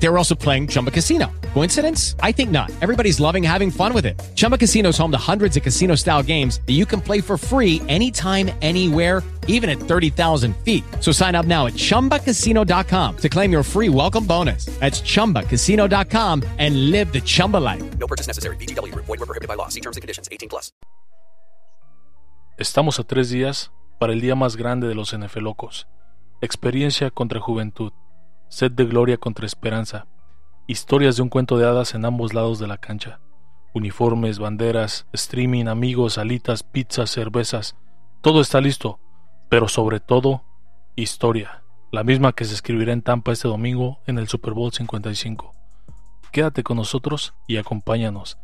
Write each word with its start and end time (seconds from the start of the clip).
They 0.00 0.08
were 0.08 0.16
also 0.16 0.34
playing 0.34 0.68
Chumba 0.68 0.90
Casino. 0.90 1.30
Coincidence? 1.54 2.14
I 2.20 2.32
think 2.32 2.50
not. 2.50 2.70
Everybody's 2.80 3.18
loving 3.20 3.42
having 3.42 3.70
fun 3.70 3.92
with 3.92 4.06
it. 4.06 4.18
Chumba 4.36 4.56
Casino 4.56 4.90
is 4.90 4.98
home 4.98 5.10
to 5.10 5.18
hundreds 5.18 5.56
of 5.56 5.62
casino 5.62 5.96
style 5.96 6.22
games 6.22 6.60
that 6.66 6.74
you 6.74 6.86
can 6.86 7.00
play 7.00 7.20
for 7.20 7.36
free 7.36 7.82
anytime, 7.88 8.50
anywhere, 8.62 9.22
even 9.48 9.68
at 9.68 9.78
30,000 9.78 10.54
feet. 10.58 10.84
So 11.00 11.10
sign 11.10 11.34
up 11.34 11.46
now 11.46 11.66
at 11.66 11.72
chumbacasino.com 11.74 13.16
to 13.16 13.28
claim 13.28 13.50
your 13.50 13.64
free 13.64 13.88
welcome 13.88 14.24
bonus. 14.24 14.66
That's 14.78 15.00
chumbacasino.com 15.00 16.44
and 16.58 16.90
live 16.92 17.12
the 17.12 17.20
Chumba 17.20 17.56
life. 17.56 17.82
No 17.98 18.06
purchase 18.06 18.28
necessary. 18.28 18.56
BGW. 18.56 18.94
Void 18.94 19.08
were 19.08 19.26
prohibited 19.26 19.48
by 19.48 19.54
law. 19.54 19.68
See 19.68 19.80
terms 19.80 19.96
and 19.96 20.02
conditions. 20.02 20.28
18 20.30 20.48
plus. 20.48 20.70
Estamos 22.58 22.98
a 22.98 23.04
tres 23.04 23.30
días 23.30 23.70
para 23.98 24.12
el 24.12 24.20
día 24.20 24.34
más 24.34 24.56
grande 24.56 24.88
de 24.88 24.94
los 24.94 25.16
NFL 25.16 25.40
locos. 25.40 25.86
Experiencia 26.40 27.10
contra 27.10 27.40
juventud. 27.40 27.92
Sed 28.48 28.72
de 28.72 28.84
gloria 28.84 29.16
contra 29.16 29.46
esperanza. 29.46 30.06
Historias 30.66 31.16
de 31.16 31.22
un 31.22 31.28
cuento 31.28 31.58
de 31.58 31.66
hadas 31.66 31.94
en 31.94 32.04
ambos 32.04 32.34
lados 32.34 32.58
de 32.58 32.66
la 32.66 32.78
cancha. 32.78 33.20
Uniformes, 33.74 34.38
banderas, 34.38 35.06
streaming, 35.12 35.66
amigos, 35.66 36.18
alitas, 36.18 36.62
pizzas, 36.62 37.10
cervezas. 37.10 37.76
Todo 38.20 38.40
está 38.40 38.60
listo. 38.60 38.98
Pero 39.48 39.68
sobre 39.68 40.00
todo, 40.00 40.42
historia. 40.96 41.62
La 41.90 42.04
misma 42.04 42.32
que 42.32 42.44
se 42.44 42.54
escribirá 42.54 42.92
en 42.92 43.02
Tampa 43.02 43.32
este 43.32 43.48
domingo 43.48 44.00
en 44.06 44.18
el 44.18 44.28
Super 44.28 44.52
Bowl 44.52 44.72
55. 44.72 45.54
Quédate 46.32 46.62
con 46.62 46.76
nosotros 46.76 47.34
y 47.46 47.56
acompáñanos 47.56 48.38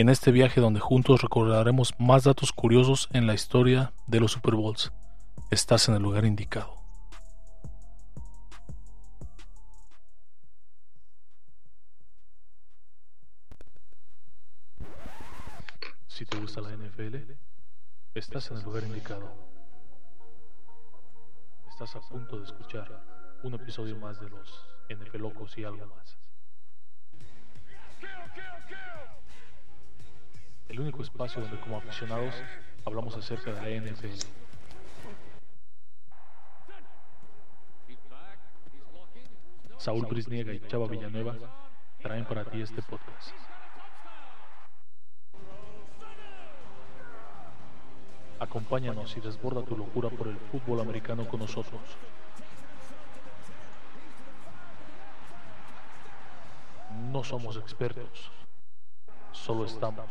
en 0.00 0.08
este 0.08 0.32
viaje 0.32 0.62
donde 0.62 0.80
juntos 0.80 1.20
recordaremos 1.20 1.92
más 1.98 2.24
datos 2.24 2.52
curiosos 2.52 3.08
en 3.12 3.26
la 3.26 3.34
historia 3.34 3.92
de 4.06 4.20
los 4.20 4.32
Super 4.32 4.54
Bowls. 4.54 4.92
Estás 5.50 5.90
en 5.90 5.94
el 5.94 6.02
lugar 6.02 6.24
indicado. 6.24 6.79
Si 16.20 16.26
te 16.26 16.36
gusta 16.36 16.60
la 16.60 16.76
NFL, 16.76 17.16
estás 18.12 18.50
en 18.50 18.58
el 18.58 18.62
lugar 18.62 18.82
indicado. 18.82 19.32
Estás 21.66 21.96
a 21.96 22.00
punto 22.02 22.38
de 22.38 22.44
escuchar 22.44 23.02
un 23.42 23.54
episodio 23.54 23.96
más 23.96 24.20
de 24.20 24.28
los 24.28 24.62
NFL 24.90 25.16
Locos 25.16 25.56
y 25.56 25.64
algo 25.64 25.86
más. 25.86 26.18
El 30.68 30.80
único 30.80 31.02
espacio 31.02 31.40
donde 31.40 31.58
como 31.58 31.78
aficionados 31.78 32.34
hablamos 32.84 33.16
acerca 33.16 33.54
de 33.54 33.80
la 33.80 33.90
NFL. 33.90 34.26
Saúl 39.78 40.04
Brisniega 40.04 40.52
y 40.52 40.60
Chava 40.68 40.86
Villanueva 40.86 41.34
traen 42.02 42.26
para 42.26 42.44
ti 42.44 42.60
este 42.60 42.82
podcast. 42.82 43.49
Acompáñanos 48.40 49.14
y 49.18 49.20
desborda 49.20 49.62
tu 49.62 49.76
locura 49.76 50.08
por 50.08 50.26
el 50.26 50.38
fútbol 50.38 50.80
americano 50.80 51.28
con 51.28 51.40
nosotros. 51.40 51.78
No 57.12 57.22
somos 57.22 57.56
expertos, 57.56 58.30
solo 59.32 59.66
estamos 59.66 60.08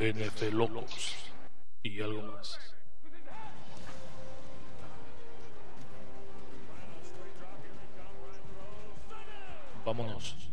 NFL 0.00 0.56
locos 0.56 1.16
y 1.82 2.00
algo 2.00 2.22
más. 2.32 2.58
Vámonos. 9.84 10.50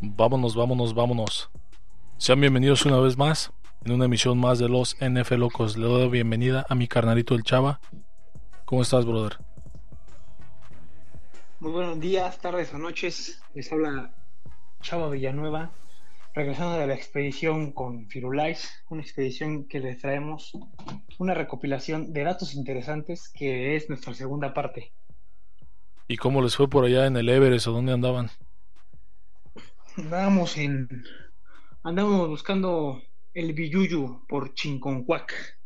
Vámonos, 0.00 0.56
vámonos, 0.56 0.94
vámonos. 0.94 1.50
Sean 2.16 2.40
bienvenidos 2.40 2.86
una 2.86 2.98
vez 3.00 3.18
más 3.18 3.52
en 3.86 3.92
una 3.92 4.06
emisión 4.06 4.36
más 4.36 4.58
de 4.58 4.68
los 4.68 4.96
NF 5.00 5.30
Locos. 5.32 5.76
Le 5.76 5.86
doy 5.86 6.02
la 6.02 6.08
bienvenida 6.08 6.66
a 6.68 6.74
mi 6.74 6.88
carnalito 6.88 7.36
el 7.36 7.44
Chava. 7.44 7.80
¿Cómo 8.64 8.82
estás, 8.82 9.06
brother? 9.06 9.38
Muy 11.60 11.70
buenos 11.70 12.00
días, 12.00 12.36
tardes 12.40 12.74
o 12.74 12.78
noches. 12.78 13.40
Les 13.54 13.72
habla 13.72 14.12
Chava 14.82 15.08
Villanueva, 15.08 15.70
regresando 16.34 16.76
de 16.80 16.88
la 16.88 16.94
expedición 16.94 17.70
con 17.70 18.08
Firulais, 18.08 18.82
una 18.88 19.02
expedición 19.02 19.68
que 19.68 19.78
les 19.78 20.00
traemos 20.00 20.58
una 21.18 21.34
recopilación 21.34 22.12
de 22.12 22.24
datos 22.24 22.56
interesantes 22.56 23.28
que 23.28 23.76
es 23.76 23.88
nuestra 23.88 24.14
segunda 24.14 24.52
parte. 24.52 24.90
¿Y 26.08 26.16
cómo 26.16 26.42
les 26.42 26.56
fue 26.56 26.68
por 26.68 26.84
allá 26.86 27.06
en 27.06 27.16
el 27.16 27.28
Everest 27.28 27.68
o 27.68 27.72
dónde 27.72 27.92
andaban? 27.92 28.30
Andábamos 29.96 30.56
en. 30.56 31.04
Andábamos 31.84 32.28
buscando 32.28 33.00
el 33.36 33.52
Biyuyu 33.52 34.22
por 34.26 34.54
Chinconcuac. 34.54 35.58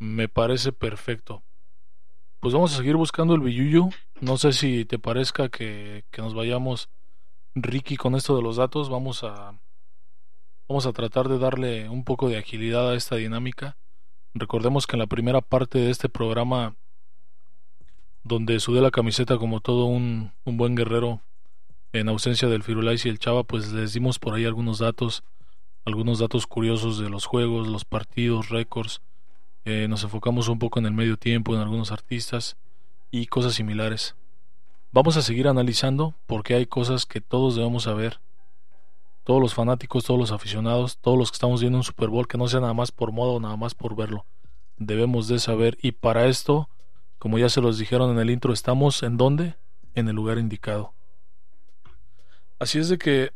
Me 0.00 0.28
parece 0.28 0.72
perfecto. 0.72 1.44
Pues 2.40 2.52
vamos 2.52 2.74
a 2.74 2.76
seguir 2.76 2.96
buscando 2.96 3.36
el 3.36 3.40
Biyuyu. 3.40 3.90
No 4.20 4.36
sé 4.36 4.52
si 4.52 4.84
te 4.84 4.98
parezca 4.98 5.48
que, 5.48 6.04
que 6.10 6.22
nos 6.22 6.34
vayamos, 6.34 6.88
Ricky, 7.54 7.96
con 7.96 8.16
esto 8.16 8.36
de 8.36 8.42
los 8.42 8.56
datos. 8.56 8.90
Vamos 8.90 9.22
a, 9.22 9.60
vamos 10.66 10.86
a 10.86 10.92
tratar 10.92 11.28
de 11.28 11.38
darle 11.38 11.88
un 11.88 12.02
poco 12.02 12.28
de 12.28 12.36
agilidad 12.36 12.90
a 12.90 12.96
esta 12.96 13.14
dinámica. 13.14 13.76
Recordemos 14.34 14.88
que 14.88 14.96
en 14.96 15.00
la 15.00 15.06
primera 15.06 15.40
parte 15.40 15.78
de 15.78 15.90
este 15.90 16.08
programa, 16.08 16.74
donde 18.24 18.58
sudé 18.58 18.80
la 18.80 18.90
camiseta 18.90 19.38
como 19.38 19.60
todo 19.60 19.84
un, 19.84 20.32
un 20.44 20.56
buen 20.56 20.74
guerrero, 20.74 21.22
en 21.92 22.08
ausencia 22.08 22.48
del 22.48 22.64
Firulais 22.64 23.06
y 23.06 23.08
el 23.08 23.20
Chava, 23.20 23.44
pues 23.44 23.72
les 23.72 23.92
dimos 23.92 24.18
por 24.18 24.34
ahí 24.34 24.44
algunos 24.44 24.80
datos, 24.80 25.22
algunos 25.88 26.18
datos 26.18 26.46
curiosos 26.46 26.98
de 26.98 27.08
los 27.08 27.24
juegos, 27.24 27.66
los 27.66 27.84
partidos, 27.84 28.50
récords. 28.50 29.00
Eh, 29.64 29.86
nos 29.88 30.04
enfocamos 30.04 30.48
un 30.48 30.58
poco 30.58 30.78
en 30.78 30.86
el 30.86 30.92
medio 30.92 31.16
tiempo, 31.16 31.54
en 31.54 31.60
algunos 31.60 31.90
artistas 31.90 32.56
y 33.10 33.26
cosas 33.26 33.54
similares. 33.54 34.14
Vamos 34.92 35.16
a 35.16 35.22
seguir 35.22 35.48
analizando 35.48 36.14
porque 36.26 36.54
hay 36.54 36.66
cosas 36.66 37.06
que 37.06 37.20
todos 37.20 37.56
debemos 37.56 37.84
saber. 37.84 38.20
Todos 39.24 39.40
los 39.40 39.54
fanáticos, 39.54 40.04
todos 40.04 40.20
los 40.20 40.30
aficionados, 40.30 40.98
todos 40.98 41.18
los 41.18 41.30
que 41.30 41.36
estamos 41.36 41.60
viendo 41.60 41.78
un 41.78 41.84
Super 41.84 42.08
Bowl, 42.08 42.28
que 42.28 42.38
no 42.38 42.48
sea 42.48 42.60
nada 42.60 42.74
más 42.74 42.92
por 42.92 43.12
moda 43.12 43.32
o 43.32 43.40
nada 43.40 43.56
más 43.56 43.74
por 43.74 43.96
verlo. 43.96 44.26
Debemos 44.76 45.26
de 45.26 45.38
saber 45.38 45.78
y 45.82 45.92
para 45.92 46.26
esto, 46.26 46.68
como 47.18 47.38
ya 47.38 47.48
se 47.48 47.60
los 47.60 47.78
dijeron 47.78 48.10
en 48.10 48.18
el 48.18 48.30
intro, 48.30 48.52
estamos 48.52 49.02
en 49.02 49.16
dónde? 49.16 49.56
En 49.94 50.08
el 50.08 50.16
lugar 50.16 50.38
indicado. 50.38 50.92
Así 52.58 52.78
es 52.78 52.88
de 52.88 52.98
que, 52.98 53.32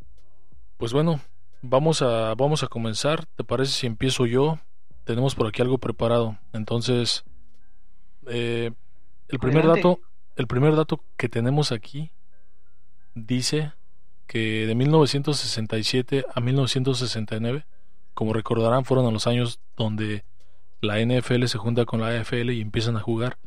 pues 0.77 0.93
bueno, 0.93 1.21
vamos 1.63 2.03
a, 2.03 2.35
vamos 2.35 2.63
a 2.63 2.67
comenzar. 2.67 3.25
¿Te 3.37 3.45
parece 3.45 3.73
si 3.73 3.87
empiezo 3.87 4.27
yo? 4.27 4.59
Tenemos 5.05 5.35
por 5.35 5.47
aquí 5.47 5.63
algo 5.63 5.79
preparado. 5.79 6.39
Entonces, 6.53 7.25
eh, 8.27 8.73
el 9.29 9.39
primer 9.39 9.65
Adelante. 9.65 9.89
dato, 9.89 10.01
el 10.37 10.47
primer 10.47 10.77
dato 10.77 11.01
que 11.17 11.29
tenemos 11.29 11.73
aquí 11.73 12.11
dice 13.15 13.73
que 14.27 14.67
de 14.67 14.75
1967 14.75 16.25
a 16.33 16.41
1969, 16.41 17.65
como 18.15 18.33
recordarán, 18.33 18.85
fueron 18.85 19.07
a 19.07 19.11
los 19.11 19.27
años 19.27 19.61
donde 19.77 20.25
la 20.81 21.01
NFL 21.01 21.47
se 21.47 21.59
junta 21.59 21.85
con 21.85 22.01
la 22.01 22.09
AFL 22.09 22.51
y 22.51 22.61
empiezan 22.61 22.97
a 22.97 23.01
jugar. 23.01 23.39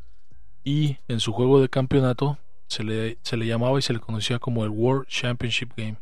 Y 0.64 0.97
en 1.08 1.20
su 1.20 1.32
juego 1.32 1.62
de 1.62 1.70
campeonato 1.70 2.40
se 2.68 2.84
le, 2.84 3.20
se 3.22 3.38
le 3.38 3.46
llamaba 3.46 3.78
y 3.78 3.82
se 3.82 3.94
le 3.94 4.00
conocía 4.00 4.40
como 4.40 4.64
el 4.64 4.70
World 4.72 5.08
Championship 5.08 5.72
Game. 5.76 5.97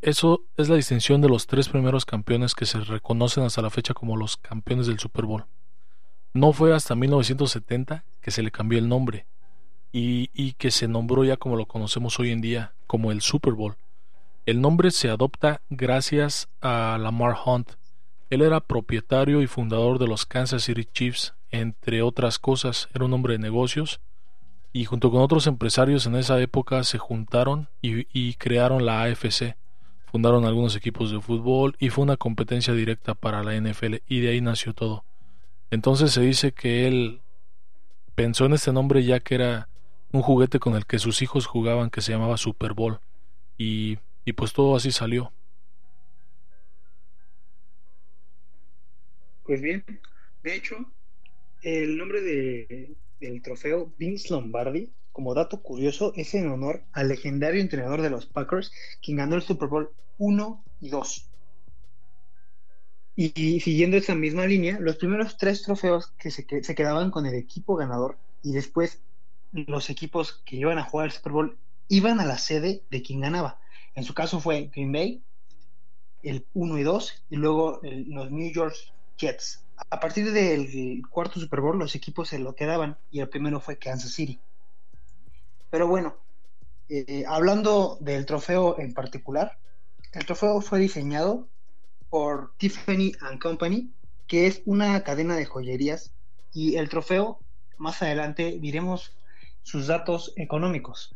Eso 0.00 0.42
es 0.56 0.68
la 0.68 0.76
distinción 0.76 1.20
de 1.20 1.28
los 1.28 1.46
tres 1.46 1.68
primeros 1.68 2.04
campeones 2.04 2.54
que 2.54 2.66
se 2.66 2.78
reconocen 2.78 3.42
hasta 3.44 3.62
la 3.62 3.70
fecha 3.70 3.94
como 3.94 4.16
los 4.16 4.36
campeones 4.36 4.86
del 4.86 5.00
Super 5.00 5.24
Bowl. 5.24 5.46
No 6.32 6.52
fue 6.52 6.72
hasta 6.72 6.94
1970 6.94 8.04
que 8.20 8.30
se 8.30 8.42
le 8.42 8.52
cambió 8.52 8.78
el 8.78 8.88
nombre 8.88 9.26
y, 9.90 10.30
y 10.32 10.52
que 10.52 10.70
se 10.70 10.86
nombró 10.86 11.24
ya 11.24 11.36
como 11.36 11.56
lo 11.56 11.66
conocemos 11.66 12.20
hoy 12.20 12.30
en 12.30 12.40
día, 12.40 12.74
como 12.86 13.10
el 13.10 13.22
Super 13.22 13.54
Bowl. 13.54 13.76
El 14.46 14.60
nombre 14.60 14.92
se 14.92 15.08
adopta 15.08 15.62
gracias 15.68 16.48
a 16.60 16.96
Lamar 17.00 17.36
Hunt. 17.44 17.72
Él 18.30 18.42
era 18.42 18.60
propietario 18.60 19.42
y 19.42 19.46
fundador 19.46 19.98
de 19.98 20.06
los 20.06 20.26
Kansas 20.26 20.62
City 20.62 20.84
Chiefs, 20.84 21.34
entre 21.50 22.02
otras 22.02 22.38
cosas, 22.38 22.88
era 22.94 23.04
un 23.04 23.12
hombre 23.14 23.32
de 23.32 23.40
negocios 23.40 24.00
y 24.72 24.84
junto 24.84 25.10
con 25.10 25.22
otros 25.22 25.46
empresarios 25.46 26.06
en 26.06 26.14
esa 26.14 26.40
época 26.40 26.84
se 26.84 26.98
juntaron 26.98 27.68
y, 27.80 28.06
y 28.12 28.34
crearon 28.34 28.86
la 28.86 29.02
AFC 29.02 29.56
fundaron 30.10 30.44
algunos 30.44 30.76
equipos 30.76 31.10
de 31.10 31.20
fútbol 31.20 31.76
y 31.78 31.90
fue 31.90 32.04
una 32.04 32.16
competencia 32.16 32.74
directa 32.74 33.14
para 33.14 33.42
la 33.42 33.54
NFL 33.54 33.96
y 34.06 34.20
de 34.20 34.30
ahí 34.30 34.40
nació 34.40 34.74
todo. 34.74 35.04
Entonces 35.70 36.12
se 36.12 36.22
dice 36.22 36.52
que 36.52 36.86
él 36.86 37.20
pensó 38.14 38.46
en 38.46 38.54
este 38.54 38.72
nombre 38.72 39.04
ya 39.04 39.20
que 39.20 39.34
era 39.34 39.68
un 40.12 40.22
juguete 40.22 40.58
con 40.58 40.74
el 40.74 40.86
que 40.86 40.98
sus 40.98 41.22
hijos 41.22 41.46
jugaban 41.46 41.90
que 41.90 42.00
se 42.00 42.12
llamaba 42.12 42.36
Super 42.36 42.72
Bowl 42.72 43.00
y, 43.56 43.98
y 44.24 44.32
pues 44.32 44.52
todo 44.52 44.76
así 44.76 44.90
salió. 44.90 45.32
Pues 49.44 49.60
bien, 49.60 49.84
de 50.42 50.54
hecho, 50.54 50.76
el 51.62 51.96
nombre 51.96 52.20
del 53.20 53.42
trofeo 53.42 53.92
Vince 53.98 54.28
Lombardi 54.30 54.90
como 55.18 55.34
dato 55.34 55.60
curioso, 55.62 56.12
es 56.14 56.32
en 56.34 56.48
honor 56.48 56.84
al 56.92 57.08
legendario 57.08 57.60
entrenador 57.60 58.02
de 58.02 58.08
los 58.08 58.26
Packers, 58.26 58.70
quien 59.02 59.16
ganó 59.16 59.34
el 59.34 59.42
Super 59.42 59.66
Bowl 59.66 59.90
1 60.18 60.64
y 60.80 60.90
2. 60.90 61.28
Y, 63.16 63.58
siguiendo 63.58 63.96
esa 63.96 64.14
misma 64.14 64.46
línea, 64.46 64.78
los 64.78 64.94
primeros 64.94 65.36
tres 65.36 65.62
trofeos 65.62 66.12
que 66.20 66.30
se, 66.30 66.46
que 66.46 66.62
se 66.62 66.76
quedaban 66.76 67.10
con 67.10 67.26
el 67.26 67.34
equipo 67.34 67.74
ganador 67.74 68.16
y 68.44 68.52
después 68.52 69.02
los 69.50 69.90
equipos 69.90 70.40
que 70.44 70.54
iban 70.54 70.78
a 70.78 70.84
jugar 70.84 71.06
el 71.06 71.12
Super 71.12 71.32
Bowl 71.32 71.58
iban 71.88 72.20
a 72.20 72.24
la 72.24 72.38
sede 72.38 72.84
de 72.88 73.02
quien 73.02 73.20
ganaba. 73.20 73.58
En 73.96 74.04
su 74.04 74.14
caso 74.14 74.38
fue 74.38 74.70
Green 74.72 74.92
Bay, 74.92 75.24
el 76.22 76.46
1 76.54 76.78
y 76.78 76.84
2, 76.84 77.24
y 77.30 77.36
luego 77.38 77.80
los 77.82 78.30
New 78.30 78.52
York 78.52 78.76
Jets. 79.16 79.64
A 79.90 79.98
partir 79.98 80.30
del 80.30 81.02
cuarto 81.10 81.40
Super 81.40 81.60
Bowl, 81.60 81.76
los 81.76 81.96
equipos 81.96 82.28
se 82.28 82.38
lo 82.38 82.54
quedaban 82.54 82.96
y 83.10 83.18
el 83.18 83.28
primero 83.28 83.58
fue 83.58 83.78
Kansas 83.78 84.12
City. 84.12 84.38
Pero 85.70 85.86
bueno, 85.86 86.16
eh, 86.88 87.24
hablando 87.28 87.98
del 88.00 88.24
trofeo 88.26 88.78
en 88.78 88.94
particular, 88.94 89.58
el 90.12 90.24
trofeo 90.24 90.60
fue 90.60 90.78
diseñado 90.78 91.48
por 92.08 92.54
Tiffany 92.56 93.12
Company, 93.40 93.92
que 94.26 94.46
es 94.46 94.62
una 94.64 95.02
cadena 95.04 95.36
de 95.36 95.44
joyerías, 95.44 96.14
y 96.52 96.76
el 96.76 96.88
trofeo, 96.88 97.40
más 97.76 98.02
adelante 98.02 98.58
diremos 98.60 99.12
sus 99.62 99.86
datos 99.86 100.32
económicos. 100.36 101.14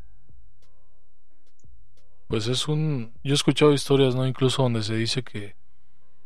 Pues 2.29 2.47
es 2.47 2.69
un... 2.69 3.13
Yo 3.25 3.33
he 3.33 3.35
escuchado 3.35 3.73
historias, 3.73 4.15
¿no? 4.15 4.27
Incluso 4.27 4.63
donde 4.63 4.83
se 4.83 4.95
dice 4.95 5.23
que, 5.23 5.57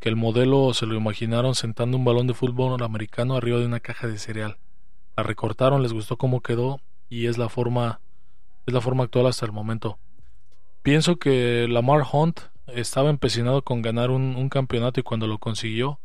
que 0.01 0.09
el 0.09 0.17
modelo 0.17 0.75
se 0.75 0.87
lo 0.87 0.95
imaginaron 0.95 1.55
sentando 1.55 1.97
un 1.97 2.05
balón 2.05 2.27
de 2.27 2.35
fútbol 2.35 2.83
americano 2.83 3.37
arriba 3.37 3.59
de 3.59 3.67
una 3.67 3.81
caja 3.81 4.09
de 4.09 4.19
cereal. 4.19 4.59
La 5.17 5.23
recortaron, 5.23 5.83
les 5.83 5.93
gustó 5.93 6.17
cómo 6.17 6.41
quedó 6.43 6.81
y 7.09 7.27
es 7.27 7.39
la 7.39 7.49
forma 7.49 8.01
es 8.67 8.75
la 8.75 8.81
forma 8.81 9.05
actual 9.05 9.27
hasta 9.27 9.47
el 9.47 9.53
momento. 9.53 9.99
Pienso 10.83 11.17
que 11.17 11.67
Lamar 11.69 12.03
Hunt 12.13 12.41
estaba 12.67 13.11
empecinado 13.11 13.63
con 13.63 13.83
ganar 13.83 14.11
un, 14.11 14.49
campeonato 14.49 15.01
y 15.01 15.03
cuando 15.03 15.27
lo 15.27 15.39
consiguió, 15.39 16.01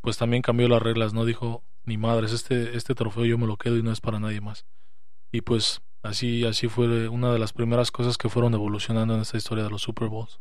pues 0.00 0.16
también 0.16 0.42
cambió 0.42 0.68
las 0.68 0.82
reglas, 0.82 1.12
no 1.12 1.24
dijo, 1.24 1.62
ni 1.84 1.96
madres, 1.98 2.32
este, 2.32 2.76
este 2.76 2.94
trofeo 2.94 3.24
yo 3.24 3.38
me 3.38 3.46
lo 3.46 3.56
quedo 3.56 3.76
y 3.76 3.82
no 3.82 3.92
es 3.92 4.00
para 4.00 4.18
nadie 4.18 4.40
más. 4.40 4.66
Y 5.32 5.42
pues 5.42 5.82
así, 6.02 6.44
así 6.44 6.68
fue 6.68 7.08
una 7.08 7.32
de 7.32 7.38
las 7.38 7.52
primeras 7.52 7.90
cosas 7.90 8.16
que 8.16 8.28
fueron 8.28 8.54
evolucionando 8.54 9.14
en 9.14 9.20
esta 9.20 9.36
historia 9.36 9.64
de 9.64 9.70
los 9.70 9.82
Super 9.82 10.08
Bowls. 10.08 10.40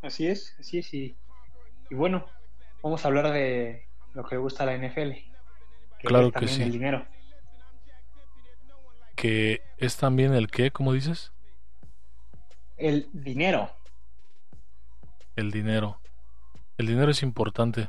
Así 0.00 0.26
es, 0.26 0.56
así 0.58 0.78
es, 0.78 0.92
y, 0.94 1.16
bueno, 1.90 2.26
vamos 2.82 3.04
a 3.04 3.08
hablar 3.08 3.32
de 3.32 3.86
lo 4.14 4.24
que 4.24 4.34
le 4.34 4.40
gusta 4.40 4.64
a 4.64 4.66
la 4.66 4.76
NFL. 4.76 5.12
claro 6.02 6.32
que 6.32 6.48
sí. 6.48 6.62
El 6.62 6.72
dinero. 6.72 7.06
Que 9.22 9.62
es 9.78 9.98
también 9.98 10.34
el 10.34 10.48
qué, 10.48 10.72
¿cómo 10.72 10.92
dices? 10.92 11.30
El 12.76 13.08
dinero. 13.12 13.70
El 15.36 15.52
dinero. 15.52 16.00
El 16.76 16.88
dinero 16.88 17.08
es 17.08 17.22
importante. 17.22 17.88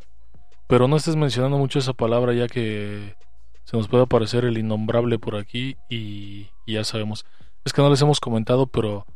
Pero 0.67 0.87
no 0.87 0.95
estés 0.95 1.15
mencionando 1.15 1.57
mucho 1.57 1.79
esa 1.79 1.93
palabra 1.93 2.35
ya 2.35 2.47
que 2.47 3.15
se 3.63 3.75
nos 3.75 3.87
puede 3.87 4.03
aparecer 4.03 4.45
el 4.45 4.59
innombrable 4.59 5.17
por 5.17 5.35
aquí 5.35 5.75
y, 5.89 6.49
ya 6.67 6.83
sabemos. 6.83 7.25
Es 7.65 7.73
que 7.73 7.81
no 7.81 7.89
les 7.89 8.03
hemos 8.03 8.19
comentado, 8.19 8.67
pero 8.67 9.07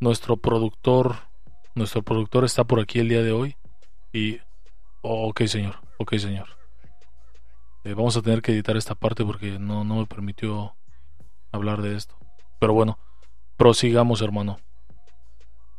nuestro 0.00 0.38
productor, 0.38 1.18
nuestro 1.76 2.02
productor 2.02 2.44
está 2.44 2.64
por 2.64 2.80
aquí 2.80 2.98
el 2.98 3.10
día 3.10 3.22
de 3.22 3.30
hoy 3.30 3.56
y... 4.12 4.40
ok, 5.02 5.42
señor, 5.44 5.76
ok, 5.98 6.16
señor. 6.16 6.48
Eh, 7.84 7.94
vamos 7.94 8.16
a 8.16 8.22
tener 8.22 8.42
que 8.42 8.50
editar 8.50 8.76
esta 8.76 8.96
parte 8.96 9.24
porque 9.24 9.60
no, 9.60 9.84
no 9.84 10.00
me 10.00 10.06
permitió 10.06 10.74
hablar 11.52 11.82
de 11.82 11.96
esto. 11.96 12.16
Pero 12.58 12.74
bueno, 12.74 12.98
prosigamos, 13.56 14.22
hermano. 14.22 14.58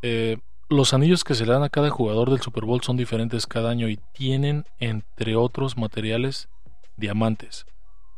Eh, 0.01 0.37
los 0.69 0.93
anillos 0.93 1.23
que 1.23 1.35
se 1.35 1.45
le 1.45 1.51
dan 1.51 1.63
a 1.63 1.69
cada 1.69 1.89
jugador 1.89 2.29
del 2.29 2.41
Super 2.41 2.65
Bowl 2.65 2.81
son 2.81 2.97
diferentes 2.97 3.45
cada 3.45 3.69
año 3.69 3.89
y 3.89 3.99
tienen, 4.13 4.65
entre 4.79 5.35
otros 5.35 5.77
materiales, 5.77 6.47
diamantes. 6.95 7.65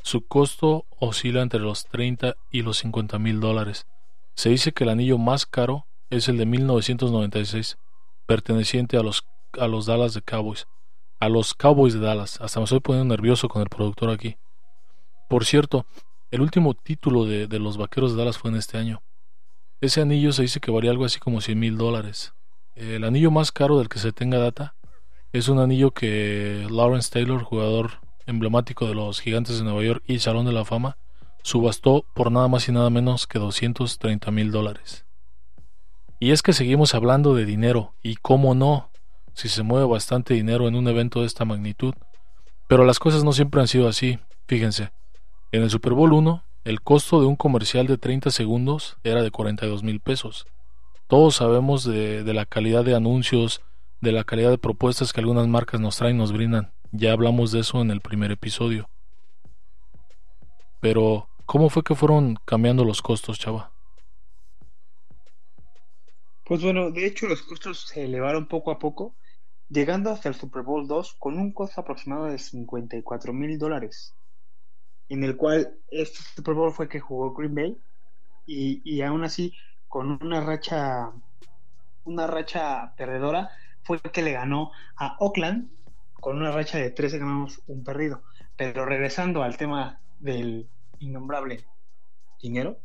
Su 0.04 0.28
costo 0.28 0.86
oscila 1.00 1.42
entre 1.42 1.62
los 1.62 1.86
30 1.86 2.36
y 2.52 2.62
los 2.62 2.78
50 2.78 3.18
mil 3.20 3.40
dólares. 3.40 3.88
Se 4.36 4.50
dice 4.50 4.72
que 4.72 4.84
el 4.84 4.92
anillo 4.92 5.18
más 5.18 5.46
caro 5.46 5.86
es 6.10 6.28
el 6.28 6.38
de 6.38 6.46
1996, 6.46 7.78
perteneciente 8.28 8.98
a 8.98 9.04
los, 9.04 9.26
a 9.60 9.68
los 9.68 9.86
Dallas 9.86 10.14
de 10.14 10.22
Cowboys. 10.22 10.68
A 11.20 11.30
los 11.30 11.54
Cowboys 11.54 11.94
de 11.94 12.02
Dallas. 12.02 12.40
Hasta 12.42 12.60
me 12.60 12.66
estoy 12.66 12.82
poniendo 12.82 13.16
nervioso 13.16 13.48
con 13.48 13.62
el 13.62 13.70
productor 13.70 14.10
aquí. 14.10 14.38
Por 15.30 15.46
cierto, 15.46 15.86
el 16.34 16.42
último 16.42 16.74
título 16.74 17.26
de, 17.26 17.60
los 17.60 17.78
Vaqueros 17.78 18.14
de 18.14 18.18
Dallas 18.18 18.40
fue 18.40 18.50
en 18.50 18.58
este 18.58 18.80
año. 18.80 19.04
Ese 19.82 20.02
anillo 20.02 20.32
se 20.32 20.42
dice 20.42 20.60
que 20.60 20.72
varía 20.72 20.90
algo 20.90 21.06
así 21.06 21.20
como 21.20 21.42
100 21.42 21.60
mil 21.60 21.78
dólares. 21.78 22.34
El 22.74 23.04
anillo 23.04 23.30
más 23.30 23.52
caro 23.52 23.78
del 23.78 23.88
que 23.88 24.00
se 24.00 24.14
tenga 24.14 24.40
data 24.40 24.74
es 25.32 25.48
un 25.48 25.60
anillo 25.60 25.92
que 25.92 26.66
Lawrence 26.72 27.12
Taylor, 27.12 27.44
jugador 27.44 28.00
emblemático 28.26 28.88
de 28.88 28.96
los 28.96 29.22
Gigantes 29.22 29.60
de 29.60 29.64
Nueva 29.64 29.84
York 29.84 30.04
y 30.08 30.18
Salón 30.18 30.48
de 30.48 30.54
la 30.54 30.66
Fama, 30.66 30.98
subastó 31.44 32.04
por 32.16 32.32
nada 32.32 32.48
más 32.48 32.68
y 32.68 32.72
nada 32.72 32.90
menos 32.90 33.28
que 33.28 33.38
230 33.38 34.32
mil 34.32 34.52
dólares. 34.52 35.06
Y 36.20 36.32
es 36.32 36.42
que 36.42 36.54
seguimos 36.54 36.96
hablando 36.96 37.36
de 37.36 37.46
dinero, 37.46 37.94
y 38.02 38.16
cómo 38.16 38.56
no, 38.56 38.90
si 39.36 39.50
se 39.50 39.62
mueve 39.62 39.86
bastante 39.86 40.34
dinero 40.34 40.68
en 40.68 40.74
un 40.74 40.88
evento 40.88 41.22
de 41.22 41.28
esta 41.28 41.46
magnitud. 41.46 41.94
Pero 42.68 42.86
las 42.86 42.98
cosas 42.98 43.24
no 43.24 43.34
siempre 43.34 43.62
han 43.62 43.68
sido 43.68 43.88
así, 43.88 44.18
fíjense. 44.48 44.90
En 45.54 45.62
el 45.62 45.70
Super 45.70 45.94
Bowl 45.94 46.14
1, 46.14 46.44
el 46.64 46.82
costo 46.82 47.22
de 47.22 47.28
un 47.28 47.36
comercial 47.36 47.86
de 47.86 48.00
30 48.00 48.32
segundos 48.32 48.98
era 49.04 49.22
de 49.22 49.30
42 49.30 49.84
mil 49.84 50.00
pesos. 50.00 50.48
Todos 51.06 51.36
sabemos 51.36 51.84
de, 51.84 52.24
la 52.34 52.48
calidad 52.48 52.84
de 52.84 52.96
anuncios, 52.96 53.62
de 54.02 54.14
la 54.14 54.24
calidad 54.24 54.50
de 54.50 54.58
propuestas 54.58 55.14
que 55.14 55.20
algunas 55.20 55.48
marcas 55.48 55.80
nos 55.80 55.98
traen, 55.98 56.18
nos 56.18 56.34
brindan. 56.34 56.74
Ya 56.92 57.12
hablamos 57.12 57.52
de 57.52 57.60
eso 57.60 57.82
en 57.82 57.92
el 57.92 58.02
primer 58.02 58.32
episodio. 58.32 58.90
Pero, 60.80 61.30
¿cómo 61.46 61.70
fue 61.70 61.84
que 61.84 61.94
fueron 61.94 62.40
cambiando 62.46 62.84
los 62.84 63.04
costos, 63.04 63.38
chava? 63.38 63.72
Pues 66.46 66.64
bueno, 66.64 66.90
de 66.90 67.06
hecho 67.06 67.28
los 67.28 67.44
costos 67.44 67.90
se 67.90 68.06
elevaron 68.06 68.48
poco 68.48 68.72
a 68.72 68.80
poco, 68.80 69.14
llegando 69.70 70.10
hasta 70.10 70.30
el 70.30 70.36
Super 70.36 70.64
Bowl 70.64 70.88
2 70.88 71.14
con 71.20 71.38
un 71.38 71.54
costo 71.54 71.80
aproximado 71.80 72.26
de 72.26 72.40
54 72.40 73.34
mil 73.34 73.60
dólares 73.60 74.16
en 75.14 75.24
el 75.24 75.38
cual 75.38 75.76
este 75.90 76.20
Super 76.36 76.54
Bowl 76.54 76.74
fue 76.74 76.90
que 76.90 77.00
jugó 77.00 77.34
Green 77.34 77.56
Bay 77.56 77.78
y, 78.46 78.82
y 78.84 79.02
aún 79.02 79.24
así 79.24 79.54
con 79.88 80.20
una 80.22 80.42
racha 80.42 81.12
una 82.06 82.28
racha 82.28 82.94
perdedora 82.98 83.50
fue 83.84 84.00
que 84.02 84.22
le 84.22 84.34
ganó 84.34 84.72
a 84.98 85.16
Oakland 85.20 85.70
con 86.24 86.38
una 86.38 86.52
racha 86.52 86.78
de 86.78 86.90
13 86.90 87.20
ganamos 87.20 87.62
un 87.68 87.84
perdido. 87.84 88.24
Pero 88.56 88.86
regresando 88.86 89.44
al 89.44 89.58
tema 89.58 90.00
del 90.20 90.70
innombrable 91.00 91.66
dinero, 92.42 92.80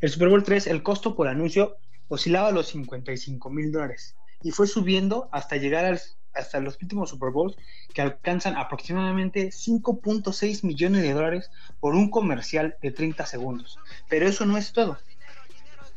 el 0.00 0.10
Super 0.10 0.28
Bowl 0.28 0.42
3, 0.42 0.66
el 0.66 0.82
costo 0.82 1.14
por 1.14 1.28
anuncio 1.28 1.76
oscilaba 2.08 2.48
a 2.48 2.52
los 2.52 2.66
55 2.66 3.48
mil 3.48 3.70
dólares 3.70 4.16
y 4.42 4.50
fue 4.50 4.66
subiendo 4.66 5.28
hasta 5.30 5.56
llegar 5.56 5.84
al 5.84 6.00
hasta 6.34 6.60
los 6.60 6.80
últimos 6.80 7.10
Super 7.10 7.30
Bowls 7.30 7.56
que 7.92 8.02
alcanzan 8.02 8.56
aproximadamente 8.56 9.48
5.6 9.48 10.64
millones 10.64 11.02
de 11.02 11.12
dólares 11.12 11.50
por 11.80 11.94
un 11.94 12.10
comercial 12.10 12.76
de 12.80 12.90
30 12.90 13.26
segundos. 13.26 13.78
Pero 14.08 14.26
eso 14.26 14.46
no 14.46 14.56
es 14.56 14.72
todo. 14.72 14.98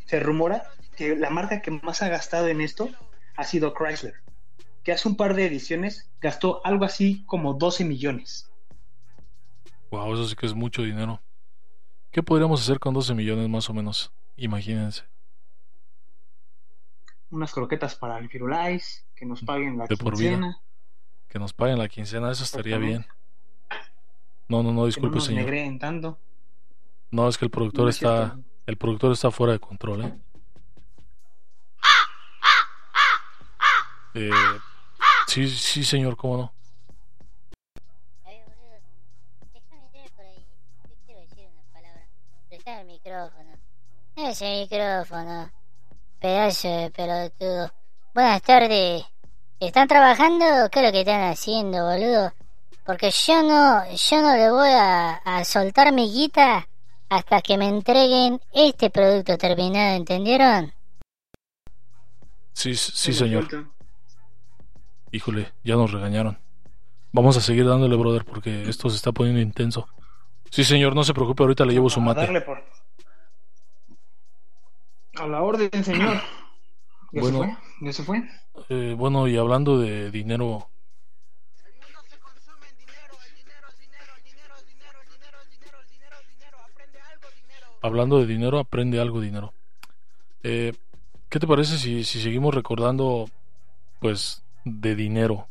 Se 0.06 0.20
rumora 0.20 0.64
que 0.96 1.16
la 1.16 1.30
marca 1.30 1.62
que 1.62 1.72
más 1.72 2.02
ha 2.02 2.10
gastado 2.10 2.48
en 2.48 2.62
esto 2.62 2.90
ha 3.36 3.44
sido 3.44 3.74
Chrysler, 3.74 4.16
que 4.84 4.92
hace 4.92 5.08
un 5.08 5.18
par 5.18 5.36
de 5.36 5.46
ediciones 5.46 6.10
gastó 6.22 6.62
algo 6.66 6.86
así 6.86 7.24
como 7.26 7.54
12 7.54 7.86
millones. 7.86 8.50
Wow, 9.92 10.14
eso 10.14 10.28
sí 10.28 10.36
que 10.36 10.46
es 10.46 10.54
mucho 10.54 10.82
dinero. 10.82 11.22
¿Qué 12.12 12.24
podríamos 12.24 12.62
hacer 12.62 12.80
con 12.80 12.94
12 12.94 13.14
millones 13.14 13.50
más 13.50 13.70
o 13.70 13.74
menos? 13.74 14.12
Imagínense 14.38 15.04
unas 17.32 17.54
croquetas 17.54 17.96
para 17.96 18.18
el 18.18 18.30
Firulais, 18.30 19.06
que 19.16 19.26
nos 19.26 19.42
paguen 19.44 19.78
la 19.78 19.88
quincena. 19.88 20.62
Que 21.28 21.40
nos 21.40 21.54
paguen 21.54 21.78
la 21.78 21.88
quincena, 21.88 22.32
eso 22.32 22.44
estaría 22.44 22.78
bien. 22.78 23.06
No, 24.48 24.62
no, 24.62 24.72
no, 24.72 24.86
disculpe, 24.86 25.20
señor. 25.20 25.52
tanto. 25.80 26.20
No, 27.12 27.28
es 27.28 27.38
que 27.38 27.46
el 27.46 27.52
productor 27.52 27.90
está 27.90 28.38
el 28.66 28.78
productor 28.78 29.12
está 29.12 29.30
fuera 29.30 29.54
de 29.54 29.60
control, 29.60 30.06
¿eh? 30.06 30.20
eh 34.16 34.32
sí, 35.28 35.48
sí, 35.50 35.84
señor, 35.84 36.18
cómo 36.18 36.38
no. 36.38 36.56
el 42.66 42.86
micrófono. 42.88 43.52
Ese 44.16 44.62
micrófono 44.62 45.52
pedazo 46.30 46.68
de 46.68 46.90
pelotudo. 46.90 47.72
Buenas 48.16 48.42
tardes, 48.42 49.04
¿Están 49.60 49.88
trabajando? 49.88 50.46
¿Qué 50.72 50.80
es 50.80 50.86
lo 50.88 50.92
que 50.92 51.02
están 51.02 51.22
haciendo, 51.32 51.86
boludo? 51.86 52.34
Porque 52.84 53.12
yo 53.12 53.44
no, 53.44 53.84
yo 53.96 54.22
no 54.24 54.36
le 54.36 54.50
voy 54.50 54.70
a, 54.72 55.18
a 55.18 55.46
soltar 55.46 55.94
mi 55.94 56.12
guita 56.12 56.68
hasta 57.10 57.42
que 57.42 57.60
me 57.60 57.68
entreguen 57.68 58.42
este 58.52 58.90
producto 58.90 59.38
terminado, 59.38 59.96
¿entendieron? 59.98 60.74
Sí, 62.54 62.76
sí, 62.76 63.14
señor. 63.14 63.48
Híjole, 65.12 65.54
ya 65.64 65.76
nos 65.76 65.92
regañaron. 65.92 66.40
Vamos 67.12 67.38
a 67.38 67.42
seguir 67.42 67.68
dándole, 67.68 67.96
brother, 67.96 68.26
porque 68.26 68.68
esto 68.68 68.90
se 68.90 68.96
está 68.96 69.12
poniendo 69.12 69.42
intenso. 69.42 69.88
Sí, 70.50 70.64
señor, 70.64 70.96
no 70.96 71.04
se 71.04 71.14
preocupe, 71.14 71.44
ahorita 71.44 71.66
le 71.66 71.74
llevo 71.74 71.90
su 71.90 72.00
A 72.00 72.04
mate. 72.04 72.22
darle 72.22 72.42
por- 72.42 72.64
A 75.18 75.28
la 75.28 75.42
orden, 75.42 75.84
señor. 75.84 76.18
¿Ya 77.12 77.22
Bueno. 77.22 77.40
se 77.40 77.46
fue? 77.46 77.58
¿Ya 77.82 77.94
se 77.94 78.04
fue? 78.04 78.24
Eh, 78.70 78.96
bueno, 78.98 79.28
y 79.28 79.38
hablando 79.38 79.78
de 79.80 80.12
dinero, 80.12 80.70
hablando 87.82 88.20
de 88.20 88.26
dinero, 88.26 88.60
aprende 88.60 89.00
algo 89.00 89.22
dinero. 89.22 89.54
Eh, 90.44 90.74
¿Qué 91.30 91.40
te 91.40 91.48
parece 91.48 91.78
si, 91.78 92.04
si 92.04 92.22
seguimos 92.22 92.54
recordando, 92.54 93.30
pues, 94.00 94.44
de 94.64 94.96
dinero? 94.96 95.48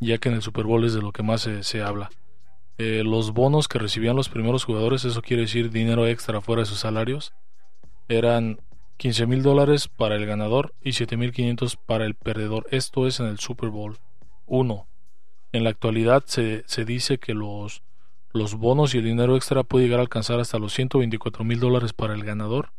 Ya 0.00 0.18
que 0.18 0.28
en 0.28 0.36
el 0.36 0.42
Super 0.42 0.64
Bowl 0.64 0.84
es 0.84 0.94
de 0.94 1.02
lo 1.02 1.12
que 1.12 1.22
más 1.22 1.42
se, 1.42 1.62
se 1.64 1.82
habla. 1.82 2.10
Eh, 2.78 3.02
los 3.04 3.32
bonos 3.32 3.66
que 3.66 3.78
recibían 3.78 4.14
los 4.16 4.28
primeros 4.28 4.64
jugadores, 4.64 5.04
eso 5.04 5.20
quiere 5.22 5.42
decir 5.42 5.70
dinero 5.70 6.06
extra 6.06 6.40
fuera 6.40 6.62
de 6.62 6.66
sus 6.66 6.78
salarios, 6.78 7.32
eran 8.08 8.60
15 8.98 9.26
mil 9.26 9.44
dólares 9.44 9.86
para 9.86 10.16
el 10.16 10.26
ganador 10.26 10.74
y 10.82 10.92
7 10.92 11.16
mil 11.16 11.32
500 11.32 11.76
para 11.76 12.04
el 12.04 12.16
perdedor. 12.16 12.66
Esto 12.70 13.06
es 13.06 13.20
en 13.20 13.26
el 13.26 13.38
Super 13.38 13.70
Bowl 13.70 13.96
1. 14.46 14.86
En 15.52 15.64
la 15.64 15.70
actualidad 15.70 16.24
se, 16.26 16.64
se 16.66 16.84
dice 16.84 17.18
que 17.18 17.32
los, 17.32 17.82
los 18.32 18.56
bonos 18.56 18.94
y 18.94 18.98
el 18.98 19.04
dinero 19.04 19.36
extra 19.36 19.62
puede 19.62 19.84
llegar 19.84 20.00
a 20.00 20.02
alcanzar 20.02 20.40
hasta 20.40 20.58
los 20.58 20.74
124 20.74 21.44
mil 21.44 21.60
dólares 21.60 21.92
para 21.92 22.12
el 22.12 22.24
ganador 22.24 22.72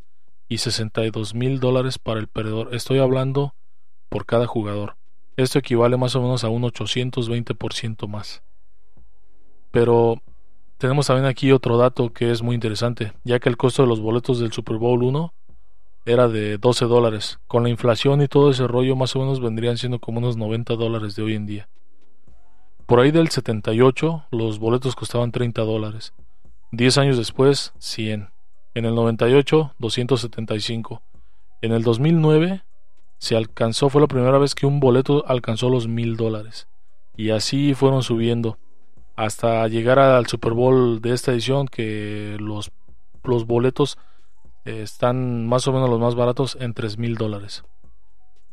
y 0.49 0.57
62 0.57 1.35
mil 1.35 1.61
dólares 1.61 1.97
para 1.97 2.19
el 2.19 2.27
perdedor. 2.27 2.75
Estoy 2.75 2.99
hablando 2.99 3.55
por 4.09 4.25
cada 4.25 4.45
jugador. 4.45 4.97
Esto 5.37 5.57
equivale 5.59 5.95
más 5.95 6.17
o 6.17 6.21
menos 6.21 6.43
a 6.43 6.49
un 6.49 6.63
820% 6.63 8.07
más. 8.09 8.43
Pero 9.71 10.21
tenemos 10.77 11.07
también 11.07 11.27
aquí 11.27 11.53
otro 11.53 11.77
dato 11.77 12.11
que 12.11 12.29
es 12.29 12.41
muy 12.41 12.55
interesante, 12.55 13.13
ya 13.23 13.39
que 13.39 13.47
el 13.47 13.55
costo 13.55 13.83
de 13.83 13.87
los 13.87 14.01
boletos 14.01 14.39
del 14.39 14.51
Super 14.51 14.75
Bowl 14.75 15.03
1 15.03 15.33
era 16.09 16.27
de 16.27 16.57
12 16.57 16.85
dólares. 16.85 17.39
Con 17.47 17.63
la 17.63 17.69
inflación 17.69 18.21
y 18.21 18.27
todo 18.27 18.49
ese 18.49 18.67
rollo 18.67 18.95
más 18.95 19.15
o 19.15 19.19
menos 19.19 19.39
vendrían 19.39 19.77
siendo 19.77 19.99
como 19.99 20.17
unos 20.17 20.37
90 20.37 20.75
dólares 20.75 21.15
de 21.15 21.21
hoy 21.21 21.35
en 21.35 21.45
día. 21.45 21.69
Por 22.87 22.99
ahí 22.99 23.11
del 23.11 23.29
78 23.29 24.25
los 24.31 24.57
boletos 24.57 24.95
costaban 24.95 25.31
30 25.31 25.61
dólares. 25.61 26.13
10 26.71 26.97
años 26.97 27.17
después 27.17 27.73
100. 27.77 28.29
En 28.73 28.85
el 28.85 28.95
98 28.95 29.75
275. 29.77 31.01
En 31.61 31.73
el 31.73 31.83
2009 31.83 32.63
se 33.19 33.35
alcanzó, 33.35 33.89
fue 33.89 34.01
la 34.01 34.07
primera 34.07 34.37
vez 34.39 34.55
que 34.55 34.65
un 34.65 34.79
boleto 34.79 35.23
alcanzó 35.27 35.69
los 35.69 35.87
1000 35.87 36.17
dólares. 36.17 36.67
Y 37.15 37.29
así 37.29 37.75
fueron 37.75 38.01
subiendo 38.01 38.57
hasta 39.15 39.67
llegar 39.67 39.99
al 39.99 40.25
Super 40.25 40.53
Bowl 40.53 41.01
de 41.01 41.13
esta 41.13 41.33
edición 41.33 41.67
que 41.67 42.37
los, 42.39 42.71
los 43.23 43.45
boletos 43.45 43.97
eh, 44.65 44.81
están 44.81 45.47
más 45.47 45.67
o 45.67 45.73
menos 45.73 45.89
los 45.89 45.99
más 45.99 46.15
baratos 46.15 46.57
en 46.59 46.73
3 46.73 46.97
mil 46.97 47.15
dólares. 47.15 47.63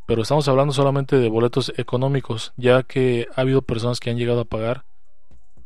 Pero 0.07 0.23
estamos 0.23 0.47
hablando 0.49 0.73
solamente 0.73 1.17
de 1.17 1.29
boletos 1.29 1.73
económicos, 1.77 2.53
ya 2.57 2.83
que 2.85 3.27
ha 3.35 3.41
habido 3.41 3.63
personas 3.63 3.99
que 3.99 4.11
han 4.11 4.17
llegado 4.17 4.41
a 4.41 4.45
pagar 4.45 4.85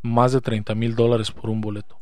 más 0.02 0.32
de 0.32 0.40
30 0.40 0.74
mil 0.74 0.94
dólares 0.96 1.30
por 1.30 1.50
un 1.50 1.60
boleto. 1.60 1.98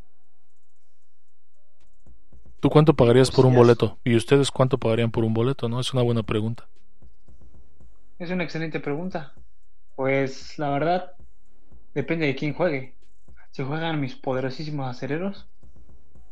¿Tú 2.61 2.71
cuánto 2.71 2.95
pagarías 2.95 3.31
por 3.31 3.47
un 3.47 3.55
boleto? 3.55 3.99
¿Y 4.05 4.17
ustedes 4.17 4.51
cuánto 4.51 4.79
pagarían 4.79 5.13
por 5.13 5.25
un 5.25 5.33
boleto? 5.33 5.69
¿No? 5.69 5.79
Es 5.79 5.93
una 5.93 6.03
buena 6.03 6.25
pregunta. 6.25 6.69
Es 8.19 8.31
una 8.31 8.43
excelente 8.43 8.81
pregunta. 8.81 9.33
Pues 9.95 10.59
la 10.59 10.71
verdad, 10.71 11.13
depende 11.95 12.27
de 12.27 12.35
quién 12.35 12.55
juegue. 12.55 12.95
Si 13.53 13.63
juegan 13.63 14.01
mis 14.01 14.17
poderosísimos 14.17 14.89
acereros, 14.89 15.49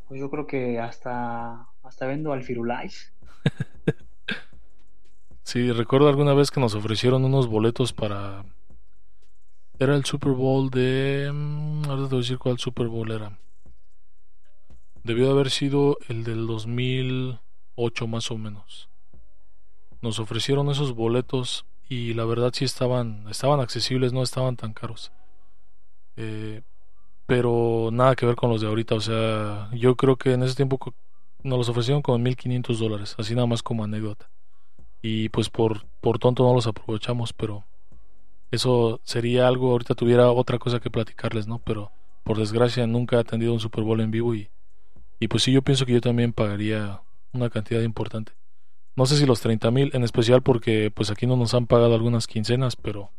pues 0.08 0.20
yo 0.20 0.30
creo 0.30 0.46
que 0.46 0.80
hasta, 0.80 1.68
hasta 1.86 2.06
vendo 2.06 2.32
al 2.32 2.42
Firulais. 2.42 3.12
Sí, 5.42 5.70
recuerdo 5.70 6.08
alguna 6.08 6.34
vez 6.34 6.50
que 6.50 6.58
nos 6.60 6.74
ofrecieron 6.74 7.24
unos 7.24 7.46
boletos 7.46 7.92
para... 7.92 8.44
Era 9.78 9.94
el 9.94 10.04
Super 10.04 10.32
Bowl 10.32 10.70
de... 10.70 11.30
mm, 11.32 11.84
Ahora 11.84 12.02
te 12.02 12.08
voy 12.08 12.18
a 12.18 12.22
decir 12.22 12.38
cuál 12.38 12.58
Super 12.58 12.88
Bowl 12.88 13.10
era. 13.12 13.38
Debió 15.04 15.26
de 15.26 15.30
haber 15.32 15.50
sido 15.50 15.98
el 16.08 16.24
del 16.24 16.46
2008 16.48 18.06
más 18.08 18.30
o 18.32 18.38
menos. 18.38 18.88
Nos 20.02 20.18
ofrecieron 20.18 20.68
esos 20.68 20.94
boletos 20.94 21.64
y 21.88 22.14
la 22.14 22.24
verdad 22.24 22.50
sí 22.52 22.64
estaban, 22.64 23.28
estaban 23.28 23.60
accesibles, 23.60 24.12
no 24.12 24.22
estaban 24.24 24.56
tan 24.56 24.72
caros. 24.72 25.12
Eh, 26.16 26.62
pero 27.26 27.90
nada 27.92 28.16
que 28.16 28.26
ver 28.26 28.34
con 28.36 28.50
los 28.50 28.60
de 28.60 28.66
ahorita, 28.66 28.96
o 28.96 29.00
sea, 29.00 29.68
yo 29.72 29.96
creo 29.96 30.16
que 30.16 30.32
en 30.32 30.42
ese 30.42 30.56
tiempo 30.56 30.78
nos 31.46 31.58
los 31.58 31.68
ofrecieron 31.68 32.02
con 32.02 32.22
1500 32.22 32.78
dólares, 32.78 33.14
así 33.18 33.34
nada 33.34 33.46
más 33.46 33.62
como 33.62 33.84
anécdota 33.84 34.28
y 35.08 35.28
pues 35.28 35.50
por, 35.50 35.86
por 36.00 36.18
tonto 36.18 36.42
no 36.42 36.52
los 36.52 36.66
aprovechamos, 36.66 37.32
pero 37.32 37.64
eso 38.50 39.00
sería 39.04 39.46
algo, 39.46 39.70
ahorita 39.70 39.94
tuviera 39.94 40.32
otra 40.32 40.58
cosa 40.58 40.80
que 40.80 40.90
platicarles, 40.90 41.46
¿no? 41.46 41.60
Pero 41.60 41.92
por 42.24 42.38
desgracia 42.38 42.86
nunca 42.88 43.16
he 43.16 43.20
atendido 43.20 43.52
un 43.52 43.60
Super 43.60 43.84
Bowl 43.84 44.00
en 44.00 44.10
vivo 44.10 44.34
y, 44.34 44.50
y 45.20 45.28
pues 45.28 45.44
sí, 45.44 45.52
yo 45.52 45.62
pienso 45.62 45.86
que 45.86 45.92
yo 45.92 46.00
también 46.00 46.32
pagaría 46.32 47.02
una 47.32 47.50
cantidad 47.50 47.82
importante. 47.82 48.32
No 48.96 49.06
sé 49.06 49.16
si 49.16 49.26
los 49.26 49.40
30 49.40 49.70
mil, 49.70 49.90
en 49.94 50.02
especial 50.02 50.42
porque 50.42 50.90
pues 50.90 51.10
aquí 51.10 51.26
no 51.26 51.36
nos 51.36 51.54
han 51.54 51.68
pagado 51.68 51.94
algunas 51.94 52.26
quincenas, 52.26 52.74
pero 52.74 53.10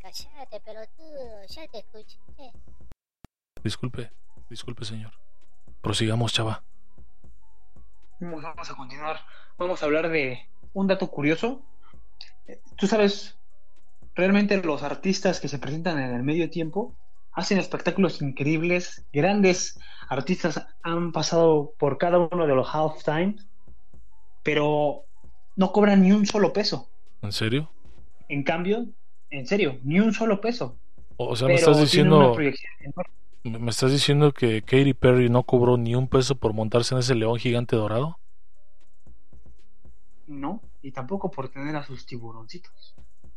Callate, 0.00 0.60
pelotudo, 0.64 1.46
ya 1.48 1.68
te 1.68 1.78
escuché. 1.78 2.18
disculpe, 3.62 4.10
disculpe 4.50 4.84
señor. 4.84 5.12
Prosigamos, 5.86 6.32
chava. 6.32 6.64
Vamos 8.18 8.70
a 8.72 8.74
continuar. 8.74 9.20
Vamos 9.56 9.80
a 9.80 9.86
hablar 9.86 10.08
de 10.08 10.40
un 10.72 10.88
dato 10.88 11.06
curioso. 11.12 11.62
Tú 12.76 12.88
sabes, 12.88 13.38
realmente 14.16 14.60
los 14.60 14.82
artistas 14.82 15.38
que 15.38 15.46
se 15.46 15.60
presentan 15.60 16.00
en 16.00 16.12
el 16.12 16.24
medio 16.24 16.50
tiempo 16.50 16.96
hacen 17.30 17.58
espectáculos 17.58 18.20
increíbles. 18.20 19.06
Grandes 19.12 19.78
artistas 20.08 20.66
han 20.82 21.12
pasado 21.12 21.72
por 21.78 21.98
cada 21.98 22.18
uno 22.18 22.48
de 22.48 22.54
los 22.56 22.68
halftime, 22.74 23.36
pero 24.42 25.04
no 25.54 25.70
cobran 25.70 26.02
ni 26.02 26.10
un 26.10 26.26
solo 26.26 26.52
peso. 26.52 26.90
¿En 27.22 27.30
serio? 27.30 27.70
En 28.28 28.42
cambio, 28.42 28.88
en 29.30 29.46
serio, 29.46 29.78
ni 29.84 30.00
un 30.00 30.12
solo 30.12 30.40
peso. 30.40 30.76
O 31.16 31.36
sea, 31.36 31.46
me 31.46 31.54
Pero 31.54 31.70
estás 31.70 31.90
tienen 31.92 32.12
una 32.12 32.24
diciendo, 32.24 32.34
proyección 32.34 32.72
enorme. 32.80 33.25
Me 33.50 33.70
estás 33.70 33.92
diciendo 33.92 34.32
que 34.32 34.62
Katy 34.62 34.94
Perry 34.94 35.28
no 35.28 35.44
cobró 35.44 35.76
ni 35.76 35.94
un 35.94 36.08
peso 36.08 36.34
por 36.36 36.52
montarse 36.52 36.94
en 36.94 37.00
ese 37.00 37.14
león 37.14 37.38
gigante 37.38 37.76
dorado? 37.76 38.18
No, 40.26 40.60
y 40.82 40.92
tampoco 40.92 41.30
por 41.30 41.48
tener 41.48 41.76
a 41.76 41.84
sus 41.84 42.06
tiburoncitos. 42.06 42.94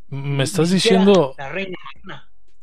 Me 0.10 0.44
estás 0.44 0.72
diciendo, 0.72 1.36
La 1.38 1.50
reina 1.50 1.78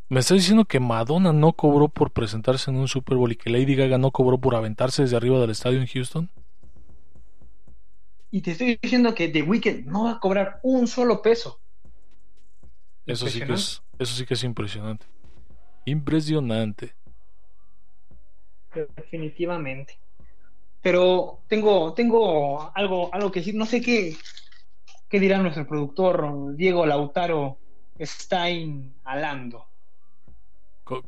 me 0.08 0.20
estás 0.20 0.36
diciendo 0.36 0.64
que 0.64 0.78
Madonna 0.78 1.32
no 1.32 1.52
cobró 1.54 1.88
por 1.88 2.12
presentarse 2.12 2.70
en 2.70 2.76
un 2.76 2.86
Super 2.86 3.16
Bowl 3.16 3.32
y 3.32 3.36
que 3.36 3.50
Lady 3.50 3.74
Gaga 3.74 3.98
no 3.98 4.12
cobró 4.12 4.38
por 4.38 4.54
aventarse 4.54 5.02
desde 5.02 5.16
arriba 5.16 5.40
del 5.40 5.50
estadio 5.50 5.80
en 5.80 5.86
Houston? 5.86 6.30
Y 8.30 8.40
te 8.40 8.52
estoy 8.52 8.78
diciendo 8.80 9.14
que 9.14 9.28
The 9.28 9.42
Weeknd 9.42 9.86
no 9.86 10.04
va 10.04 10.12
a 10.12 10.20
cobrar 10.20 10.60
un 10.62 10.86
solo 10.86 11.22
peso. 11.22 11.60
Eso 13.04 13.26
sí 13.28 13.40
que 13.40 13.52
es, 13.52 13.82
eso 13.98 14.14
sí 14.14 14.26
que 14.26 14.34
es 14.34 14.44
impresionante. 14.44 15.06
Impresionante. 15.84 16.95
Definitivamente. 18.96 19.98
Pero 20.82 21.40
tengo, 21.48 21.94
tengo 21.94 22.70
algo, 22.74 23.12
algo 23.12 23.30
que 23.30 23.40
decir. 23.40 23.54
No 23.54 23.66
sé 23.66 23.80
qué, 23.80 24.16
qué 25.08 25.18
dirá 25.18 25.38
nuestro 25.38 25.66
productor 25.66 26.54
Diego 26.54 26.86
Lautaro 26.86 27.58
Stein 28.00 28.94
Alando. 29.04 29.66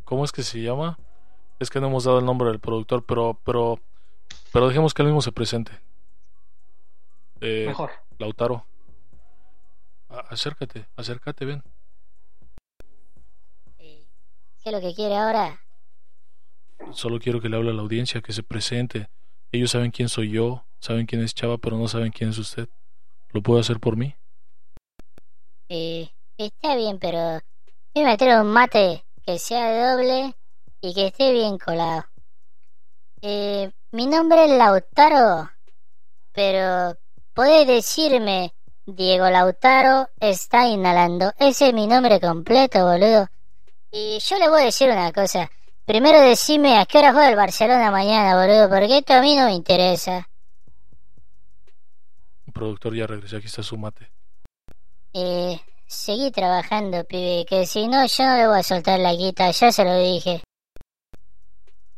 ¿Cómo 0.04 0.25
es 0.25 0.32
que 0.32 0.42
se 0.42 0.60
llama? 0.60 0.98
Es 1.60 1.70
que 1.70 1.80
no 1.80 1.87
hemos 1.87 2.04
dado 2.04 2.18
el 2.18 2.25
nombre 2.25 2.48
del 2.48 2.58
productor, 2.58 3.04
pero, 3.04 3.40
pero, 3.44 3.78
pero 4.52 4.68
dejemos 4.68 4.94
que 4.94 5.02
él 5.02 5.08
mismo 5.08 5.22
se 5.22 5.32
presente. 5.32 5.72
Eh, 7.40 7.66
Mejor. 7.68 7.90
Lautaro. 8.18 8.66
Acércate, 10.08 10.87
acércate, 10.96 11.44
ven. 11.44 11.62
Eh, 13.78 14.06
¿Qué 14.62 14.70
es 14.70 14.72
lo 14.72 14.80
que 14.80 14.94
quiere 14.94 15.16
ahora? 15.16 15.60
Solo 16.92 17.18
quiero 17.18 17.40
que 17.40 17.49
le 17.49 17.56
hable 17.56 17.70
a 17.70 17.75
la 17.75 17.82
audiencia, 17.82 18.20
que 18.20 18.32
se 18.32 18.42
presente. 18.42 19.08
Ellos 19.52 19.70
saben 19.70 19.90
quién 19.90 20.08
soy 20.08 20.30
yo, 20.30 20.64
saben 20.80 21.06
quién 21.06 21.23
es 21.23 21.35
Chava, 21.35 21.58
pero 21.58 21.76
no 21.76 21.88
saben 21.88 22.12
quién 22.12 22.30
es 22.30 22.38
usted. 22.38 22.68
¿Lo 23.30 23.42
puede 23.42 23.61
hacer 23.61 23.78
por 23.80 23.97
mí? 23.97 24.14
Eh, 25.68 26.08
está 26.37 26.76
bien, 26.76 26.99
pero 26.99 27.40
voy 27.94 28.04
a 28.04 28.06
meter 28.06 28.40
un 28.40 28.47
mate 28.49 29.04
que 29.25 29.38
sea 29.38 29.92
doble 29.92 30.35
y 30.80 30.94
que 30.94 31.08
esté 31.08 31.32
bien 31.32 31.58
colado. 31.58 32.06
Eh, 33.20 33.70
mi 33.90 34.06
nombre 34.06 34.44
es 34.44 34.50
Lautaro, 34.52 35.50
pero 36.32 36.97
podés 37.35 37.66
decirme 37.66 38.54
Diego 38.87 39.28
Lautaro 39.28 40.08
está 40.20 40.66
inhalando. 40.66 41.32
Ese 41.38 41.68
es 41.68 41.75
mi 41.75 41.87
nombre 41.87 42.20
completo, 42.20 42.87
boludo. 42.87 43.28
Y 43.90 44.18
yo 44.20 44.38
le 44.38 44.49
voy 44.49 44.62
a 44.62 44.64
decir 44.66 44.88
una 44.90 45.12
cosa. 45.12 45.50
Primero 45.88 46.21
decime 46.21 46.78
a 46.78 46.85
qué 46.85 46.99
hora 46.99 47.12
juega 47.12 47.30
el 47.30 47.37
Barcelona 47.37 47.90
mañana, 47.90 48.38
boludo, 48.38 48.68
porque 48.68 48.99
esto 48.99 49.14
a 49.14 49.23
mí 49.23 49.35
no 49.35 49.47
me 49.47 49.54
interesa. 49.54 50.28
Productor, 52.52 52.95
ya 52.95 53.07
regresé, 53.07 53.37
aquí 53.37 53.47
está 53.47 53.62
su 53.62 53.78
mate. 53.78 54.11
Eh, 55.14 55.59
seguí 55.87 56.30
trabajando, 56.30 57.04
pibe, 57.04 57.47
que 57.49 57.64
si 57.64 57.88
no 57.88 58.04
yo 58.07 58.25
no 58.25 58.37
le 58.37 58.49
voy 58.49 58.59
a 58.59 58.62
soltar 58.62 59.00
la 59.00 59.14
guita, 59.14 59.50
ya 59.50 59.73
se 59.73 59.83
lo 59.83 59.99
dije. 59.99 60.42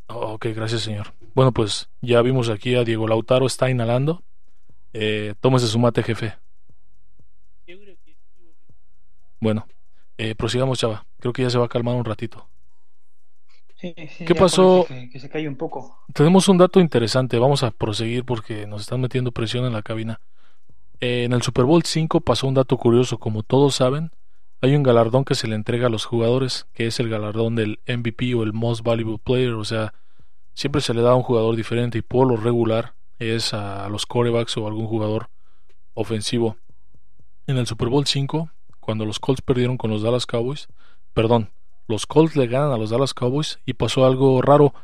Oh, 0.07 0.35
ok, 0.35 0.47
gracias, 0.55 0.83
señor. 0.83 1.13
Bueno, 1.35 1.51
pues 1.51 1.89
ya 2.01 2.23
vimos 2.23 2.49
aquí 2.49 2.77
a 2.77 2.85
Diego 2.85 3.09
Lautaro, 3.09 3.45
está 3.45 3.71
inhalando. 3.71 4.23
Eh, 4.93 5.35
tómese 5.41 5.67
su 5.67 5.81
mate, 5.81 6.05
jefe. 6.05 6.39
Bueno, 9.41 9.67
eh, 10.17 10.37
prosigamos, 10.37 10.79
chava. 10.79 11.05
Creo 11.19 11.33
que 11.33 11.43
ya 11.43 11.51
se 11.51 11.59
va 11.59 11.65
a 11.65 11.69
calmar 11.69 11.97
un 11.97 12.05
ratito. 12.05 12.47
Sí, 13.81 13.95
sí, 14.17 14.25
¿Qué 14.27 14.35
pasó? 14.35 14.85
Que, 14.87 15.09
que 15.09 15.19
se 15.19 15.31
calle 15.31 15.49
un 15.49 15.57
poco. 15.57 15.97
Tenemos 16.13 16.49
un 16.49 16.59
dato 16.59 16.81
interesante, 16.81 17.39
vamos 17.39 17.63
a 17.63 17.71
proseguir 17.71 18.25
porque 18.25 18.67
nos 18.67 18.83
están 18.83 19.01
metiendo 19.01 19.33
presión 19.33 19.65
en 19.65 19.73
la 19.73 19.83
cabina. 19.83 20.21
Eh, 21.01 21.25
en 21.25 21.33
el 21.33 21.41
Super 21.41 21.65
Bowl 21.65 21.83
5 21.83 22.21
pasó 22.21 22.47
un 22.47 22.55
dato 22.55 22.77
curioso, 22.77 23.19
como 23.19 23.43
todos 23.43 23.75
saben, 23.75 24.11
hay 24.61 24.77
un 24.77 24.83
galardón 24.83 25.25
que 25.25 25.35
se 25.35 25.49
le 25.49 25.55
entrega 25.55 25.87
a 25.87 25.91
los 25.91 26.05
jugadores, 26.05 26.67
que 26.75 26.87
es 26.87 27.01
el 27.01 27.09
galardón 27.09 27.57
del 27.57 27.81
MVP 27.87 28.35
o 28.35 28.43
el 28.43 28.53
Most 28.53 28.85
Valuable 28.85 29.19
Player, 29.25 29.53
o 29.53 29.65
sea, 29.65 29.95
siempre 30.53 30.83
se 30.83 30.93
le 30.93 31.01
da 31.01 31.13
a 31.13 31.17
un 31.17 31.23
jugador 31.23 31.57
diferente 31.57 31.97
y 31.97 32.03
por 32.03 32.29
lo 32.29 32.37
regular 32.37 32.93
es 33.19 33.55
a 33.55 33.89
los 33.89 34.05
corebacks 34.05 34.59
o 34.59 34.67
algún 34.67 34.87
jugador 34.87 35.31
ofensivo. 35.95 36.59
En 37.47 37.57
el 37.57 37.67
Super 37.67 37.89
Bowl 37.89 38.07
5, 38.07 38.51
cuando 38.79 39.07
los 39.07 39.19
Colts 39.19 39.41
perdieron 39.41 39.79
con 39.79 39.91
los 39.91 40.03
Dallas 40.03 40.27
Cowboys, 40.27 40.69
perdón, 41.15 41.49
los 41.91 42.07
Colts 42.07 42.37
le 42.37 42.47
ganan 42.49 42.73
a 42.73 42.79
los 42.79 42.91
Dallas 42.91 43.15
Cowboys 43.15 43.61
y 43.67 43.75
pasó 43.75 44.07
algo 44.07 44.43
raro 44.43 44.75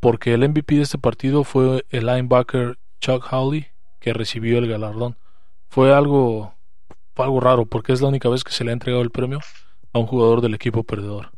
porque 0.00 0.34
el 0.34 0.48
MVP 0.48 0.76
de 0.76 0.82
este 0.82 0.98
partido 0.98 1.44
fue 1.44 1.84
el 1.90 2.06
linebacker 2.06 2.78
Chuck 3.00 3.26
Howley 3.32 3.68
que 4.00 4.12
recibió 4.14 4.58
el 4.58 4.68
galardón. 4.68 5.16
Fue 5.70 5.94
algo 5.94 6.54
fue 7.14 7.26
algo 7.26 7.40
raro 7.40 7.66
porque 7.66 7.92
es 7.92 8.00
la 8.02 8.08
única 8.08 8.28
vez 8.28 8.44
que 8.44 8.52
se 8.52 8.64
le 8.64 8.70
ha 8.70 8.74
entregado 8.74 9.02
el 9.02 9.10
premio 9.10 9.40
a 9.92 9.98
un 10.00 10.06
jugador 10.06 10.40
del 10.42 10.54
equipo 10.54 10.84
perdedor. 10.84 11.32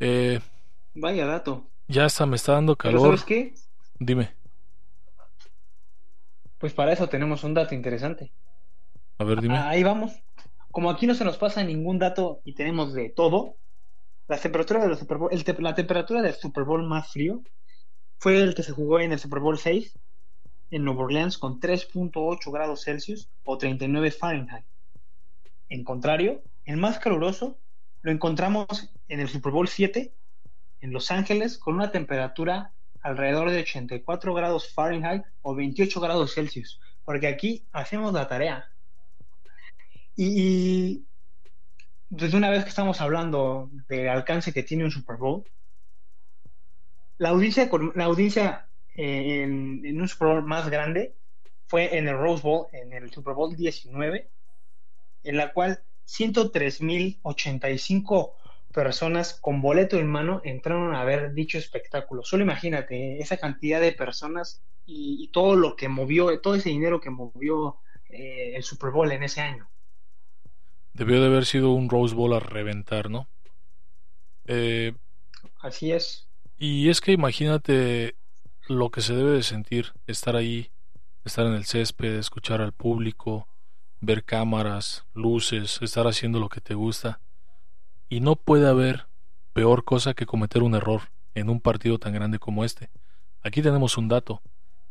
Eh, 0.00 0.40
Vaya 0.94 1.26
dato. 1.26 1.70
ya 1.88 2.04
hasta 2.06 2.26
me 2.26 2.36
está 2.36 2.52
dando 2.52 2.76
Pero 2.82 2.98
calor. 2.98 3.02
¿sabes 3.02 3.24
qué? 3.24 3.54
Dime, 3.98 4.34
Pues 6.58 6.74
para 6.74 6.92
eso 6.92 7.08
tenemos 7.08 7.44
un 7.44 7.54
dato 7.54 7.74
interesante. 7.74 8.30
a 9.18 9.24
ver, 9.24 9.40
dime. 9.40 9.58
Ah, 9.58 9.70
Ahí 9.70 9.82
vamos. 9.82 10.12
Como 10.76 10.90
aquí 10.90 11.06
no 11.06 11.14
se 11.14 11.24
nos 11.24 11.38
pasa 11.38 11.64
ningún 11.64 11.98
dato 11.98 12.42
y 12.44 12.52
tenemos 12.52 12.92
de 12.92 13.08
todo, 13.08 13.56
la 14.28 14.38
temperatura 14.38 14.84
del 14.84 16.34
Super 16.34 16.64
Bowl 16.64 16.82
más 16.86 17.10
frío 17.10 17.42
fue 18.18 18.42
el 18.42 18.54
que 18.54 18.62
se 18.62 18.72
jugó 18.72 19.00
en 19.00 19.10
el 19.10 19.18
Super 19.18 19.38
Bowl 19.38 19.58
6 19.58 19.98
en 20.72 20.84
Nueva 20.84 21.04
Orleans 21.04 21.38
con 21.38 21.60
3.8 21.60 22.52
grados 22.52 22.84
Celsius 22.84 23.30
o 23.44 23.56
39 23.56 24.10
Fahrenheit. 24.10 24.66
En 25.70 25.82
contrario, 25.82 26.42
el 26.66 26.76
más 26.76 26.98
caluroso 26.98 27.56
lo 28.02 28.12
encontramos 28.12 28.90
en 29.08 29.20
el 29.20 29.30
Super 29.30 29.52
Bowl 29.52 29.68
7 29.68 30.12
en 30.82 30.92
Los 30.92 31.10
Ángeles 31.10 31.56
con 31.56 31.76
una 31.76 31.90
temperatura 31.90 32.74
alrededor 33.00 33.50
de 33.50 33.60
84 33.60 34.34
grados 34.34 34.74
Fahrenheit 34.74 35.22
o 35.40 35.54
28 35.54 36.00
grados 36.02 36.34
Celsius, 36.34 36.78
porque 37.02 37.28
aquí 37.28 37.66
hacemos 37.72 38.12
la 38.12 38.28
tarea. 38.28 38.75
Y, 40.16 40.42
y 40.42 41.06
desde 42.08 42.36
una 42.36 42.50
vez 42.50 42.64
que 42.64 42.70
estamos 42.70 43.00
hablando 43.00 43.70
del 43.88 44.08
alcance 44.08 44.52
que 44.52 44.62
tiene 44.62 44.84
un 44.84 44.90
Super 44.90 45.16
Bowl, 45.16 45.44
la 47.18 47.30
audiencia, 47.30 47.70
la 47.94 48.04
audiencia 48.04 48.68
eh, 48.94 49.42
en, 49.42 50.00
un 50.00 50.08
Super 50.08 50.28
Bowl 50.28 50.44
más 50.44 50.68
grande 50.70 51.16
fue 51.66 51.96
en 51.96 52.06
el 52.08 52.16
Rose 52.16 52.42
Bowl, 52.42 52.66
en 52.72 52.92
el 52.92 53.10
Super 53.10 53.34
Bowl 53.34 53.56
19, 53.56 54.30
en 55.24 55.36
la 55.36 55.52
cual 55.52 55.82
103.085 56.06 58.32
personas 58.72 59.34
con 59.34 59.60
boleto 59.62 59.98
en 59.98 60.06
mano 60.06 60.40
entraron 60.44 60.94
a 60.94 61.04
ver 61.04 61.32
dicho 61.32 61.58
espectáculo. 61.58 62.22
Solo 62.22 62.44
imagínate 62.44 63.18
esa 63.18 63.38
cantidad 63.38 63.80
de 63.80 63.92
personas 63.92 64.62
y, 64.84 65.24
y 65.24 65.28
todo 65.28 65.56
lo 65.56 65.74
que 65.74 65.88
movió, 65.88 66.38
todo 66.40 66.54
ese 66.54 66.68
dinero 66.68 67.00
que 67.00 67.10
movió 67.10 67.78
eh, 68.08 68.52
el 68.54 68.62
Super 68.62 68.90
Bowl 68.90 69.10
en 69.10 69.22
ese 69.22 69.40
año. 69.40 69.66
Debió 70.96 71.20
de 71.20 71.26
haber 71.26 71.44
sido 71.44 71.72
un 71.72 71.90
Rose 71.90 72.14
Bowl 72.14 72.32
a 72.32 72.40
reventar, 72.40 73.10
¿no? 73.10 73.28
Eh, 74.46 74.94
Así 75.60 75.92
es. 75.92 76.26
Y 76.56 76.88
es 76.88 77.02
que 77.02 77.12
imagínate 77.12 78.16
lo 78.66 78.88
que 78.88 79.02
se 79.02 79.14
debe 79.14 79.32
de 79.32 79.42
sentir, 79.42 79.92
estar 80.06 80.36
ahí, 80.36 80.70
estar 81.22 81.44
en 81.44 81.52
el 81.52 81.66
césped, 81.66 82.16
escuchar 82.16 82.62
al 82.62 82.72
público, 82.72 83.46
ver 84.00 84.24
cámaras, 84.24 85.04
luces, 85.12 85.80
estar 85.82 86.06
haciendo 86.06 86.40
lo 86.40 86.48
que 86.48 86.62
te 86.62 86.72
gusta. 86.72 87.20
Y 88.08 88.20
no 88.20 88.34
puede 88.34 88.66
haber 88.66 89.04
peor 89.52 89.84
cosa 89.84 90.14
que 90.14 90.24
cometer 90.24 90.62
un 90.62 90.74
error 90.74 91.02
en 91.34 91.50
un 91.50 91.60
partido 91.60 91.98
tan 91.98 92.14
grande 92.14 92.38
como 92.38 92.64
este. 92.64 92.88
Aquí 93.42 93.60
tenemos 93.60 93.98
un 93.98 94.08
dato, 94.08 94.40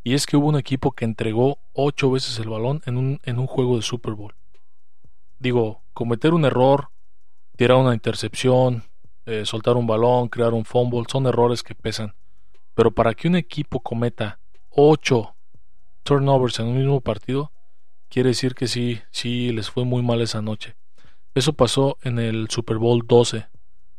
y 0.04 0.14
es 0.14 0.28
que 0.28 0.38
hubo 0.38 0.50
un 0.50 0.60
equipo 0.60 0.92
que 0.92 1.06
entregó 1.06 1.58
ocho 1.74 2.12
veces 2.12 2.38
el 2.38 2.50
balón 2.50 2.84
en 2.86 2.98
un, 2.98 3.20
en 3.24 3.40
un 3.40 3.48
juego 3.48 3.76
de 3.76 3.82
Super 3.82 4.14
Bowl. 4.14 4.36
Digo, 5.40 5.84
cometer 5.94 6.34
un 6.34 6.46
error, 6.46 6.90
tirar 7.56 7.78
una 7.78 7.94
intercepción, 7.94 8.84
eh, 9.26 9.46
soltar 9.46 9.76
un 9.76 9.88
balón, 9.88 10.30
crear 10.30 10.54
un 10.54 10.66
fumble, 10.66 11.04
son 11.12 11.26
errores 11.26 11.64
que 11.64 11.76
pesan. 11.76 12.16
Pero 12.74 12.92
para 12.92 13.14
que 13.14 13.28
un 13.28 13.36
equipo 13.36 13.80
cometa 13.80 14.40
8 14.70 15.36
turnovers 16.04 16.60
en 16.60 16.68
un 16.68 16.78
mismo 16.78 17.02
partido, 17.02 17.52
quiere 18.10 18.30
decir 18.30 18.54
que 18.56 18.68
sí, 18.68 19.02
sí 19.12 19.52
les 19.52 19.70
fue 19.70 19.86
muy 19.86 20.04
mal 20.04 20.22
esa 20.22 20.42
noche. 20.42 20.76
Eso 21.34 21.54
pasó 21.54 21.98
en 22.02 22.20
el 22.20 22.50
Super 22.50 22.78
Bowl 22.78 23.06
12 23.06 23.48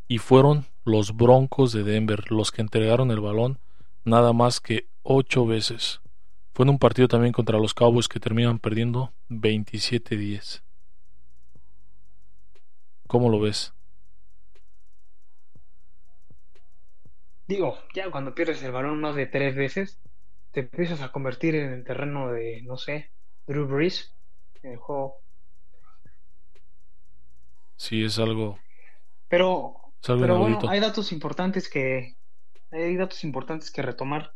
y 0.09 0.19
fueron 0.19 0.67
los 0.85 1.17
Broncos 1.17 1.73
de 1.73 1.83
Denver 1.83 2.31
los 2.31 2.53
que 2.53 2.63
entregaron 2.63 3.11
el 3.11 3.21
balón 3.21 3.59
nada 4.05 4.33
más 4.33 4.61
que 4.61 4.89
8 5.03 5.45
veces. 5.47 6.01
Fue 6.55 6.65
en 6.65 6.71
un 6.71 6.79
partido 6.79 7.09
también 7.09 7.33
contra 7.33 7.59
los 7.59 7.75
Cowboys 7.75 8.09
que 8.09 8.21
terminan 8.21 8.59
perdiendo 8.59 9.13
27-10. 9.29 10.63
¿Cómo 13.07 13.31
lo 13.31 13.41
ves? 13.41 13.75
Digo, 17.49 17.79
ya 17.95 18.11
cuando 18.11 18.35
pierdes 18.35 18.63
el 18.63 18.73
balón 18.73 19.01
más 19.01 19.15
de 19.17 19.27
tres 19.27 19.55
veces, 19.57 20.01
te 20.53 20.61
empiezas 20.61 21.01
a 21.03 21.13
convertir 21.13 21.55
en 21.55 21.73
el 21.73 21.85
terreno 21.85 22.33
de, 22.33 22.63
no 22.63 22.77
sé, 22.77 23.11
Drew 23.47 23.67
Brees 23.67 24.15
en 24.63 24.73
el 24.73 24.79
juego. 24.79 25.17
Sí, 27.77 28.05
es 28.05 28.19
algo, 28.19 28.59
Pero, 29.29 29.75
es 30.03 30.11
algo 30.11 30.23
pero 30.23 30.39
bueno, 30.39 30.61
hay 30.69 30.81
datos 30.81 31.13
importantes 31.13 31.69
que 31.69 32.17
hay 32.71 32.97
datos 32.97 33.23
importantes 33.25 33.71
que 33.71 33.83
retomar. 33.83 34.35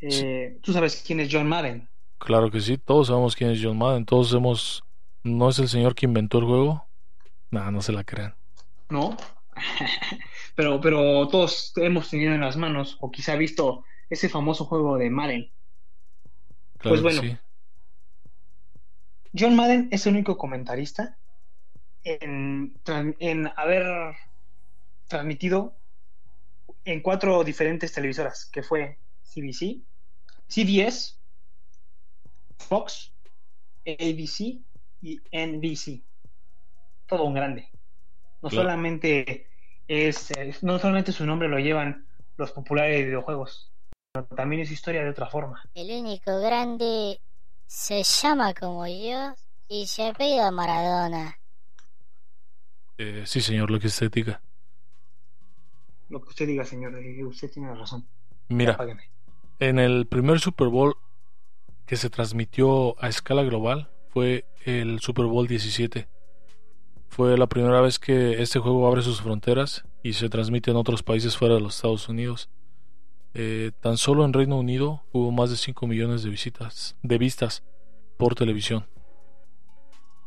Eh, 0.00 0.58
Tú 0.62 0.72
sabes 0.72 1.02
quién 1.06 1.20
es 1.20 1.28
John 1.32 1.48
Madden, 1.48 1.88
Claro 2.18 2.50
que 2.50 2.60
sí, 2.60 2.76
todos 2.78 3.06
sabemos 3.08 3.34
quién 3.36 3.50
es 3.50 3.60
John 3.62 3.78
Madden, 3.78 4.04
todos 4.04 4.32
hemos... 4.34 4.82
¿No 5.22 5.48
es 5.48 5.58
el 5.58 5.68
señor 5.68 5.94
que 5.94 6.06
inventó 6.06 6.38
el 6.38 6.44
juego? 6.44 6.85
Nah, 7.50 7.70
no 7.70 7.80
se 7.80 7.92
la 7.92 8.04
crean. 8.04 8.34
¿no? 8.88 9.16
pero, 10.54 10.80
pero 10.80 11.28
todos 11.28 11.72
hemos 11.76 12.10
tenido 12.10 12.34
en 12.34 12.40
las 12.40 12.56
manos, 12.56 12.96
o 13.00 13.10
quizá 13.10 13.36
visto 13.36 13.84
ese 14.10 14.28
famoso 14.28 14.64
juego 14.64 14.96
de 14.98 15.10
Madden. 15.10 15.50
Claro 16.78 16.90
Pues 16.90 17.02
bueno. 17.02 17.22
sí. 17.22 17.36
John 19.38 19.54
Madden 19.54 19.88
es 19.90 20.06
el 20.06 20.14
único 20.14 20.38
comentarista 20.38 21.18
en, 22.04 22.74
en 23.18 23.52
haber 23.56 24.14
transmitido 25.08 25.76
en 26.84 27.02
cuatro 27.02 27.44
diferentes 27.44 27.92
televisoras, 27.92 28.46
que 28.46 28.62
fue 28.62 28.98
CBC, 29.24 29.82
CBS, 30.48 31.16
Fox, 32.56 33.12
ABC 33.86 34.62
y 35.02 35.20
NBC. 35.32 36.02
Todo 37.06 37.24
un 37.24 37.34
grande. 37.34 37.68
No 38.42 38.48
Claro. 38.48 38.64
solamente 38.64 39.48
es, 39.88 40.30
es- 40.32 40.62
no 40.62 40.78
solamente 40.78 41.12
su 41.12 41.24
nombre 41.26 41.48
lo 41.48 41.58
llevan 41.58 42.06
los 42.36 42.52
populares 42.52 43.06
videojuegos, 43.06 43.72
pero 44.12 44.26
también 44.26 44.62
es 44.62 44.70
historia 44.70 45.02
de 45.02 45.10
otra 45.10 45.26
forma. 45.26 45.62
El 45.74 45.90
único 46.00 46.38
grande 46.40 47.20
se 47.66 48.02
llama 48.02 48.54
como 48.54 48.86
yo, 48.86 49.34
Y 49.68 49.86
se 49.88 50.12
pide 50.16 50.48
Maradona. 50.52 51.36
Eh, 52.98 53.24
sí, 53.26 53.40
señor, 53.40 53.70
lo 53.70 53.80
que 53.80 53.88
usted 53.88 54.10
diga. 54.12 54.40
Lo 56.08 56.20
que 56.22 56.28
usted 56.28 56.46
diga, 56.46 56.64
señor, 56.64 56.96
eh, 56.98 57.24
usted 57.24 57.50
tiene 57.50 57.74
razón. 57.74 58.06
Mira, 58.48 58.74
Apágueme. 58.74 59.10
en 59.58 59.78
el 59.80 60.06
primer 60.06 60.38
Super 60.38 60.68
Bowl 60.68 60.94
que 61.84 61.96
se 61.96 62.10
transmitió 62.10 62.94
a 63.02 63.08
escala 63.08 63.42
global 63.42 63.90
fue 64.10 64.44
el 64.64 65.00
Super 65.00 65.24
Bowl 65.26 65.48
17. 65.48 66.06
Fue 67.08 67.36
la 67.38 67.46
primera 67.46 67.80
vez 67.80 67.98
que 67.98 68.42
este 68.42 68.58
juego 68.58 68.86
abre 68.86 69.02
sus 69.02 69.22
fronteras 69.22 69.84
y 70.02 70.12
se 70.12 70.28
transmite 70.28 70.70
en 70.70 70.76
otros 70.76 71.02
países 71.02 71.36
fuera 71.36 71.54
de 71.54 71.60
los 71.60 71.76
Estados 71.76 72.08
Unidos. 72.08 72.50
Eh, 73.34 73.72
tan 73.80 73.96
solo 73.96 74.24
en 74.24 74.32
Reino 74.32 74.58
Unido 74.58 75.02
hubo 75.12 75.30
más 75.30 75.50
de 75.50 75.56
5 75.56 75.86
millones 75.86 76.22
de 76.22 76.30
visitas, 76.30 76.96
de 77.02 77.18
vistas 77.18 77.62
por 78.16 78.34
televisión. 78.34 78.86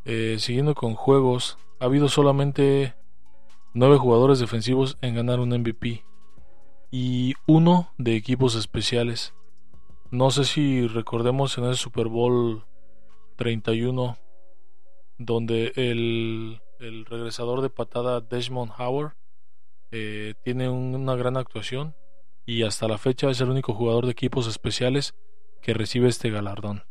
Eh, 0.06 0.38
siguiendo 0.40 0.76
con 0.76 0.96
juegos, 0.96 1.58
ha 1.80 1.86
habido 1.86 2.08
solamente 2.08 2.96
9 3.74 3.98
jugadores 3.98 4.40
defensivos 4.40 4.98
en 5.02 5.16
ganar 5.16 5.40
un 5.40 5.50
MVP 5.50 6.04
y 6.92 7.34
uno 7.46 7.94
de 7.98 8.16
equipos 8.16 8.56
especiales. 8.56 9.34
No 10.12 10.32
sé 10.32 10.44
si 10.46 10.88
recordemos 10.88 11.58
en 11.58 11.66
el 11.66 11.76
Super 11.76 12.08
Bowl 12.08 12.66
31 13.36 14.18
donde 15.20 15.74
el, 15.76 16.62
el 16.80 17.06
regresador 17.06 17.62
de 17.62 17.70
patada 17.70 18.22
Desmond 18.22 18.72
Howard 18.78 19.14
eh, 19.92 20.36
tiene 20.44 20.70
un- 20.70 20.96
una 20.96 21.16
gran 21.16 21.38
actuación 21.38 21.96
y 22.46 22.64
hasta 22.64 22.88
la 22.88 22.98
fecha 22.98 23.30
es 23.30 23.42
el 23.42 23.50
único 23.50 23.74
jugador 23.74 24.06
de 24.06 24.12
equipos 24.12 24.48
especiales 24.48 25.14
que 25.62 25.74
recibe 25.74 26.08
este 26.10 26.30
galardón. 26.30 26.84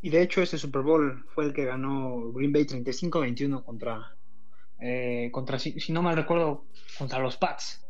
Y 0.00 0.10
de 0.10 0.22
hecho, 0.22 0.42
ese 0.42 0.58
Super 0.58 0.82
Bowl 0.82 1.24
fue 1.34 1.44
el 1.44 1.52
que 1.52 1.64
ganó 1.64 2.32
Green 2.32 2.52
Bay 2.52 2.64
35-21 2.64 3.62
contra, 3.64 4.16
eh, 4.80 5.30
contra 5.32 5.58
si, 5.58 5.78
si 5.78 5.92
no 5.92 6.02
mal 6.02 6.16
recuerdo, 6.16 6.64
contra 6.98 7.20
los 7.20 7.36
Pats. 7.36 7.80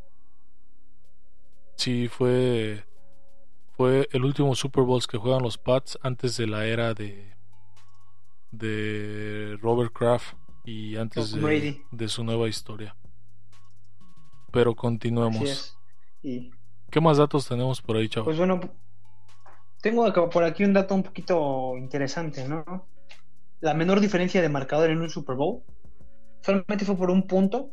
Sí, 1.76 2.08
fue, 2.08 2.84
fue 3.76 4.08
el 4.12 4.24
último 4.24 4.54
Super 4.54 4.84
Bowl 4.84 5.02
que 5.06 5.18
juegan 5.18 5.42
los 5.42 5.58
Pats 5.58 5.98
antes 6.02 6.36
de 6.36 6.46
la 6.46 6.66
era 6.66 6.94
de, 6.94 7.34
de 8.52 9.58
Robert 9.60 9.92
Kraft 9.92 10.36
y 10.64 10.96
antes 10.96 11.32
de, 11.32 12.08
su 12.08 12.22
nueva 12.22 12.48
historia. 12.48 12.94
Pero 14.52 14.76
continuemos. 14.76 15.76
Y 16.22 16.52
¿Qué 16.90 17.00
más 17.00 17.16
datos 17.16 17.48
tenemos 17.48 17.80
por 17.80 17.96
ahí, 17.96 18.08
chavo? 18.08 18.26
pues 18.26 18.36
bueno, 18.36 18.60
tengo 19.80 20.12
por 20.30 20.44
aquí 20.44 20.62
un 20.62 20.74
dato 20.74 20.94
un 20.94 21.02
poquito 21.02 21.76
interesante, 21.76 22.46
¿no? 22.46 22.86
La 23.60 23.74
menor 23.74 24.00
diferencia 24.00 24.42
de 24.42 24.48
marcador 24.48 24.90
en 24.90 25.00
un 25.00 25.08
Super 25.08 25.34
Bowl 25.34 25.62
solamente 26.42 26.84
fue 26.84 26.96
por 26.96 27.10
un 27.10 27.26
punto 27.26 27.72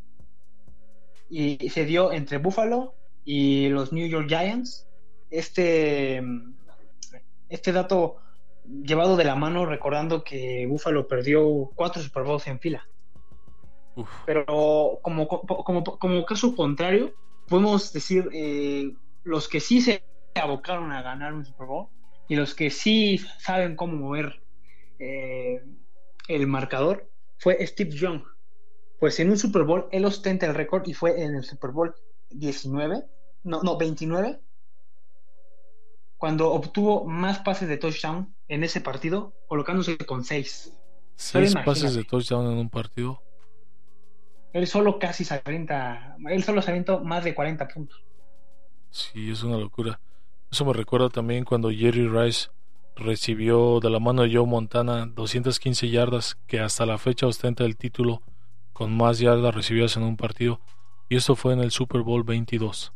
y 1.30 1.70
se 1.70 1.86
dio 1.86 2.12
entre 2.12 2.38
Buffalo 2.38 2.96
y 3.26 3.70
los 3.70 3.92
New 3.92 4.08
York 4.08 4.28
Giants. 4.28 4.88
Este, 5.30 6.24
este 7.50 7.72
dato 7.72 8.18
llevado 8.84 9.18
de 9.18 9.24
la 9.24 9.36
mano 9.36 9.66
recordando 9.66 10.24
que 10.24 10.66
Buffalo 10.68 11.08
perdió 11.08 11.70
cuatro 11.76 12.02
Super 12.02 12.24
Bowls 12.24 12.48
en 12.48 12.60
fila. 12.60 12.88
Uf, 13.96 14.10
Pero 14.26 15.00
como, 15.02 15.28
como, 15.28 15.84
como 15.84 16.26
caso 16.26 16.56
contrario, 16.56 17.14
podemos 17.48 17.92
decir 17.92 18.30
eh, 18.32 18.94
los 19.24 19.48
que 19.48 19.60
sí 19.60 19.82
se 19.82 20.04
abocaron 20.36 20.92
a 20.92 21.02
ganar 21.02 21.34
un 21.34 21.46
Super 21.46 21.68
Bowl 21.68 21.88
y 22.28 22.36
los 22.36 22.54
que 22.54 22.70
sí 22.70 23.18
saben 23.40 23.76
cómo 23.76 23.96
mover 23.98 24.42
eh, 25.00 25.64
el 26.28 26.48
marcador 26.48 27.10
fue 27.38 27.66
Steve 27.66 27.92
Young. 27.92 28.22
Pues 29.00 29.20
en 29.20 29.32
un 29.32 29.38
Super 29.38 29.64
Bowl 29.64 29.88
él 29.92 30.06
ostenta 30.06 30.46
el 30.46 30.56
récord 30.56 30.88
y 30.88 30.94
fue 30.94 31.22
en 31.24 31.36
el 31.36 31.44
Super 31.44 31.72
Bowl 31.72 31.96
19, 32.30 33.04
no, 33.44 33.64
no, 33.64 33.78
29, 33.78 34.40
cuando 36.20 36.54
obtuvo 36.54 37.06
más 37.06 37.40
pases 37.40 37.70
de 37.70 37.78
touchdown 37.80 38.36
en 38.50 38.64
ese 38.66 38.82
partido, 38.82 39.36
colocándose 39.48 39.98
con 40.00 40.26
6. 40.26 40.74
seis 41.16 41.56
imagínate. 41.56 41.64
pases 41.64 41.94
de 41.94 42.04
touchdown 42.04 42.52
en 42.52 42.58
un 42.58 42.70
partido. 42.72 43.24
Él 44.54 44.68
solo 44.68 45.00
casi 45.00 45.26
se 45.26 45.42
avienta, 45.44 46.16
él 46.30 46.44
solo 46.44 46.62
se 46.62 46.70
aventó 46.70 47.00
más 47.04 47.24
de 47.24 47.34
40 47.34 47.68
puntos. 47.68 48.06
Sí, 48.92 49.32
es 49.32 49.44
una 49.44 49.58
locura. 49.58 50.00
Eso 50.52 50.66
me 50.66 50.74
recuerda 50.74 51.10
también 51.10 51.46
cuando 51.46 51.70
Jerry 51.72 52.08
Rice 52.08 52.50
recibió 52.96 53.80
de 53.80 53.90
la 53.90 54.00
mano 54.00 54.24
de 54.24 54.34
Joe 54.36 54.46
Montana 54.48 55.06
215 55.06 55.90
yardas, 55.90 56.38
que 56.48 56.60
hasta 56.60 56.86
la 56.86 56.98
fecha 56.98 57.28
ostenta 57.28 57.66
el 57.66 57.78
título 57.78 58.24
con 58.74 58.96
más 58.96 59.20
yardas 59.20 59.56
recibidas 59.56 59.98
en 59.98 60.04
un 60.04 60.18
partido. 60.18 60.62
Y 61.10 61.16
esto 61.18 61.36
fue 61.36 61.54
en 61.54 61.62
el 61.62 61.72
Super 61.72 62.02
Bowl 62.02 62.24
22. 62.24 62.94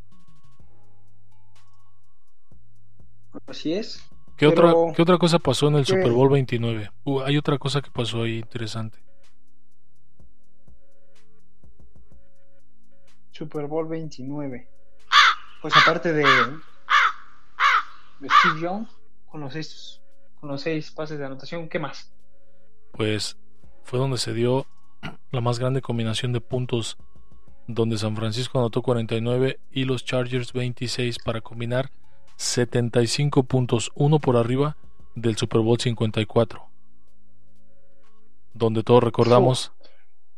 Así 3.48 3.74
es. 3.74 4.04
¿Qué, 4.38 4.50
Pero- 4.50 4.82
otra, 4.82 4.96
¿Qué 4.96 5.02
otra 5.02 5.18
cosa 5.18 5.40
pasó 5.40 5.68
en 5.68 5.76
el. 5.76 5.86
Super 5.86 6.12
Bowl 6.12 6.30
29? 6.30 6.90
Uh, 7.04 7.22
hay 7.22 7.38
otra 7.38 7.58
cosa 7.58 7.82
que 7.82 7.92
pasó 7.92 8.24
ahí 8.24 8.40
interesante. 8.40 9.00
Super 13.32 13.68
Bowl 13.68 13.88
29. 13.88 14.68
Pues 15.62 15.76
aparte 15.78 16.14
de, 16.14 16.24
de 16.24 18.30
Steve 18.30 18.62
Young, 18.62 18.88
con 19.26 19.42
los, 19.42 19.54
seis, 19.54 20.02
con 20.40 20.50
los 20.50 20.62
seis 20.62 20.92
pases 20.92 21.18
de 21.18 21.26
anotación, 21.26 21.70
¿qué 21.70 21.80
más? 21.80 22.12
Pues 22.92 23.38
fue 23.84 24.00
donde 24.00 24.18
se 24.18 24.34
dio 24.34 24.68
la 25.32 25.42
más 25.42 25.60
grande 25.60 25.82
combinación 25.82 26.32
de 26.32 26.42
puntos, 26.42 26.98
donde 27.68 27.98
San 27.98 28.16
Francisco 28.16 28.60
anotó 28.60 28.82
49 28.82 29.60
y 29.72 29.86
los 29.86 30.06
Chargers 30.06 30.54
26 30.54 31.18
para 31.24 31.42
combinar 31.42 31.92
75 32.36 33.44
puntos, 33.44 33.92
uno 33.96 34.20
por 34.20 34.38
arriba 34.38 34.78
del 35.16 35.38
Super 35.38 35.62
Bowl 35.62 35.80
54. 35.80 36.64
Donde 38.54 38.84
todos 38.84 39.04
recordamos, 39.04 39.72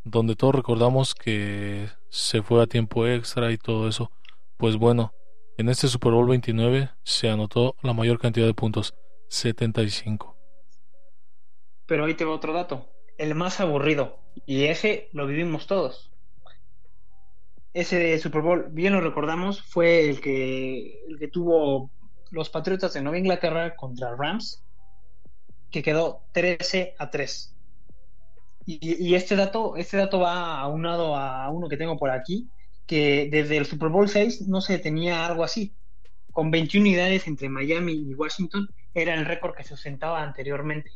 donde 0.03 0.35
todos 0.35 0.55
recordamos 0.55 1.15
que 1.15 1.89
se 2.09 2.41
fue 2.41 2.63
a 2.63 2.67
tiempo 2.67 3.07
extra 3.07 3.51
y 3.51 3.57
todo 3.57 3.87
eso. 3.87 4.11
Pues 4.57 4.77
bueno, 4.77 5.13
en 5.57 5.69
este 5.69 5.87
Super 5.87 6.11
Bowl 6.11 6.27
29 6.27 6.89
se 7.03 7.29
anotó 7.29 7.75
la 7.81 7.93
mayor 7.93 8.19
cantidad 8.19 8.45
de 8.45 8.53
puntos, 8.53 8.93
75. 9.29 10.35
Pero 11.85 12.05
ahí 12.05 12.13
te 12.13 12.25
va 12.25 12.33
otro 12.33 12.53
dato. 12.53 12.89
El 13.17 13.35
más 13.35 13.59
aburrido. 13.59 14.19
Y 14.45 14.65
ese 14.65 15.09
lo 15.13 15.27
vivimos 15.27 15.67
todos. 15.67 16.11
Ese 17.75 18.17
Super 18.19 18.41
Bowl, 18.41 18.67
bien 18.71 18.93
lo 18.93 19.01
recordamos, 19.01 19.61
fue 19.61 20.09
el 20.09 20.21
que, 20.21 21.03
el 21.09 21.19
que 21.19 21.27
tuvo 21.27 21.91
los 22.31 22.49
Patriotas 22.49 22.93
de 22.93 23.01
Nueva 23.01 23.17
Inglaterra 23.17 23.75
contra 23.75 24.15
Rams, 24.15 24.63
que 25.69 25.83
quedó 25.83 26.21
13 26.31 26.95
a 26.97 27.09
3. 27.09 27.53
Y, 28.65 29.13
este 29.13 29.35
dato, 29.35 29.75
este 29.75 29.97
dato 29.97 30.21
va 30.21 30.57
aunado 30.61 31.17
a 31.17 31.49
uno 31.49 31.67
que 31.67 31.75
tengo 31.75 31.97
por 31.97 32.11
aquí, 32.11 32.47
que 32.87 33.27
desde 33.29 33.57
el 33.57 33.65
Super 33.65 33.89
Bowl 33.89 34.07
6 34.07 34.47
no 34.47 34.61
se 34.61 34.79
tenía 34.79 35.25
algo 35.25 35.43
así. 35.43 35.73
Con 36.31 36.51
21 36.51 36.81
unidades 36.81 37.27
entre 37.27 37.49
Miami 37.49 37.91
y 37.91 38.13
Washington, 38.13 38.69
era 38.93 39.15
el 39.15 39.25
récord 39.25 39.53
que 39.53 39.65
se 39.65 39.73
ostentaba 39.73 40.23
anteriormente. 40.23 40.91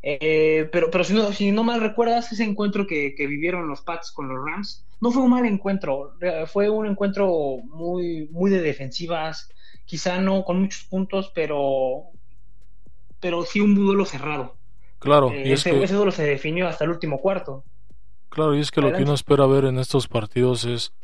Eh, 0.00 0.66
pero 0.72 0.90
pero 0.90 1.04
si, 1.04 1.12
no, 1.12 1.30
si 1.32 1.52
no 1.52 1.62
mal 1.62 1.82
recuerdas, 1.82 2.32
ese 2.32 2.44
encuentro 2.44 2.86
que, 2.86 3.14
que 3.14 3.26
vivieron 3.26 3.68
los 3.68 3.82
Pats 3.82 4.10
con 4.12 4.28
los 4.28 4.42
Rams, 4.42 4.86
no 5.04 5.10
fue 5.10 5.22
un 5.22 5.30
mal 5.30 5.44
encuentro, 5.44 6.14
fue 6.46 6.70
un 6.70 6.86
encuentro 6.86 7.58
muy, 7.64 8.26
muy 8.30 8.50
de 8.50 8.62
defensivas, 8.62 9.50
quizá 9.84 10.18
no 10.18 10.44
con 10.44 10.62
muchos 10.62 10.84
puntos, 10.84 11.30
pero, 11.34 12.04
pero 13.20 13.44
sí 13.44 13.60
un 13.60 13.74
duelo 13.74 14.06
cerrado. 14.06 14.56
Claro, 15.00 15.30
Eh, 15.30 15.48
y 15.48 15.52
es 15.52 15.60
ese, 15.60 15.72
que 15.72 15.84
ese 15.84 15.92
duelo 15.92 16.10
se 16.10 16.24
definió 16.24 16.66
hasta 16.66 16.84
el 16.84 16.90
último 16.90 17.20
cuarto. 17.20 17.64
Claro, 18.30 18.56
y 18.56 18.60
es 18.60 18.70
que 18.70 18.80
lo 18.80 18.94
que 18.94 19.02
uno 19.02 19.12
espera 19.12 19.44
ver 19.44 19.66
en 19.66 19.78
estos 19.78 20.08
partidos 20.08 20.64
es, 20.64 20.94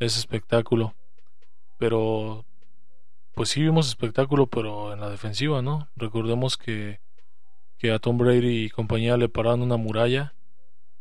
es 0.00 0.16
espectáculo. 0.16 0.94
Pero, 1.78 2.46
pues 3.34 3.50
sí 3.50 3.60
vimos 3.62 3.86
espectáculo, 3.86 4.46
pero 4.46 4.94
en 4.94 5.00
la 5.00 5.10
defensiva, 5.10 5.60
¿no? 5.60 5.88
Recordemos 5.94 6.56
que, 6.56 7.00
que 7.76 7.92
a 7.92 7.98
Tom 7.98 8.16
Brady 8.16 8.64
y 8.64 8.70
compañía 8.70 9.18
le 9.18 9.28
pararon 9.28 9.60
una 9.60 9.76
muralla 9.76 10.32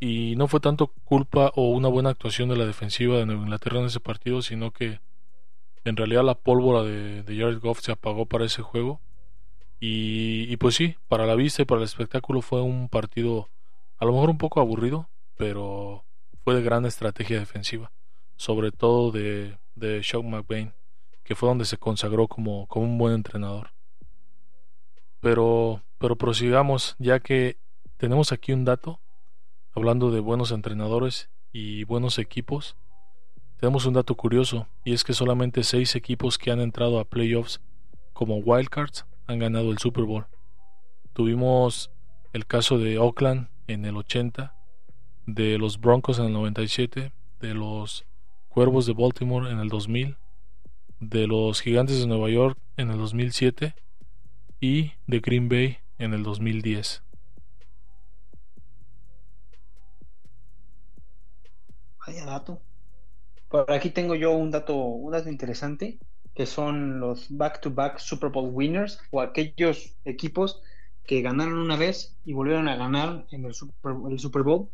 y 0.02 0.36
no 0.36 0.48
fue 0.48 0.60
tanto 0.60 0.88
culpa 1.06 1.52
o 1.56 1.70
una 1.70 1.88
buena 1.88 2.10
actuación 2.10 2.50
de 2.50 2.58
la 2.58 2.66
defensiva 2.66 3.18
de 3.18 3.28
Nueva 3.28 3.44
Inglaterra 3.44 3.80
en 3.80 3.86
ese 3.86 4.00
partido, 4.00 4.42
sino 4.42 4.72
que 4.72 5.00
en 5.86 5.96
realidad 5.96 6.24
la 6.24 6.34
pólvora 6.34 6.82
de, 6.82 7.24
Jared 7.28 7.60
Goff 7.60 7.82
se 7.82 7.92
apagó 7.92 8.26
para 8.26 8.46
ese 8.46 8.64
juego. 8.64 9.00
Y, 9.80 10.48
y 10.50 10.58
pues 10.58 10.74
sí, 10.74 10.96
para 11.08 11.28
la 11.28 11.36
vista 11.36 11.62
y 11.62 11.66
para 11.66 11.82
el 11.82 11.86
espectáculo 11.86 12.42
fue 12.42 12.62
un 12.62 12.90
partido 12.90 13.50
a 14.00 14.06
lo 14.06 14.14
mejor 14.14 14.32
un 14.32 14.40
poco 14.40 14.60
aburrido, 14.60 15.08
pero 15.38 16.04
fue 16.44 16.56
de 16.56 16.64
gran 16.64 16.88
estrategia 16.88 17.38
defensiva, 17.38 17.92
sobre 18.38 18.72
todo 18.72 19.12
de, 19.12 19.60
de 19.76 20.04
Sean 20.04 20.28
McVay, 20.28 20.72
que 21.24 21.36
fue 21.36 21.48
donde 21.48 21.66
se 21.66 21.78
consagró 21.78 22.28
como, 22.28 22.66
como 22.66 22.86
un 22.88 22.98
buen 22.98 23.14
entrenador. 23.14 23.70
Pero, 25.20 25.84
pero 26.00 26.16
prosigamos, 26.16 26.96
ya 26.98 27.20
que 27.20 27.58
tenemos 27.98 28.32
aquí 28.32 28.52
un 28.54 28.66
dato, 28.66 29.00
hablando 29.74 30.12
de 30.12 30.20
buenos 30.20 30.52
entrenadores 30.52 31.30
y 31.52 31.84
buenos 31.86 32.20
equipos. 32.20 32.76
Tenemos 33.58 33.86
un 33.86 33.94
dato 33.94 34.16
curioso, 34.16 34.68
y 34.84 34.94
es 34.94 35.04
que 35.04 35.14
solamente 35.14 35.64
seis 35.64 35.96
equipos 35.96 36.38
que 36.38 36.52
han 36.52 36.60
entrado 36.60 37.00
a 37.00 37.06
playoffs 37.06 37.62
como 38.14 38.38
wildcards 38.38 39.06
han 39.28 39.40
ganado 39.40 39.72
el 39.72 39.78
Super 39.78 40.04
Bowl. 40.04 40.26
Tuvimos 41.14 41.92
el 42.34 42.46
caso 42.46 42.78
de 42.78 42.98
Oakland 42.98 43.50
en 43.68 43.86
el 43.86 43.98
80, 43.98 44.56
de 45.26 45.58
los 45.58 45.80
Broncos 45.80 46.20
en 46.20 46.26
el 46.26 46.34
97, 46.34 47.12
de 47.40 47.54
los 47.54 48.06
Cuervos 48.50 48.86
de 48.86 48.94
Baltimore 48.94 49.50
en 49.50 49.60
el 49.60 49.70
2000, 49.70 50.18
de 51.00 51.28
los 51.28 51.62
Gigantes 51.62 52.00
de 52.00 52.08
Nueva 52.08 52.30
York 52.30 52.58
en 52.78 52.92
el 52.92 52.98
2007 52.98 53.76
y 54.60 54.92
de 55.08 55.20
Green 55.20 55.50
Bay 55.50 55.78
en 55.98 56.14
el 56.14 56.24
2010. 56.24 57.04
Vaya 62.12 62.26
dato. 62.26 62.62
Por 63.48 63.72
aquí 63.72 63.90
tengo 63.90 64.16
yo 64.16 64.32
un 64.32 64.52
dato, 64.52 64.76
un 64.76 65.14
dato 65.14 65.30
interesante, 65.30 65.98
que 66.36 66.46
son 66.46 67.00
los 67.00 67.28
back-to-back 67.30 68.00
Super 68.00 68.30
Bowl 68.30 68.50
winners 68.52 69.00
o 69.12 69.22
aquellos 69.22 69.96
equipos 70.04 70.62
que 71.06 71.22
ganaron 71.22 71.58
una 71.58 71.78
vez 71.78 72.18
y 72.26 72.34
volvieron 72.34 72.68
a 72.68 72.76
ganar 72.76 73.26
en 73.32 73.46
el 73.46 73.54
Super, 73.54 73.94
el 74.10 74.20
Super 74.20 74.44
Bowl. 74.44 74.68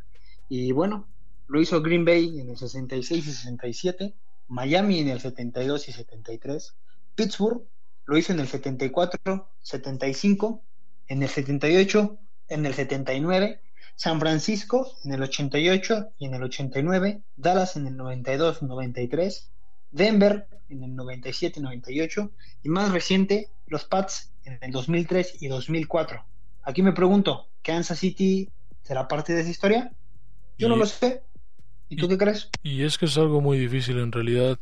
Y 0.50 0.72
bueno, 0.72 1.06
lo 1.48 1.62
hizo 1.62 1.80
Green 1.84 2.06
Bay 2.06 2.40
en 2.40 2.50
el 2.50 2.58
66 2.58 3.28
y 3.28 3.32
67, 3.32 4.16
Miami 4.48 5.00
en 5.02 5.10
el 5.10 5.20
72 5.20 5.90
y 5.90 5.92
73, 5.92 6.74
Pittsburgh 7.14 7.62
lo 8.06 8.18
hizo 8.18 8.34
en 8.34 8.40
el 8.40 8.48
74, 8.48 9.48
75, 9.62 10.64
en 11.08 11.22
el 11.22 11.30
78, 11.30 12.18
en 12.48 12.66
el 12.66 12.74
79, 12.74 13.62
San 13.98 14.20
Francisco 14.20 14.94
en 15.04 15.14
el 15.14 15.24
88 15.24 16.10
y 16.20 16.28
en 16.28 16.36
el 16.36 16.44
89, 16.44 17.20
Dallas 17.36 17.76
en 17.78 17.88
el 17.88 17.98
92, 17.98 18.62
93, 18.62 19.52
Denver 19.90 20.48
en 20.70 20.84
el 20.84 20.96
97 20.96 21.60
y 21.60 21.64
98 21.64 22.32
y 22.62 22.70
más 22.70 22.92
reciente 22.92 23.50
los 23.66 23.86
Pats 23.86 24.32
en 24.46 24.60
el 24.62 24.72
2003 24.72 25.42
y 25.42 25.48
2004. 25.48 26.24
Aquí 26.62 26.84
me 26.84 26.94
pregunto, 26.94 27.48
¿Kansas 27.64 27.98
City 27.98 28.52
será 28.84 29.08
parte 29.08 29.34
de 29.34 29.42
esa 29.42 29.50
historia? 29.50 29.92
Yo 30.60 30.70
no 30.70 30.76
lo 30.76 30.86
sé. 30.86 31.24
¿Y 31.90 31.96
tú 31.96 32.08
qué 32.08 32.20
crees? 32.20 32.50
Y 32.62 32.84
es 32.84 33.00
que 33.00 33.06
es 33.06 33.18
algo 33.18 33.42
muy 33.42 33.58
difícil 33.58 33.98
en 33.98 34.12
realidad. 34.12 34.60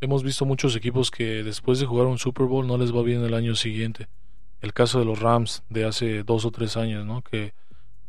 Hemos 0.00 0.22
visto 0.22 0.44
muchos 0.44 0.76
equipos 0.76 1.10
que 1.10 1.42
después 1.42 1.80
de 1.80 1.86
jugar 1.86 2.06
un 2.06 2.18
Super 2.18 2.46
Bowl 2.46 2.68
no 2.68 2.78
les 2.78 2.94
va 2.94 3.02
bien 3.02 3.24
el 3.24 3.34
año 3.34 3.56
siguiente. 3.56 4.06
El 4.60 4.72
caso 4.72 5.00
de 5.00 5.04
los 5.04 5.18
Rams 5.18 5.64
de 5.68 5.84
hace 5.84 6.22
dos 6.22 6.44
o 6.44 6.52
tres 6.52 6.76
años, 6.76 7.04
¿no? 7.04 7.22
Que 7.22 7.54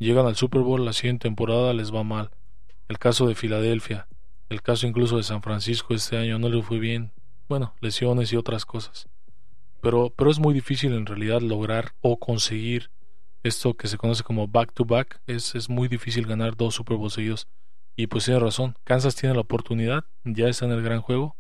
llegan 0.04 0.26
al 0.26 0.36
Super 0.36 0.62
Bowl 0.62 0.86
la 0.86 0.94
siguiente 0.94 1.24
temporada 1.28 1.74
les 1.74 1.94
va 1.94 2.04
mal. 2.04 2.30
El 2.88 3.00
caso 3.00 3.28
de 3.28 3.36
Filadelfia, 3.36 4.08
el 4.50 4.62
caso 4.62 4.86
incluso 4.86 5.18
de 5.18 5.24
San 5.24 5.42
Francisco 5.42 5.94
este 5.94 6.18
año 6.18 6.38
no 6.38 6.50
le 6.50 6.62
fue 6.62 6.80
bien. 6.80 7.12
Bueno, 7.50 7.74
lesiones 7.82 8.32
y 8.32 8.36
otras 8.36 8.66
cosas. 8.66 9.08
Pero, 9.82 10.14
pero 10.16 10.30
es 10.30 10.40
muy 10.40 10.54
difícil 10.54 10.94
en 10.94 11.06
realidad 11.06 11.42
lograr 11.42 11.94
o 12.02 12.18
conseguir 12.18 12.92
esto 13.44 13.74
que 13.74 13.88
se 13.88 13.98
conoce 13.98 14.24
como 14.24 14.48
back 14.48 14.74
to 14.74 14.86
back. 14.86 15.22
Es, 15.28 15.56
es 15.56 15.70
muy 15.70 15.88
difícil 15.88 16.26
ganar 16.26 16.56
dos 16.56 16.76
Super 16.76 16.98
Bowls 16.98 17.14
seguidos. 17.14 17.48
Y 17.96 18.08
pues 18.08 18.26
tiene 18.26 18.40
razón, 18.40 18.76
Kansas 18.84 19.16
tiene 19.16 19.36
la 19.36 19.42
oportunidad, 19.42 20.06
ya 20.24 20.48
está 20.48 20.66
en 20.66 20.72
el 20.72 20.82
gran 20.82 21.02
juego 21.02 21.36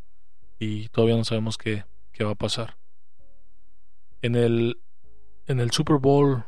y 0.60 0.89
todavía 0.89 1.15
no 1.15 1.23
sabemos 1.23 1.58
qué, 1.58 1.84
qué 2.12 2.23
va 2.23 2.32
a 2.32 2.36
pasar. 2.36 2.78
En 4.21 4.36
el, 4.36 4.80
en 5.47 5.60
el 5.60 5.71
Super 5.71 5.97
Bowl 5.97 6.45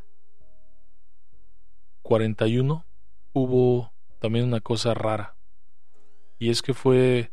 41 2.05 2.85
hubo 3.33 3.91
también 4.19 4.45
una 4.45 4.61
cosa 4.61 4.93
rara. 4.93 5.35
Y 6.37 6.51
es 6.51 6.61
que 6.61 6.75
fue 6.75 7.31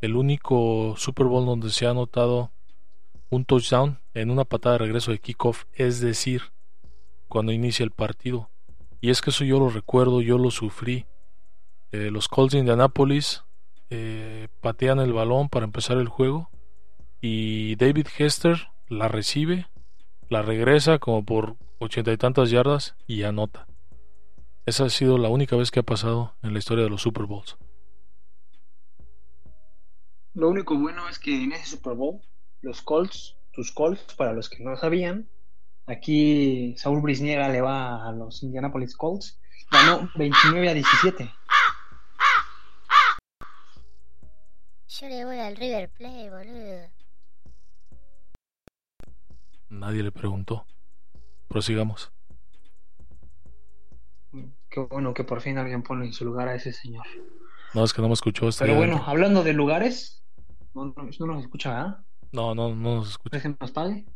el 0.00 0.16
único 0.16 0.94
Super 0.96 1.26
Bowl 1.26 1.46
donde 1.46 1.70
se 1.70 1.86
ha 1.86 1.90
anotado 1.90 2.50
un 3.30 3.44
touchdown 3.44 4.00
en 4.14 4.30
una 4.30 4.44
patada 4.44 4.72
de 4.72 4.78
regreso 4.86 5.12
de 5.12 5.20
kickoff, 5.20 5.66
es 5.72 6.00
decir, 6.00 6.42
cuando 7.28 7.52
inicia 7.52 7.84
el 7.84 7.92
partido. 7.92 8.50
Y 9.00 9.10
es 9.10 9.22
que 9.22 9.30
eso 9.30 9.44
yo 9.44 9.60
lo 9.60 9.68
recuerdo, 9.68 10.20
yo 10.20 10.36
lo 10.36 10.50
sufrí. 10.50 11.06
Eh, 11.92 12.10
los 12.10 12.26
Colts 12.26 12.54
de 12.54 12.58
Indianapolis 12.58 13.44
eh, 13.88 14.48
patean 14.60 14.98
el 14.98 15.12
balón 15.12 15.48
para 15.48 15.64
empezar 15.64 15.96
el 15.96 16.08
juego 16.08 16.50
y 17.20 17.76
David 17.76 18.08
Hester 18.18 18.66
la 18.88 19.06
recibe, 19.06 19.68
la 20.28 20.42
regresa 20.42 20.98
como 20.98 21.24
por 21.24 21.54
ochenta 21.78 22.12
y 22.12 22.16
tantas 22.16 22.50
yardas 22.50 22.96
y 23.06 23.22
anota. 23.22 23.67
Esa 24.68 24.84
ha 24.84 24.90
sido 24.90 25.16
la 25.16 25.30
única 25.30 25.56
vez 25.56 25.70
que 25.70 25.80
ha 25.80 25.82
pasado 25.82 26.34
en 26.42 26.52
la 26.52 26.58
historia 26.58 26.84
de 26.84 26.90
los 26.90 27.00
Super 27.00 27.24
Bowls. 27.24 27.56
Lo 30.34 30.50
único 30.50 30.76
bueno 30.76 31.08
es 31.08 31.18
que 31.18 31.42
en 31.42 31.52
ese 31.52 31.64
Super 31.64 31.94
Bowl, 31.94 32.20
los 32.60 32.82
Colts, 32.82 33.34
tus 33.54 33.72
Colts, 33.72 34.14
para 34.14 34.34
los 34.34 34.50
que 34.50 34.62
no 34.62 34.76
sabían, 34.76 35.26
aquí 35.86 36.74
Saúl 36.76 37.00
Brisniega 37.00 37.48
le 37.48 37.62
va 37.62 38.06
a 38.06 38.12
los 38.12 38.42
Indianapolis 38.42 38.94
Colts, 38.94 39.40
ganó 39.70 40.10
29 40.16 40.68
a 40.68 40.74
17. 40.74 41.32
Yo 44.86 45.08
le 45.08 45.24
voy 45.24 45.38
al 45.38 45.56
River 45.56 45.88
Plate, 45.88 46.28
boludo. 46.28 46.90
Nadie 49.70 50.02
le 50.02 50.12
preguntó. 50.12 50.66
Prosigamos. 51.48 52.12
Qué 54.70 54.80
bueno 54.80 55.14
que 55.14 55.24
por 55.24 55.40
fin 55.40 55.58
alguien 55.58 55.82
pone 55.82 56.06
en 56.06 56.12
su 56.12 56.24
lugar 56.24 56.48
a 56.48 56.54
ese 56.54 56.72
señor. 56.72 57.06
No, 57.74 57.84
es 57.84 57.92
que 57.92 58.02
no 58.02 58.08
me 58.08 58.14
escuchó. 58.14 58.48
Pero 58.58 58.76
bueno, 58.76 59.02
hablando 59.06 59.42
de 59.42 59.52
lugares, 59.52 60.22
no, 60.74 60.86
no, 60.86 60.94
no 60.96 61.26
nos 61.26 61.42
escucha, 61.42 61.70
¿verdad? 61.70 61.98
No, 62.32 62.54
no, 62.54 62.74
no 62.74 62.96
nos 62.96 63.10
escucha. 63.10 63.40
¿Crees 63.40 63.54
que 63.54 63.56
nos 63.60 63.72
pague? 63.72 64.06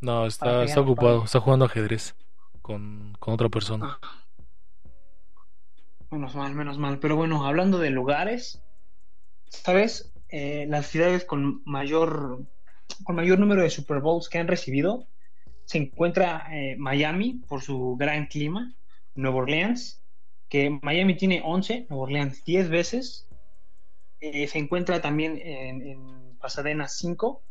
No, 0.00 0.26
está, 0.26 0.64
ocupado. 0.80 1.24
Está 1.24 1.40
jugando 1.40 1.64
ajedrez 1.64 2.14
con, 2.62 3.16
con 3.18 3.34
otra 3.34 3.48
persona. 3.48 3.98
Ah. 4.02 4.26
Menos 6.10 6.34
mal, 6.34 6.54
menos 6.54 6.78
mal. 6.78 6.98
Pero 6.98 7.16
bueno, 7.16 7.46
hablando 7.46 7.78
de 7.78 7.90
lugares, 7.90 8.62
¿sabes? 9.48 10.12
Eh, 10.28 10.66
las 10.68 10.86
ciudades 10.86 11.24
con 11.24 11.62
mayor, 11.64 12.44
con 13.04 13.16
mayor 13.16 13.38
número 13.38 13.62
de 13.62 13.70
Super 13.70 14.00
Bowls 14.00 14.28
que 14.28 14.38
han 14.38 14.48
recibido 14.48 15.06
se 15.66 15.78
encuentra 15.78 16.46
eh, 16.52 16.76
Miami 16.78 17.42
por 17.48 17.60
su 17.60 17.96
gran 17.98 18.26
clima, 18.26 18.72
Nueva 19.16 19.38
Orleans, 19.38 20.00
que 20.48 20.78
Miami 20.82 21.16
tiene 21.16 21.42
11, 21.44 21.86
Nueva 21.88 22.04
Orleans 22.04 22.44
10 22.44 22.68
veces. 22.68 23.28
Eh, 24.20 24.46
se 24.46 24.58
encuentra 24.58 25.00
también 25.00 25.38
en, 25.42 25.82
en 25.82 26.36
Pasadena 26.38 26.88
5. 26.88 27.42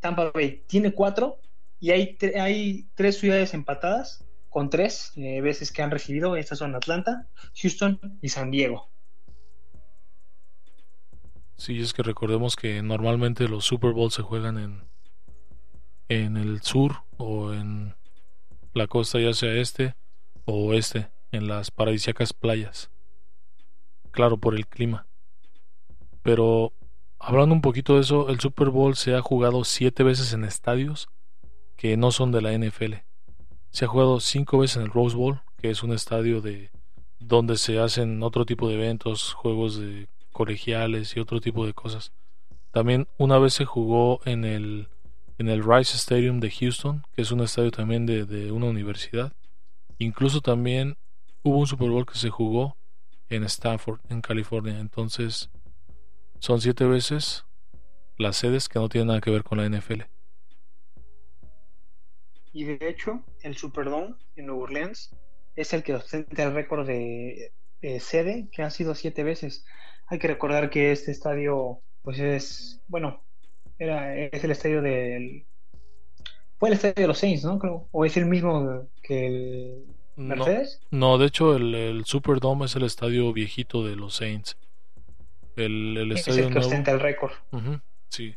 Tampa 0.00 0.30
Bay 0.32 0.62
tiene 0.66 0.92
4 0.92 1.38
y 1.80 1.90
hay, 1.90 2.18
hay 2.38 2.86
tres 2.94 3.18
ciudades 3.18 3.54
empatadas 3.54 4.24
con 4.50 4.68
tres 4.68 5.12
eh, 5.16 5.40
veces 5.40 5.72
que 5.72 5.82
han 5.82 5.90
recibido. 5.90 6.36
Estas 6.36 6.58
son 6.58 6.74
Atlanta, 6.74 7.26
Houston 7.60 7.98
y 8.20 8.28
San 8.28 8.50
Diego. 8.50 8.88
Sí, 11.56 11.80
es 11.80 11.92
que 11.92 12.02
recordemos 12.02 12.56
que 12.56 12.82
normalmente 12.82 13.48
los 13.48 13.64
Super 13.64 13.92
Bowls 13.92 14.14
se 14.14 14.22
juegan 14.22 14.58
en, 14.58 14.82
en 16.08 16.36
el 16.36 16.60
sur 16.62 16.96
o 17.16 17.52
en 17.52 17.94
la 18.74 18.88
costa, 18.88 19.20
ya 19.20 19.32
sea 19.32 19.52
este 19.54 19.94
o 20.44 20.66
oeste, 20.66 21.10
en 21.30 21.48
las 21.48 21.70
paradisíacas 21.70 22.32
playas. 22.32 22.90
Claro, 24.10 24.36
por 24.36 24.54
el 24.54 24.66
clima. 24.66 25.06
Pero 26.22 26.72
hablando 27.18 27.54
un 27.54 27.62
poquito 27.62 27.94
de 27.94 28.02
eso, 28.02 28.28
el 28.28 28.40
Super 28.40 28.68
Bowl 28.68 28.94
se 28.96 29.14
ha 29.14 29.22
jugado 29.22 29.64
siete 29.64 30.02
veces 30.02 30.32
en 30.32 30.44
estadios 30.44 31.08
que 31.76 31.96
no 31.96 32.10
son 32.12 32.30
de 32.30 32.42
la 32.42 32.52
NFL. 32.52 32.94
Se 33.70 33.86
ha 33.86 33.88
jugado 33.88 34.20
cinco 34.20 34.58
veces 34.58 34.76
en 34.76 34.82
el 34.82 34.90
Rose 34.90 35.16
Bowl, 35.16 35.40
que 35.56 35.70
es 35.70 35.82
un 35.82 35.92
estadio 35.92 36.40
de 36.40 36.70
donde 37.18 37.56
se 37.56 37.78
hacen 37.78 38.22
otro 38.22 38.44
tipo 38.44 38.68
de 38.68 38.74
eventos, 38.74 39.32
juegos 39.32 39.78
de 39.78 40.08
colegiales 40.32 41.16
y 41.16 41.20
otro 41.20 41.40
tipo 41.40 41.64
de 41.66 41.72
cosas. 41.72 42.12
También 42.70 43.08
una 43.18 43.38
vez 43.38 43.54
se 43.54 43.64
jugó 43.64 44.20
en 44.24 44.44
el 44.44 44.88
en 45.38 45.48
el 45.48 45.64
Rice 45.64 45.96
Stadium 45.96 46.40
de 46.40 46.50
Houston, 46.50 47.04
que 47.14 47.22
es 47.22 47.32
un 47.32 47.40
estadio 47.40 47.70
también 47.70 48.06
de, 48.06 48.26
de 48.26 48.52
una 48.52 48.66
universidad. 48.66 49.32
Incluso 49.98 50.40
también 50.40 50.96
hubo 51.42 51.58
un 51.58 51.66
Super 51.66 51.90
Bowl 51.90 52.06
que 52.06 52.18
se 52.18 52.30
jugó 52.30 52.76
en 53.28 53.44
Stanford, 53.44 54.00
en 54.08 54.20
California. 54.20 54.78
Entonces, 54.78 55.50
son 56.38 56.60
siete 56.60 56.84
veces 56.84 57.44
las 58.18 58.36
sedes 58.36 58.68
que 58.68 58.78
no 58.78 58.88
tienen 58.88 59.08
nada 59.08 59.20
que 59.20 59.30
ver 59.30 59.42
con 59.42 59.58
la 59.58 59.68
NFL. 59.68 60.02
Y 62.52 62.64
de 62.64 62.88
hecho, 62.88 63.24
el 63.40 63.56
Superdome 63.56 64.14
en 64.36 64.46
Nueva 64.46 64.62
Orleans 64.62 65.16
es 65.56 65.72
el 65.72 65.82
que 65.82 65.94
ostenta 65.94 66.42
el 66.42 66.54
récord 66.54 66.86
de, 66.86 67.52
de 67.80 68.00
sede, 68.00 68.48
que 68.52 68.62
ha 68.62 68.70
sido 68.70 68.94
siete 68.94 69.24
veces. 69.24 69.64
Hay 70.06 70.18
que 70.18 70.28
recordar 70.28 70.70
que 70.70 70.92
este 70.92 71.10
estadio, 71.10 71.80
pues 72.02 72.18
es, 72.18 72.82
bueno, 72.88 73.22
era, 73.78 74.16
es 74.16 74.44
el 74.44 74.50
estadio 74.50 74.82
del, 74.82 75.46
fue 76.62 76.68
el 76.68 76.74
estadio 76.74 76.94
de 76.94 77.06
los 77.08 77.18
Saints, 77.18 77.44
¿no? 77.44 77.58
Creo. 77.58 77.88
O 77.90 78.04
es 78.04 78.16
el 78.16 78.26
mismo 78.26 78.86
que 79.02 79.26
el 79.26 79.84
Mercedes. 80.14 80.80
no, 80.92 81.18
de 81.18 81.26
hecho 81.26 81.56
el, 81.56 81.74
el 81.74 82.04
Superdome 82.04 82.66
es 82.66 82.76
el 82.76 82.84
estadio 82.84 83.32
viejito 83.32 83.84
de 83.84 83.96
los 83.96 84.14
Saints. 84.14 84.56
El, 85.56 85.96
el 85.98 86.12
Es 86.12 86.20
estadio 86.20 86.44
el 86.44 86.48
que 86.48 86.54
nuevo. 86.54 86.68
ostenta 86.68 86.92
el 86.92 87.00
récord. 87.00 87.32
Sí. 88.08 88.36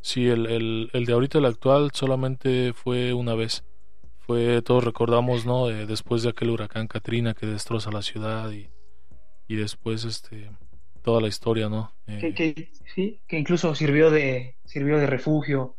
Sí, 0.00 0.28
el, 0.28 0.46
el, 0.46 0.90
el 0.92 1.04
de 1.06 1.12
ahorita, 1.12 1.38
el 1.38 1.44
actual, 1.44 1.90
solamente 1.92 2.72
fue 2.72 3.12
una 3.14 3.34
vez. 3.34 3.64
Fue, 4.18 4.62
todos 4.62 4.84
recordamos, 4.84 5.46
¿no? 5.46 5.70
Eh, 5.70 5.86
después 5.86 6.22
de 6.22 6.30
aquel 6.30 6.50
huracán 6.50 6.88
Katrina 6.88 7.34
que 7.34 7.46
destroza 7.46 7.90
la 7.92 8.02
ciudad 8.02 8.50
y, 8.50 8.68
y 9.48 9.56
después, 9.56 10.04
este, 10.04 10.50
toda 11.02 11.20
la 11.20 11.28
historia, 11.28 11.68
¿no? 11.68 11.92
Eh, 12.06 12.18
Que, 12.20 12.34
que- 12.34 12.70
sí, 12.94 13.20
que 13.28 13.38
incluso 13.38 13.74
sirvió 13.74 14.10
de, 14.10 14.56
sirvió 14.64 14.98
de 14.98 15.06
refugio. 15.06 15.74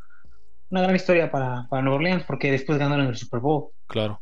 Una 0.69 0.81
gran 0.81 0.95
historia 0.95 1.31
para, 1.31 1.67
para 1.69 1.81
Nueva 1.81 1.97
Orleans 1.97 2.23
porque 2.25 2.51
después 2.51 2.77
ganaron 2.77 3.07
el 3.07 3.17
Super 3.17 3.39
Bowl. 3.39 3.69
Claro. 3.87 4.21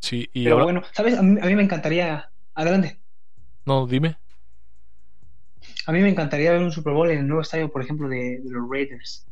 Sí, 0.00 0.28
y 0.32 0.44
Pero 0.44 0.54
ahora, 0.56 0.64
bueno, 0.64 0.82
¿sabes? 0.92 1.18
A 1.18 1.22
mí, 1.22 1.38
a 1.40 1.46
mí 1.46 1.54
me 1.54 1.62
encantaría. 1.62 2.30
Adelante. 2.54 3.00
no, 3.64 3.86
dime. 3.86 4.16
A 5.86 5.92
mí 5.92 6.00
me 6.00 6.08
encantaría 6.08 6.52
ver 6.52 6.62
un 6.62 6.72
Super 6.72 6.94
Bowl 6.94 7.10
en 7.10 7.18
el 7.18 7.26
nuevo 7.26 7.42
estadio, 7.42 7.70
por 7.70 7.82
ejemplo, 7.82 8.08
de, 8.08 8.40
de 8.42 8.50
los 8.50 8.68
Raiders. 8.70 9.26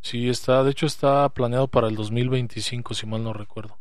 Sí, 0.00 0.28
está, 0.28 0.62
de 0.64 0.70
hecho 0.70 0.86
está 0.86 1.28
planeado 1.28 1.68
para 1.68 1.88
el 1.88 1.96
2025, 1.96 2.94
si 2.94 3.06
mal 3.06 3.22
no 3.22 3.32
recuerdo. 3.32 3.78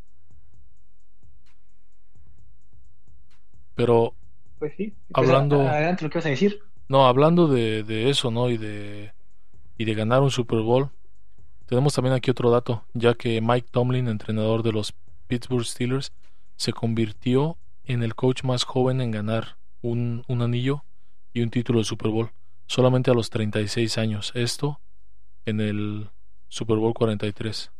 Pero 3.76 4.16
Pues 4.60 4.74
sí. 4.76 4.96
Hablando- 5.14 5.62
Adelante, 5.62 6.04
lo 6.04 6.10
que 6.10 6.18
vas 6.18 6.26
a 6.26 6.30
decir. 6.30 6.60
No, 6.90 7.06
hablando 7.06 7.48
de, 7.48 7.84
de 7.84 8.10
eso, 8.10 8.32
¿no? 8.32 8.50
Y 8.50 8.58
de, 8.58 9.12
y 9.78 9.86
de 9.86 9.94
ganar 9.96 10.22
un 10.22 10.32
Super 10.32 10.60
Bowl, 10.62 10.90
tenemos 11.66 11.94
también 11.94 12.16
aquí 12.16 12.32
otro 12.32 12.50
dato, 12.52 12.84
ya 12.94 13.14
que 13.16 13.42
Mike 13.42 13.68
Tomlin, 13.72 14.08
entrenador 14.08 14.64
de 14.64 14.72
los 14.72 14.94
Pittsburgh 15.28 15.66
Steelers, 15.66 16.12
se 16.56 16.74
convirtió 16.74 17.58
en 17.86 18.04
el 18.04 18.16
coach 18.16 18.44
más 18.44 18.64
joven 18.64 19.02
en 19.02 19.12
ganar 19.12 19.58
un, 19.82 20.24
un 20.28 20.42
anillo 20.42 20.84
y 21.34 21.42
un 21.42 21.50
título 21.50 21.80
de 21.80 21.86
Super 21.86 22.10
Bowl, 22.12 22.32
solamente 22.68 23.12
a 23.12 23.14
los 23.14 23.30
36 23.30 23.98
años. 23.98 24.32
Esto 24.36 24.80
en 25.46 25.62
el 25.62 26.10
Super 26.50 26.78
Bowl 26.78 26.94
43. 26.94 27.72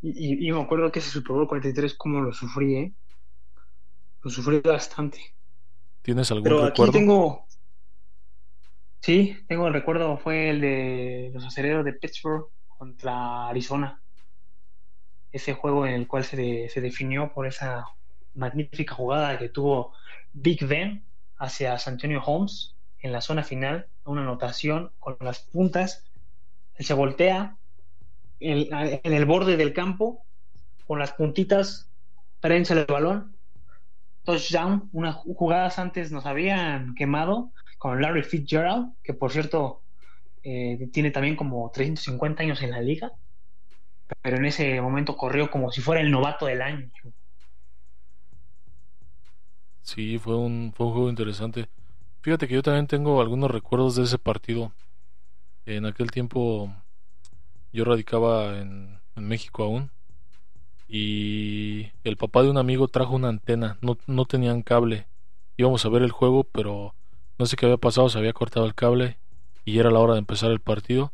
Y, 0.00 0.10
y- 0.46 0.48
y 0.48 0.52
me 0.52 0.60
acuerdo 0.60 0.90
que 0.92 1.00
ese 1.00 1.10
Super 1.10 1.34
Bowl 1.36 1.48
43, 1.48 1.94
como 1.94 2.20
lo 2.20 2.32
sufrí, 2.32 2.74
¿eh? 2.76 2.92
Lo 4.22 4.30
sufrí 4.30 4.60
bastante. 4.60 5.18
¿Tienes 6.02 6.30
algún 6.30 6.44
Pero 6.44 6.64
aquí 6.64 6.82
recuerdo? 6.82 6.92
tengo. 6.92 7.47
Sí, 9.00 9.44
tengo 9.48 9.66
el 9.68 9.72
recuerdo, 9.74 10.16
fue 10.18 10.50
el 10.50 10.60
de 10.60 11.30
los 11.34 11.44
aceleros 11.44 11.84
de 11.84 11.94
Pittsburgh 11.94 12.46
contra 12.68 13.48
Arizona. 13.48 14.02
Ese 15.32 15.54
juego 15.54 15.86
en 15.86 15.94
el 15.94 16.08
cual 16.08 16.24
se, 16.24 16.36
de- 16.36 16.68
se 16.70 16.80
definió 16.80 17.32
por 17.32 17.46
esa 17.46 17.84
magnífica 18.34 18.94
jugada 18.94 19.38
que 19.38 19.48
tuvo 19.50 19.94
Big 20.32 20.64
Ben 20.66 21.06
hacia 21.36 21.76
Antonio 21.86 22.22
Holmes 22.24 22.76
en 22.98 23.12
la 23.12 23.20
zona 23.20 23.44
final, 23.44 23.90
una 24.04 24.22
anotación 24.22 24.92
con 24.98 25.16
las 25.20 25.40
puntas. 25.40 26.04
Él 26.74 26.86
se 26.86 26.94
voltea 26.94 27.58
en, 28.40 28.68
en 28.72 29.12
el 29.14 29.26
borde 29.26 29.56
del 29.58 29.74
campo 29.74 30.26
con 30.86 30.98
las 31.00 31.12
puntitas, 31.14 31.92
prensa 32.40 32.74
el 32.74 32.86
balón 32.86 33.38
touchdown, 34.24 34.88
unas 34.92 35.16
jugadas 35.16 35.78
antes 35.78 36.12
nos 36.12 36.26
habían 36.26 36.94
quemado 36.94 37.52
con 37.78 38.02
Larry 38.02 38.22
Fitzgerald, 38.24 38.94
que 39.02 39.14
por 39.14 39.32
cierto 39.32 39.80
eh, 40.42 40.88
tiene 40.92 41.10
también 41.10 41.36
como 41.36 41.70
350 41.70 42.42
años 42.42 42.62
en 42.62 42.72
la 42.72 42.80
liga, 42.80 43.12
pero 44.22 44.36
en 44.36 44.46
ese 44.46 44.80
momento 44.80 45.16
corrió 45.16 45.50
como 45.50 45.70
si 45.70 45.80
fuera 45.80 46.00
el 46.00 46.10
novato 46.10 46.46
del 46.46 46.62
año. 46.62 46.90
Sí, 49.82 50.18
fue 50.18 50.36
un, 50.36 50.72
fue 50.76 50.86
un 50.86 50.92
juego 50.92 51.08
interesante. 51.08 51.68
Fíjate 52.20 52.46
que 52.46 52.54
yo 52.54 52.62
también 52.62 52.86
tengo 52.86 53.20
algunos 53.20 53.50
recuerdos 53.50 53.96
de 53.96 54.04
ese 54.04 54.18
partido. 54.18 54.72
En 55.66 55.86
aquel 55.86 56.10
tiempo 56.10 56.72
yo 57.72 57.84
radicaba 57.84 58.58
en, 58.58 58.98
en 59.16 59.28
México 59.28 59.64
aún. 59.64 59.90
Y 60.88 61.90
el 62.04 62.16
papá 62.16 62.42
de 62.42 62.50
un 62.50 62.58
amigo 62.58 62.88
trajo 62.88 63.14
una 63.14 63.28
antena. 63.28 63.78
No, 63.80 63.98
no 64.06 64.24
tenían 64.24 64.62
cable. 64.62 65.06
Íbamos 65.56 65.84
a 65.84 65.88
ver 65.90 66.02
el 66.02 66.10
juego, 66.10 66.44
pero 66.44 66.94
no 67.38 67.46
sé 67.46 67.56
qué 67.56 67.66
había 67.66 67.78
pasado. 67.78 68.08
Se 68.08 68.18
había 68.18 68.32
cortado 68.32 68.66
el 68.66 68.74
cable 68.74 69.18
y 69.64 69.78
era 69.78 69.90
la 69.90 70.00
hora 70.00 70.14
de 70.14 70.20
empezar 70.20 70.50
el 70.50 70.60
partido. 70.60 71.12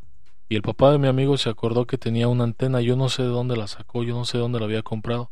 Y 0.49 0.57
el 0.57 0.63
papá 0.63 0.93
de 0.93 0.99
mi 0.99 1.09
amigo 1.09 1.37
se 1.37 1.49
acordó 1.49 1.87
que 1.87 1.99
tenía 1.99 2.29
una 2.29 2.45
antena. 2.45 2.81
Yo 2.81 2.97
no 2.97 3.09
sé 3.09 3.23
de 3.23 3.29
dónde 3.29 3.57
la 3.57 3.67
sacó, 3.67 4.03
yo 4.05 4.15
no 4.15 4.25
sé 4.25 4.39
de 4.39 4.43
dónde 4.43 4.59
la 4.59 4.67
había 4.67 4.83
comprado. 4.83 5.31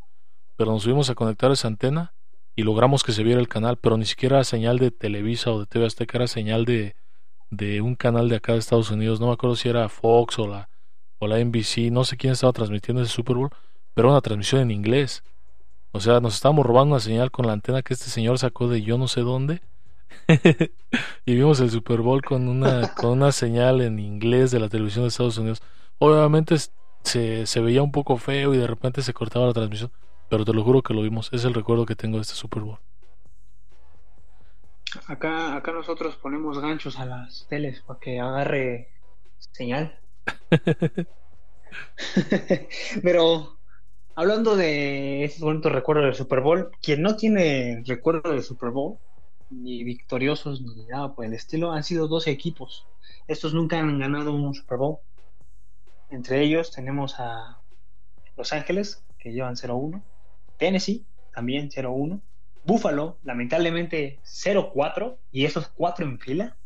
Pero 0.57 0.72
nos 0.72 0.83
subimos 0.83 1.11
a 1.11 1.14
conectar 1.14 1.50
esa 1.50 1.68
antena 1.68 2.14
y 2.55 2.62
logramos 2.62 3.02
que 3.02 3.12
se 3.12 3.22
viera 3.22 3.40
el 3.40 3.48
canal, 3.48 3.78
pero 3.78 3.96
ni 3.96 4.05
siquiera 4.05 4.37
era 4.37 4.44
señal 4.44 4.78
de 4.78 4.90
Televisa 4.90 5.50
o 5.50 5.61
de 5.61 5.66
TV 5.66 5.87
Azteca, 5.87 6.18
era 6.18 6.26
señal 6.26 6.64
de, 6.64 6.94
de 7.50 7.81
un 7.81 7.94
canal 7.94 8.28
de 8.28 8.37
acá 8.37 8.52
de 8.52 8.59
Estados 8.59 8.90
Unidos. 8.90 9.20
No 9.20 9.28
me 9.28 9.33
acuerdo 9.33 9.57
si 9.57 9.68
era 9.68 9.88
Fox 9.88 10.38
o 10.38 10.46
la, 10.46 10.68
o 11.18 11.26
la 11.26 11.38
NBC, 11.38 11.90
no 11.90 12.05
sé 12.05 12.16
quién 12.16 12.33
estaba 12.33 12.52
transmitiendo 12.52 13.02
ese 13.02 13.12
Super 13.12 13.37
Bowl, 13.37 13.50
pero 13.94 14.09
era 14.09 14.14
una 14.14 14.20
transmisión 14.20 14.61
en 14.61 14.70
inglés. 14.70 15.22
O 15.92 16.00
sea, 16.00 16.20
nos 16.20 16.35
estábamos 16.35 16.66
robando 16.66 16.94
una 16.94 17.00
señal 17.00 17.31
con 17.31 17.46
la 17.46 17.52
antena 17.52 17.83
que 17.83 17.94
este 17.94 18.11
señor 18.11 18.38
sacó 18.38 18.68
de 18.68 18.83
yo 18.83 18.98
no 18.98 19.09
sé 19.09 19.20
dónde. 19.20 19.62
y 21.25 21.35
vimos 21.35 21.61
el 21.61 21.70
Super 21.70 22.01
Bowl 22.01 22.22
con 22.22 22.48
una, 22.48 22.94
con 22.94 23.11
una 23.11 23.33
señal 23.33 23.81
en 23.81 23.98
inglés 23.98 24.51
de 24.51 24.61
la 24.61 24.68
televisión 24.68 25.05
de 25.05 25.09
Estados 25.09 25.38
Unidos. 25.38 25.62
Obviamente 25.98 26.57
se, 27.03 27.46
se 27.46 27.61
veía 27.61 27.83
un 27.83 27.92
poco 27.92 28.16
feo 28.16 28.55
y 28.55 28.59
de 28.59 28.66
repente 28.66 29.03
se 29.03 29.12
cortaba 29.12 29.46
la 29.46 29.53
transmisión. 29.53 29.92
Pero 30.29 30.44
te 30.44 30.53
lo 30.53 30.64
juro 30.64 30.83
que 30.83 30.94
lo 30.94 31.03
vimos. 31.03 31.31
Es 31.33 31.44
el 31.44 31.55
recuerdo 31.55 31.87
que 31.87 31.96
tengo 31.96 32.16
de 32.16 32.22
este 32.22 32.35
Super 32.35 32.62
Bowl. 32.62 32.79
Acá, 35.07 35.57
acá 35.57 35.72
nosotros 35.72 36.16
ponemos 36.16 36.59
ganchos 36.59 36.98
a 36.98 37.07
las 37.07 37.46
teles 37.48 37.81
para 37.83 38.01
que 38.01 38.20
agarre 38.20 38.88
señal. 39.38 39.98
Pero 43.03 43.59
hablando 44.14 44.57
de 44.57 45.25
esos 45.25 45.40
bonitos 45.40 45.72
recuerdos 45.72 46.07
del 46.07 46.14
Super 46.14 46.40
Bowl, 46.40 46.70
quien 46.83 47.03
no 47.03 47.16
tiene 47.16 47.83
recuerdo 47.87 48.31
del 48.31 48.42
Super 48.42 48.70
Bowl, 48.70 48.98
ni 49.53 49.85
victoriosos 49.85 50.62
ni 50.62 50.85
nada 50.87 51.15
por 51.15 51.25
el 51.25 51.35
estilo, 51.35 51.73
han 51.73 51.85
sido 51.85 52.09
12 52.09 52.31
equipos. 52.31 52.87
Estos 53.27 53.55
nunca 53.55 53.79
han 53.79 53.99
ganado 53.99 54.35
un 54.35 54.55
Super 54.55 54.79
Bowl. 54.79 54.99
Entre 56.11 56.43
ellos 56.43 56.71
tenemos 56.71 57.19
a 57.19 57.61
Los 58.37 58.53
Ángeles, 58.53 59.05
que 59.19 59.33
llevan 59.33 59.55
0-1, 59.55 60.03
Tennessee, 60.59 61.07
también 61.35 61.71
0-1, 61.71 62.21
Buffalo, 62.65 63.19
lamentablemente 63.23 64.21
0-4, 64.25 65.17
y 65.31 65.45
esos 65.45 65.69
cuatro 65.69 66.05
en 66.05 66.19
fila, 66.19 66.57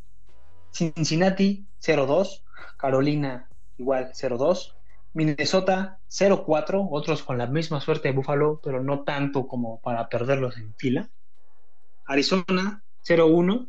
Cincinnati 0.72 1.66
0-2, 1.80 2.42
Carolina 2.76 3.48
igual 3.78 4.10
0-2, 4.12 4.74
Minnesota 5.12 5.98
0-4, 6.10 6.88
otros 6.90 7.22
con 7.22 7.38
la 7.38 7.46
misma 7.46 7.80
suerte 7.80 8.08
de 8.08 8.14
Buffalo, 8.14 8.60
pero 8.62 8.82
no 8.82 9.02
tanto 9.04 9.46
como 9.46 9.80
para 9.80 10.08
perderlos 10.08 10.58
en 10.58 10.74
fila. 10.74 11.08
Arizona 12.06 12.82
0-1, 13.06 13.68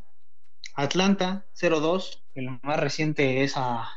Atlanta 0.75 1.45
0-2, 1.59 2.21
el 2.35 2.59
más 2.61 2.79
reciente 2.79 3.43
esa 3.43 3.89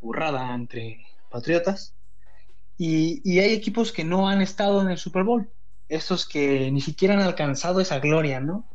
burrada 0.00 0.54
entre 0.54 1.04
Patriotas. 1.30 1.94
Y, 2.78 3.22
y, 3.24 3.40
hay 3.40 3.54
equipos 3.54 3.90
que 3.90 4.04
no 4.04 4.28
han 4.28 4.42
estado 4.42 4.82
en 4.82 4.90
el 4.90 4.98
Super 4.98 5.24
Bowl, 5.24 5.50
estos 5.88 6.28
que 6.28 6.70
ni 6.70 6.82
siquiera 6.82 7.14
han 7.14 7.20
alcanzado 7.20 7.80
esa 7.80 8.00
gloria, 8.00 8.38
¿no? 8.38 8.68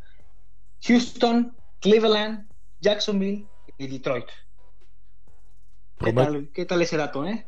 Houston, 0.81 1.55
Cleveland, 1.79 2.49
Jacksonville 2.79 3.45
y 3.77 3.87
Detroit. 3.87 4.25
¿Qué 5.99 6.13
tal, 6.13 6.49
¿Qué 6.51 6.65
tal 6.65 6.81
ese 6.81 6.97
dato, 6.97 7.27
eh? 7.27 7.45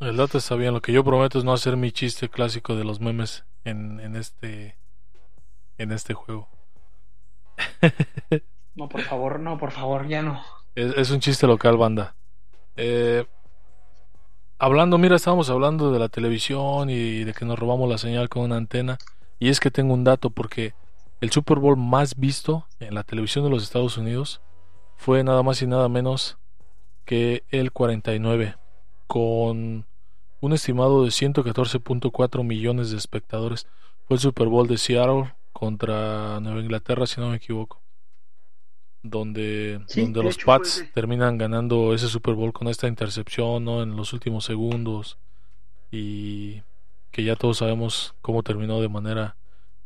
El 0.00 0.16
dato 0.18 0.36
está 0.36 0.54
bien. 0.54 0.74
Lo 0.74 0.82
que 0.82 0.92
yo 0.92 1.02
prometo 1.02 1.38
es 1.38 1.44
no 1.44 1.54
hacer 1.54 1.78
mi 1.78 1.92
chiste 1.92 2.28
clásico 2.28 2.76
de 2.76 2.84
los 2.84 3.00
memes 3.00 3.44
en, 3.64 4.00
en 4.00 4.16
este 4.16 4.76
en 5.78 5.92
este 5.92 6.12
juego. 6.12 6.48
no, 8.74 8.88
por 8.88 9.02
favor, 9.02 9.40
no, 9.40 9.58
por 9.58 9.72
favor, 9.72 10.06
ya 10.08 10.22
no. 10.22 10.42
Es, 10.74 11.10
un 11.10 11.20
chiste 11.20 11.46
local, 11.46 11.76
banda. 11.76 12.14
Eh, 12.76 13.26
hablando, 14.58 14.98
mira, 14.98 15.16
estábamos 15.16 15.50
hablando 15.50 15.92
de 15.92 15.98
la 15.98 16.08
televisión 16.08 16.90
y 16.90 17.24
de 17.24 17.34
que 17.34 17.44
nos 17.44 17.58
robamos 17.58 17.88
la 17.88 17.98
señal 17.98 18.28
con 18.28 18.42
una 18.42 18.56
antena. 18.56 18.98
Y 19.38 19.48
es 19.48 19.60
que 19.60 19.70
tengo 19.70 19.94
un 19.94 20.04
dato 20.04 20.30
porque 20.30 20.74
el 21.20 21.30
Super 21.30 21.58
Bowl 21.58 21.76
más 21.76 22.16
visto 22.16 22.66
en 22.78 22.94
la 22.94 23.02
televisión 23.02 23.44
de 23.44 23.50
los 23.50 23.62
Estados 23.62 23.98
Unidos 23.98 24.40
fue 24.96 25.24
nada 25.24 25.42
más 25.42 25.60
y 25.62 25.66
nada 25.66 25.88
menos 25.88 26.38
que 27.04 27.42
el 27.50 27.72
49, 27.72 28.56
con 29.06 29.86
un 30.40 30.52
estimado 30.52 31.04
de 31.04 31.10
114.4 31.10 32.44
millones 32.44 32.90
de 32.90 32.98
espectadores. 32.98 33.66
Fue 34.06 34.16
el 34.16 34.20
Super 34.20 34.48
Bowl 34.48 34.68
de 34.68 34.78
Seattle 34.78 35.34
contra 35.52 36.40
Nueva 36.40 36.60
Inglaterra, 36.60 37.06
si 37.06 37.20
no 37.20 37.30
me 37.30 37.36
equivoco. 37.36 37.80
donde, 39.02 39.80
Sí, 39.86 40.02
donde 40.02 40.20
de 40.20 40.24
los 40.24 40.34
hecho 40.36 40.46
Pats 40.46 40.84
terminan 40.94 41.38
ganando 41.38 41.94
ese 41.94 42.08
Super 42.08 42.34
Bowl 42.34 42.52
con 42.52 42.68
esta 42.68 42.88
intercepción, 42.88 43.64
¿no? 43.64 43.82
En 43.82 43.96
los 43.96 44.12
últimos 44.12 44.44
segundos 44.44 45.18
y 45.90 46.62
que 47.10 47.24
ya 47.24 47.36
todos 47.36 47.58
sabemos 47.58 48.14
cómo 48.22 48.42
terminó 48.42 48.80
de 48.80 48.88
manera 48.88 49.36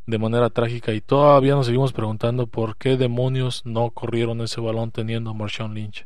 de 0.05 0.19
manera 0.19 0.49
trágica 0.51 0.93
y 0.93 1.01
todavía 1.01 1.55
nos 1.55 1.65
seguimos 1.65 1.91
preguntando 1.93 2.47
por 2.47 2.77
qué 2.77 2.95
demonios 2.97 3.65
no 3.65 3.89
corrieron 3.89 4.41
ese 4.41 4.61
balón 4.61 4.91
teniendo 4.91 5.31
a 5.31 5.33
Marshawn 5.33 5.73
Lynch. 5.73 6.05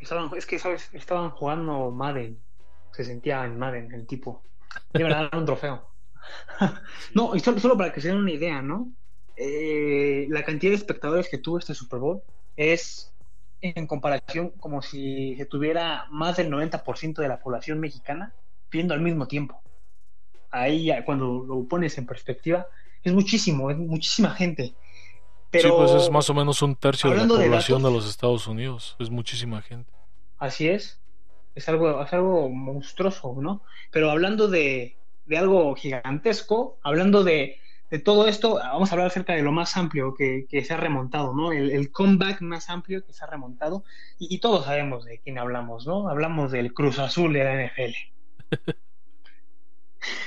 Estaban, 0.00 0.30
es 0.36 0.46
que, 0.46 0.58
¿sabes? 0.58 0.88
Estaban 0.94 1.30
jugando 1.30 1.90
Madden. 1.90 2.38
Se 2.92 3.04
sentía 3.04 3.44
en 3.44 3.58
Madden 3.58 3.92
el 3.92 4.06
tipo. 4.06 4.42
Iban 4.94 5.12
a 5.12 5.22
dar 5.24 5.36
un 5.36 5.44
trofeo. 5.44 5.82
No, 7.14 7.34
y 7.34 7.40
solo, 7.40 7.60
solo 7.60 7.76
para 7.76 7.92
que 7.92 8.00
se 8.00 8.08
den 8.08 8.18
una 8.18 8.32
idea, 8.32 8.62
¿no? 8.62 8.92
Eh, 9.36 10.26
la 10.30 10.44
cantidad 10.44 10.72
de 10.72 10.76
espectadores 10.76 11.28
que 11.28 11.38
tuvo 11.38 11.58
este 11.58 11.74
Super 11.74 12.00
Bowl 12.00 12.22
es 12.56 13.12
en 13.60 13.86
comparación 13.86 14.50
como 14.58 14.82
si 14.82 15.36
se 15.36 15.46
tuviera 15.46 16.06
más 16.10 16.36
del 16.36 16.50
90% 16.50 17.14
de 17.22 17.28
la 17.28 17.40
población 17.40 17.80
mexicana 17.80 18.34
viendo 18.70 18.94
al 18.94 19.00
mismo 19.00 19.26
tiempo. 19.28 19.60
Ahí 20.50 20.86
ya, 20.86 21.04
cuando 21.04 21.44
lo 21.46 21.64
pones 21.68 21.96
en 21.98 22.06
perspectiva, 22.06 22.66
es 23.02 23.12
muchísimo, 23.12 23.70
es 23.70 23.76
muchísima 23.78 24.30
gente. 24.30 24.74
Pero 25.50 25.68
sí, 25.68 25.74
pues 25.76 26.02
es 26.04 26.10
más 26.10 26.28
o 26.28 26.34
menos 26.34 26.60
un 26.62 26.76
tercio 26.76 27.10
de 27.10 27.16
la 27.16 27.22
de 27.22 27.28
población 27.28 27.78
de, 27.78 27.84
datos- 27.84 27.92
los 27.94 28.10
Estados 28.10 28.46
Unidos. 28.46 28.96
Es 28.98 29.08
muchísima 29.10 29.62
gente. 29.62 29.90
Así 30.38 30.68
es. 30.68 31.00
Es 31.54 31.68
algo, 31.68 32.02
es 32.02 32.12
algo 32.12 32.48
monstruoso, 32.50 33.34
¿no? 33.40 33.62
Pero 33.90 34.10
hablando 34.10 34.48
de, 34.48 34.97
de 35.28 35.38
algo 35.38 35.74
gigantesco, 35.76 36.78
hablando 36.82 37.22
de, 37.22 37.58
de 37.90 37.98
todo 37.98 38.28
esto, 38.28 38.54
vamos 38.54 38.90
a 38.90 38.94
hablar 38.94 39.08
acerca 39.08 39.34
de 39.34 39.42
lo 39.42 39.52
más 39.52 39.76
amplio 39.76 40.14
que, 40.14 40.46
que 40.48 40.64
se 40.64 40.74
ha 40.74 40.76
remontado, 40.76 41.34
¿no? 41.34 41.52
El, 41.52 41.90
comeback 41.92 42.40
más 42.40 42.70
amplio 42.70 43.04
que 43.04 43.12
se 43.12 43.24
ha 43.24 43.28
remontado. 43.28 43.84
Y, 44.18 44.34
y 44.34 44.38
todos 44.38 44.64
sabemos 44.64 45.04
de 45.04 45.18
quién 45.18 45.38
hablamos, 45.38 45.86
¿no? 45.86 46.08
Hablamos 46.08 46.50
del 46.50 46.72
Cruz 46.72 46.98
Azul 46.98 47.32
de 47.32 47.44
la 47.44 47.66
NFL. 47.66 47.94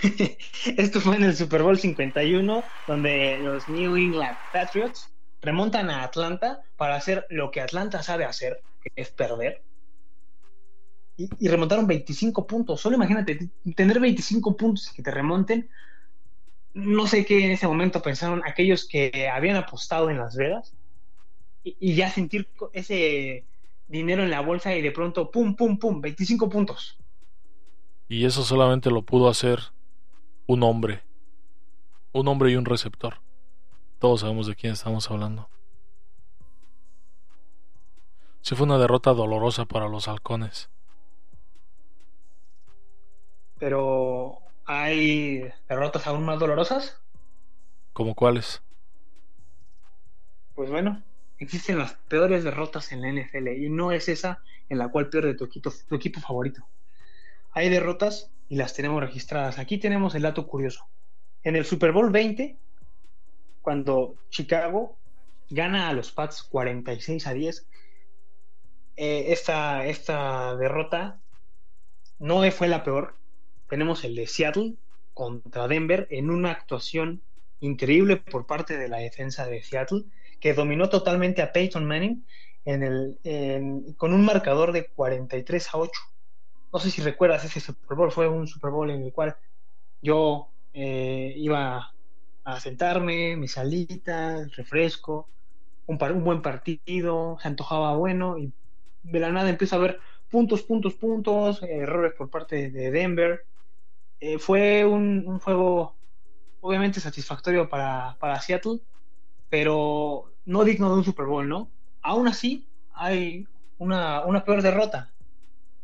Esto 0.77 1.01
fue 1.01 1.15
en 1.15 1.23
el 1.23 1.35
Super 1.35 1.63
Bowl 1.63 1.77
51, 1.77 2.63
donde 2.87 3.39
los 3.39 3.67
New 3.69 3.95
England 3.95 4.37
Patriots 4.53 5.11
remontan 5.41 5.89
a 5.89 6.03
Atlanta 6.03 6.61
para 6.77 6.95
hacer 6.95 7.25
lo 7.29 7.51
que 7.51 7.61
Atlanta 7.61 8.03
sabe 8.03 8.25
hacer, 8.25 8.61
que 8.81 8.91
es 8.95 9.09
perder. 9.09 9.61
Y, 11.17 11.47
remontaron 11.47 11.85
25 11.85 12.47
puntos. 12.47 12.81
Solo 12.81 12.95
imagínate, 12.95 13.49
tener 13.75 13.99
25 13.99 14.57
puntos 14.57 14.89
y 14.91 14.95
que 14.95 15.03
te 15.03 15.11
remonten. 15.11 15.69
No 16.73 17.05
sé 17.05 17.25
qué 17.25 17.45
en 17.45 17.51
ese 17.51 17.67
momento 17.67 18.01
pensaron 18.01 18.41
aquellos 18.45 18.87
que 18.87 19.29
habían 19.31 19.57
apostado 19.57 20.09
en 20.09 20.17
Las 20.17 20.35
Vegas 20.35 20.73
y, 21.63 21.75
y 21.79 21.95
ya 21.95 22.09
sentir 22.09 22.47
ese 22.73 23.45
dinero 23.87 24.23
en 24.23 24.31
la 24.31 24.41
bolsa 24.41 24.73
y 24.75 24.81
de 24.81 24.91
pronto, 24.91 25.29
pum, 25.29 25.55
pum, 25.55 25.77
pum, 25.77 26.01
25 26.01 26.49
puntos. 26.49 26.97
Y 28.07 28.25
eso 28.25 28.43
solamente 28.43 28.89
lo 28.89 29.03
pudo 29.03 29.29
hacer 29.29 29.59
un 30.47 30.63
hombre. 30.63 31.03
Un 32.13 32.27
hombre 32.27 32.51
y 32.51 32.55
un 32.55 32.65
receptor. 32.65 33.21
Todos 33.99 34.21
sabemos 34.21 34.47
de 34.47 34.55
quién 34.55 34.73
estamos 34.73 35.09
hablando. 35.11 35.49
Sí 38.41 38.55
fue 38.55 38.65
una 38.65 38.79
derrota 38.79 39.13
dolorosa 39.13 39.65
para 39.65 39.87
los 39.87 40.07
halcones. 40.07 40.69
Pero 43.61 44.39
hay 44.65 45.47
derrotas 45.69 46.07
aún 46.07 46.25
más 46.25 46.39
dolorosas. 46.39 46.99
¿Como 47.93 48.15
cuáles? 48.15 48.63
Pues 50.55 50.71
bueno, 50.71 51.03
existen 51.37 51.77
las 51.77 51.93
peores 51.93 52.43
derrotas 52.43 52.91
en 52.91 53.01
la 53.03 53.11
NFL 53.11 53.49
y 53.49 53.69
no 53.69 53.91
es 53.91 54.09
esa 54.09 54.41
en 54.67 54.79
la 54.79 54.87
cual 54.87 55.09
pierde 55.09 55.35
tu 55.35 55.45
equipo, 55.45 55.71
tu 55.87 55.93
equipo 55.93 56.19
favorito. 56.19 56.65
Hay 57.51 57.69
derrotas 57.69 58.31
y 58.49 58.55
las 58.55 58.73
tenemos 58.73 58.99
registradas. 58.99 59.59
Aquí 59.59 59.77
tenemos 59.77 60.15
el 60.15 60.23
dato 60.23 60.47
curioso. 60.47 60.87
En 61.43 61.55
el 61.55 61.63
Super 61.63 61.91
Bowl 61.91 62.09
20, 62.09 62.57
cuando 63.61 64.15
Chicago 64.31 64.97
gana 65.51 65.87
a 65.87 65.93
los 65.93 66.11
Pats 66.11 66.41
46 66.41 67.27
a 67.27 67.33
10, 67.33 67.67
eh, 68.95 69.25
esta, 69.27 69.85
esta 69.85 70.55
derrota 70.55 71.19
no 72.17 72.49
fue 72.49 72.67
la 72.67 72.83
peor. 72.83 73.20
Tenemos 73.71 74.05
el 74.05 74.15
de 74.15 74.27
Seattle 74.27 74.77
contra 75.13 75.67
Denver 75.69 76.07
en 76.11 76.31
una 76.31 76.51
actuación 76.51 77.23
increíble 77.61 78.17
por 78.17 78.47
parte 78.47 78.77
de 78.77 78.89
la 78.89 78.99
defensa 78.99 79.47
de 79.47 79.63
Seattle, 79.63 80.05
que 80.41 80.53
dominó 80.55 80.89
totalmente 80.89 81.41
a 81.43 81.53
Peyton 81.53 81.85
Manning 81.87 82.27
en 82.65 82.83
el, 82.83 83.19
con 83.97 84.13
un 84.13 84.25
marcador 84.25 84.73
de 84.73 84.89
43 84.89 85.73
a 85.73 85.79
8. 85.79 86.01
No 86.73 86.79
sé 86.79 86.91
si 86.91 87.01
recuerdas 87.01 87.45
ese 87.45 87.59
Super 87.61 87.97
Bowl, 87.97 88.11
fue 88.11 88.27
un 88.29 88.47
Super 88.47 88.71
Bowl 88.71 88.89
en 88.91 89.03
el 89.03 89.13
cual 89.13 89.37
yo 90.01 90.53
eh, 90.73 91.33
iba 91.37 91.95
a 92.43 92.59
sentarme, 92.61 93.35
mis 93.37 93.53
salitas, 93.53 94.55
refresco, 94.55 95.31
un, 95.87 95.97
par- 95.99 96.13
un 96.13 96.23
buen 96.25 96.41
partido, 96.43 97.37
se 97.41 97.49
antojaba 97.49 97.97
bueno 97.97 98.37
y 98.39 98.53
de 99.03 99.19
la 99.21 99.31
nada 99.31 99.49
empiezo 99.51 99.75
a 99.77 99.79
ver 99.79 99.99
puntos, 100.29 100.63
puntos, 100.63 100.95
puntos, 100.95 101.63
errores 101.63 102.13
por 102.17 102.29
parte 102.31 102.71
de 102.71 102.91
Denver. 102.91 103.47
Eh, 104.21 104.37
fue 104.37 104.85
un, 104.85 105.23
un 105.27 105.39
juego 105.39 105.95
obviamente 106.61 106.99
satisfactorio 106.99 107.67
para, 107.67 108.15
para 108.19 108.39
Seattle, 108.39 108.79
pero 109.49 110.31
no 110.45 110.63
digno 110.63 110.89
de 110.89 110.95
un 110.95 111.03
Super 111.03 111.25
Bowl, 111.25 111.49
¿no? 111.49 111.69
Aún 112.01 112.27
así, 112.27 112.67
hay 112.93 113.47
una, 113.79 114.23
una 114.25 114.45
peor 114.45 114.61
derrota. 114.61 115.11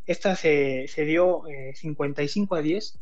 Esta 0.05 0.35
se, 0.35 0.87
se 0.87 1.03
dio 1.03 1.47
eh, 1.47 1.73
55 1.75 2.55
a 2.55 2.61
10. 2.61 2.99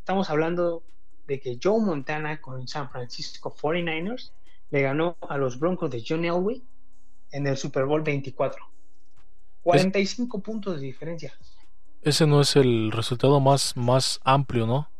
Estamos 0.00 0.28
hablando 0.28 0.82
de 1.26 1.40
que 1.40 1.58
Joe 1.62 1.80
Montana 1.80 2.40
con 2.40 2.68
San 2.68 2.90
Francisco 2.90 3.54
49ers 3.54 4.32
le 4.70 4.82
ganó 4.82 5.16
a 5.28 5.38
los 5.38 5.58
Broncos 5.58 5.90
de 5.90 6.04
John 6.06 6.24
Elway 6.24 6.62
en 7.30 7.46
el 7.46 7.56
Super 7.56 7.84
Bowl 7.84 8.02
24. 8.02 8.62
45 9.62 10.40
puntos 10.40 10.80
de 10.80 10.86
diferencia. 10.86 11.32
Ese 12.04 12.26
no 12.26 12.40
es 12.42 12.54
el 12.56 12.92
resultado 12.92 13.40
más, 13.40 13.76
más 13.76 14.20
amplio, 14.24 14.66
¿no? 14.66 14.90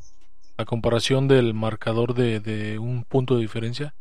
A 0.57 0.64
comparación 0.64 1.28
del 1.28 1.52
marcador 1.52 2.14
de, 2.14 2.40
de 2.40 2.78
un 2.78 3.05
punto 3.05 3.34
de 3.34 3.42
diferencia. 3.42 3.94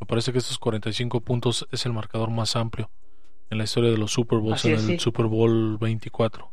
Me 0.00 0.06
parece 0.06 0.32
que 0.32 0.38
estos 0.38 0.58
45 0.58 1.20
puntos 1.22 1.66
es 1.72 1.86
el 1.86 1.92
marcador 1.92 2.30
más 2.30 2.54
amplio 2.54 2.90
en 3.50 3.58
la 3.58 3.64
historia 3.64 3.90
de 3.90 3.98
los 3.98 4.12
Super 4.12 4.38
Bowls 4.38 4.60
Así 4.60 4.68
en 4.68 4.74
es, 4.74 4.80
el 4.82 4.86
sí. 4.90 4.98
Super 4.98 5.26
Bowl 5.26 5.76
24. 5.78 6.50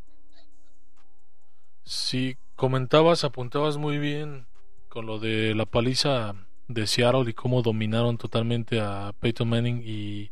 Si 1.83 2.37
comentabas, 2.55 3.23
apuntabas 3.23 3.77
muy 3.77 3.97
bien 3.97 4.47
con 4.89 5.05
lo 5.05 5.19
de 5.19 5.53
la 5.53 5.65
paliza 5.65 6.33
de 6.67 6.87
Seattle 6.87 7.29
y 7.29 7.33
cómo 7.33 7.61
dominaron 7.61 8.17
totalmente 8.17 8.79
a 8.79 9.13
Peyton 9.19 9.49
Manning 9.49 9.83
y, 9.85 10.31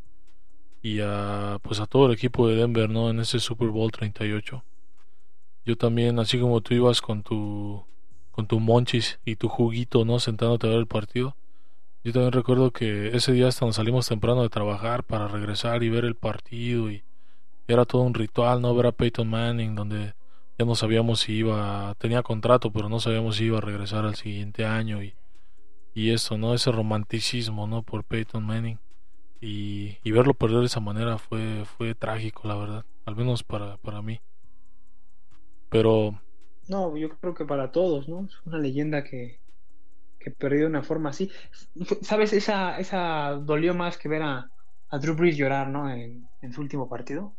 y 0.81 1.01
a 1.01 1.59
pues 1.61 1.79
a 1.79 1.85
todo 1.85 2.07
el 2.07 2.13
equipo 2.13 2.47
de 2.47 2.55
Denver, 2.55 2.89
¿no? 2.89 3.09
En 3.09 3.19
ese 3.19 3.39
Super 3.39 3.67
Bowl 3.67 3.91
38. 3.91 4.63
Yo 5.65 5.77
también, 5.77 6.19
así 6.19 6.39
como 6.39 6.61
tú 6.61 6.73
ibas 6.73 7.01
con 7.01 7.23
tu 7.23 7.85
con 8.31 8.47
tu 8.47 8.59
monchis 8.59 9.19
y 9.25 9.35
tu 9.35 9.49
juguito, 9.49 10.05
¿no? 10.05 10.19
Sentándote 10.19 10.67
a 10.67 10.69
ver 10.71 10.79
el 10.79 10.87
partido. 10.87 11.35
Yo 12.03 12.13
también 12.13 12.31
recuerdo 12.31 12.71
que 12.71 13.09
ese 13.15 13.33
día 13.33 13.47
hasta 13.47 13.65
nos 13.65 13.75
salimos 13.75 14.07
temprano 14.07 14.41
de 14.41 14.49
trabajar 14.49 15.03
para 15.03 15.27
regresar 15.27 15.83
y 15.83 15.89
ver 15.89 16.05
el 16.05 16.15
partido 16.15 16.89
y 16.89 17.03
era 17.67 17.85
todo 17.85 18.01
un 18.03 18.13
ritual, 18.13 18.61
¿no? 18.61 18.73
Ver 18.75 18.87
a 18.87 18.91
Peyton 18.91 19.29
Manning 19.29 19.75
donde 19.75 20.13
ya 20.57 20.65
no 20.65 20.75
sabíamos 20.75 21.19
si 21.21 21.33
iba, 21.33 21.93
tenía 21.99 22.23
contrato, 22.23 22.71
pero 22.71 22.89
no 22.89 22.99
sabíamos 22.99 23.35
si 23.35 23.45
iba 23.45 23.59
a 23.59 23.61
regresar 23.61 24.05
al 24.05 24.15
siguiente 24.15 24.65
año 24.65 25.03
y, 25.03 25.13
y 25.93 26.11
eso, 26.11 26.37
¿no? 26.37 26.53
Ese 26.53 26.71
romanticismo, 26.71 27.67
¿no? 27.67 27.83
Por 27.83 28.03
Peyton 28.03 28.43
Manning 28.43 28.79
y, 29.41 30.11
verlo 30.11 30.35
perder 30.35 30.59
de 30.59 30.67
esa 30.67 30.79
manera 30.79 31.17
fue, 31.17 31.65
fue 31.65 31.95
trágico, 31.95 32.47
la 32.47 32.55
verdad, 32.55 32.85
al 33.05 33.15
menos 33.15 33.43
para, 33.43 33.77
para 33.77 34.01
mí. 34.01 34.21
Pero 35.71 36.13
No, 36.67 36.95
yo 36.97 37.09
creo 37.19 37.33
que 37.33 37.45
para 37.45 37.71
todos, 37.71 38.07
¿no? 38.07 38.25
Es 38.25 38.33
una 38.45 38.57
leyenda 38.59 39.03
que, 39.03 39.41
que 40.19 40.31
perdió 40.31 40.61
de 40.61 40.67
una 40.67 40.83
forma 40.83 41.11
así. 41.11 41.31
¿Sabes? 42.03 42.33
Esa, 42.33 42.79
esa 42.79 43.31
dolió 43.41 43.73
más 43.75 43.97
que 43.97 44.09
ver 44.09 44.23
a, 44.23 44.51
a 44.89 44.99
Drew 44.99 45.15
Brees 45.15 45.37
llorar, 45.37 45.69
¿no? 45.69 45.89
En, 45.91 46.29
en 46.41 46.53
su 46.53 46.61
último 46.61 46.89
partido. 46.89 47.37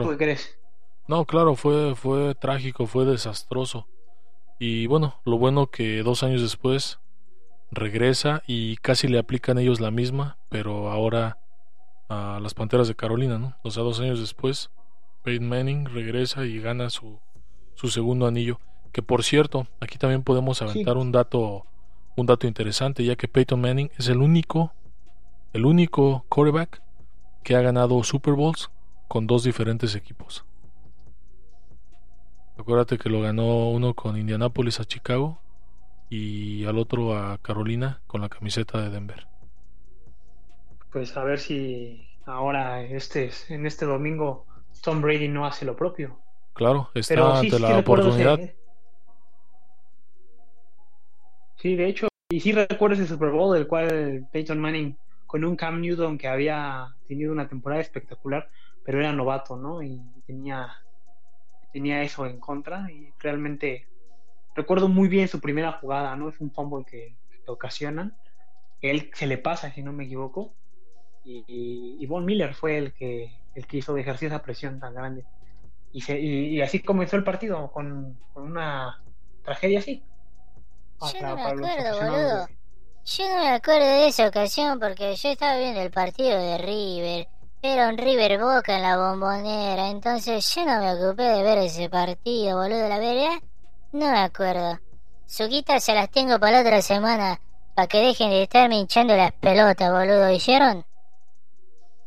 ¿Tú 0.00 0.08
claro, 0.08 0.10
qué 0.10 0.18
crees? 0.18 0.58
no, 1.06 1.26
claro, 1.26 1.56
fue, 1.56 1.94
fue 1.96 2.34
trágico, 2.34 2.86
fue 2.86 3.04
desastroso. 3.04 3.88
Y 4.58 4.86
bueno, 4.88 5.20
lo 5.24 5.38
bueno 5.38 5.68
que 5.68 6.02
dos 6.02 6.22
años 6.22 6.42
después 6.42 7.00
regresa 7.70 8.42
y 8.46 8.76
casi 8.78 9.08
le 9.08 9.18
aplican 9.18 9.58
ellos 9.58 9.80
la 9.80 9.90
misma, 9.92 10.38
pero 10.50 10.90
ahora 10.90 11.38
a 12.08 12.40
las 12.42 12.54
Panteras 12.54 12.88
de 12.88 12.96
Carolina, 12.96 13.38
¿no? 13.38 13.56
O 13.64 13.70
sea, 13.70 13.82
dos 13.84 14.00
años 14.00 14.20
después, 14.20 14.70
Peyton 15.22 15.48
Manning 15.48 15.86
regresa 15.86 16.44
y 16.46 16.60
gana 16.60 16.90
su, 16.90 17.20
su 17.74 17.88
segundo 17.88 18.26
anillo. 18.26 18.58
Que 18.92 19.02
por 19.02 19.24
cierto, 19.24 19.66
aquí 19.80 19.98
también 19.98 20.22
podemos 20.22 20.60
aventar 20.62 20.96
un 20.96 21.12
dato 21.12 21.66
un 22.14 22.26
dato 22.26 22.46
interesante, 22.46 23.04
ya 23.04 23.16
que 23.16 23.28
Peyton 23.28 23.60
Manning 23.60 23.90
es 23.98 24.08
el 24.08 24.18
único 24.18 24.72
el 25.52 25.64
único 25.64 26.24
quarterback 26.28 26.82
que 27.42 27.56
ha 27.56 27.60
ganado 27.60 28.02
Super 28.04 28.34
Bowls 28.34 28.70
con 29.08 29.26
dos 29.26 29.44
diferentes 29.44 29.94
equipos. 29.94 30.44
Acuérdate 32.56 32.98
que 32.98 33.08
lo 33.08 33.20
ganó 33.20 33.70
uno 33.70 33.94
con 33.94 34.16
Indianapolis 34.16 34.80
a 34.80 34.84
Chicago 34.84 35.40
y 36.08 36.64
al 36.64 36.78
otro 36.78 37.16
a 37.16 37.38
Carolina 37.38 38.00
con 38.06 38.20
la 38.20 38.28
camiseta 38.28 38.80
de 38.80 38.90
Denver. 38.90 39.26
Pues 40.90 41.16
a 41.16 41.24
ver 41.24 41.38
si 41.38 42.06
ahora 42.26 42.82
este, 42.82 43.30
en 43.48 43.66
este 43.66 43.86
domingo 43.86 44.46
Tom 44.82 45.00
Brady 45.00 45.28
no 45.28 45.46
hace 45.46 45.64
lo 45.64 45.76
propio. 45.76 46.18
Claro, 46.54 46.90
está 46.94 47.10
Pero 47.14 47.36
sí, 47.36 47.50
ante 47.50 47.58
sí 47.58 47.62
la 47.62 47.68
ese- 47.72 47.78
oportunidad. 47.78 48.38
Sí, 51.56 51.76
de 51.76 51.86
hecho, 51.88 52.08
y 52.30 52.40
sí 52.40 52.52
recuerdo 52.52 52.94
ese 52.96 53.06
Super 53.06 53.30
Bowl 53.30 53.54
del 53.54 53.66
cual 53.68 54.26
Peyton 54.32 54.58
Manning 54.58 54.98
con 55.26 55.44
un 55.44 55.56
Cam 55.56 55.80
Newton 55.80 56.18
que 56.18 56.28
había 56.28 56.88
tenido 57.06 57.32
una 57.32 57.48
temporada 57.48 57.80
espectacular, 57.80 58.50
pero 58.82 58.98
era 58.98 59.12
novato, 59.12 59.56
¿no? 59.56 59.82
Y 59.82 60.22
tenía 60.26 60.74
tenía 61.70 62.02
eso 62.02 62.26
en 62.26 62.40
contra 62.40 62.90
y 62.92 63.14
realmente 63.18 63.88
recuerdo 64.54 64.88
muy 64.88 65.08
bien 65.08 65.28
su 65.28 65.40
primera 65.40 65.72
jugada, 65.74 66.16
¿no? 66.16 66.28
Es 66.30 66.40
un 66.40 66.52
fumble 66.52 66.84
que, 66.86 67.18
que 67.44 67.50
ocasionan. 67.52 68.18
Él 68.80 69.10
se 69.14 69.26
le 69.28 69.38
pasa, 69.38 69.72
si 69.72 69.82
no 69.82 69.92
me 69.92 70.04
equivoco. 70.06 70.56
Y, 71.24 71.44
y, 71.48 72.04
y 72.04 72.06
Von 72.06 72.24
Miller 72.26 72.54
fue 72.54 72.78
el 72.78 72.94
que, 72.94 73.42
el 73.54 73.66
que 73.66 73.78
hizo 73.78 73.96
ejercer 73.98 74.28
esa 74.28 74.42
presión 74.42 74.80
tan 74.80 74.94
grande. 74.94 75.26
Y, 75.92 76.00
se- 76.00 76.18
y- 76.18 76.56
y 76.56 76.62
así 76.62 76.80
comenzó 76.80 77.16
el 77.16 77.24
partido, 77.24 77.70
con, 77.70 78.18
con 78.32 78.44
una 78.44 79.02
tragedia 79.44 79.78
así. 79.80 80.02
Yo 81.00 81.20
no 81.22 81.34
me 81.36 81.42
acuerdo, 81.42 81.96
boludo. 82.00 82.46
de- 82.46 82.58
Yo 83.04 83.28
no 83.28 83.36
me 83.42 83.48
acuerdo 83.50 83.86
de 83.86 84.06
esa 84.08 84.28
ocasión 84.28 84.78
porque 84.78 85.14
yo 85.16 85.28
estaba 85.30 85.58
viendo 85.58 85.80
el 85.80 85.90
partido 85.90 86.38
de 86.38 86.58
River. 86.58 87.28
Era 87.60 87.88
un 87.88 87.98
River 87.98 88.40
Boca 88.40 88.76
en 88.76 88.82
la 88.82 88.96
bombonera, 88.96 89.88
entonces 89.88 90.52
yo 90.54 90.64
no 90.64 90.80
me 90.80 90.94
ocupé 90.94 91.22
de 91.24 91.42
ver 91.42 91.58
ese 91.58 91.88
partido, 91.88 92.56
boludo. 92.58 92.88
La 92.88 92.98
verdad, 92.98 93.40
no 93.92 94.10
me 94.10 94.18
acuerdo. 94.20 94.78
Suquitas 95.26 95.82
se 95.84 95.94
las 95.94 96.10
tengo 96.10 96.38
para 96.40 96.52
la 96.52 96.60
otra 96.62 96.82
semana, 96.82 97.40
para 97.74 97.86
que 97.88 97.98
dejen 97.98 98.30
de 98.30 98.42
estarme 98.44 98.76
hinchando 98.78 99.16
las 99.16 99.32
pelotas, 99.32 99.90
boludo. 99.92 100.26
¿Oyeron? 100.28 100.84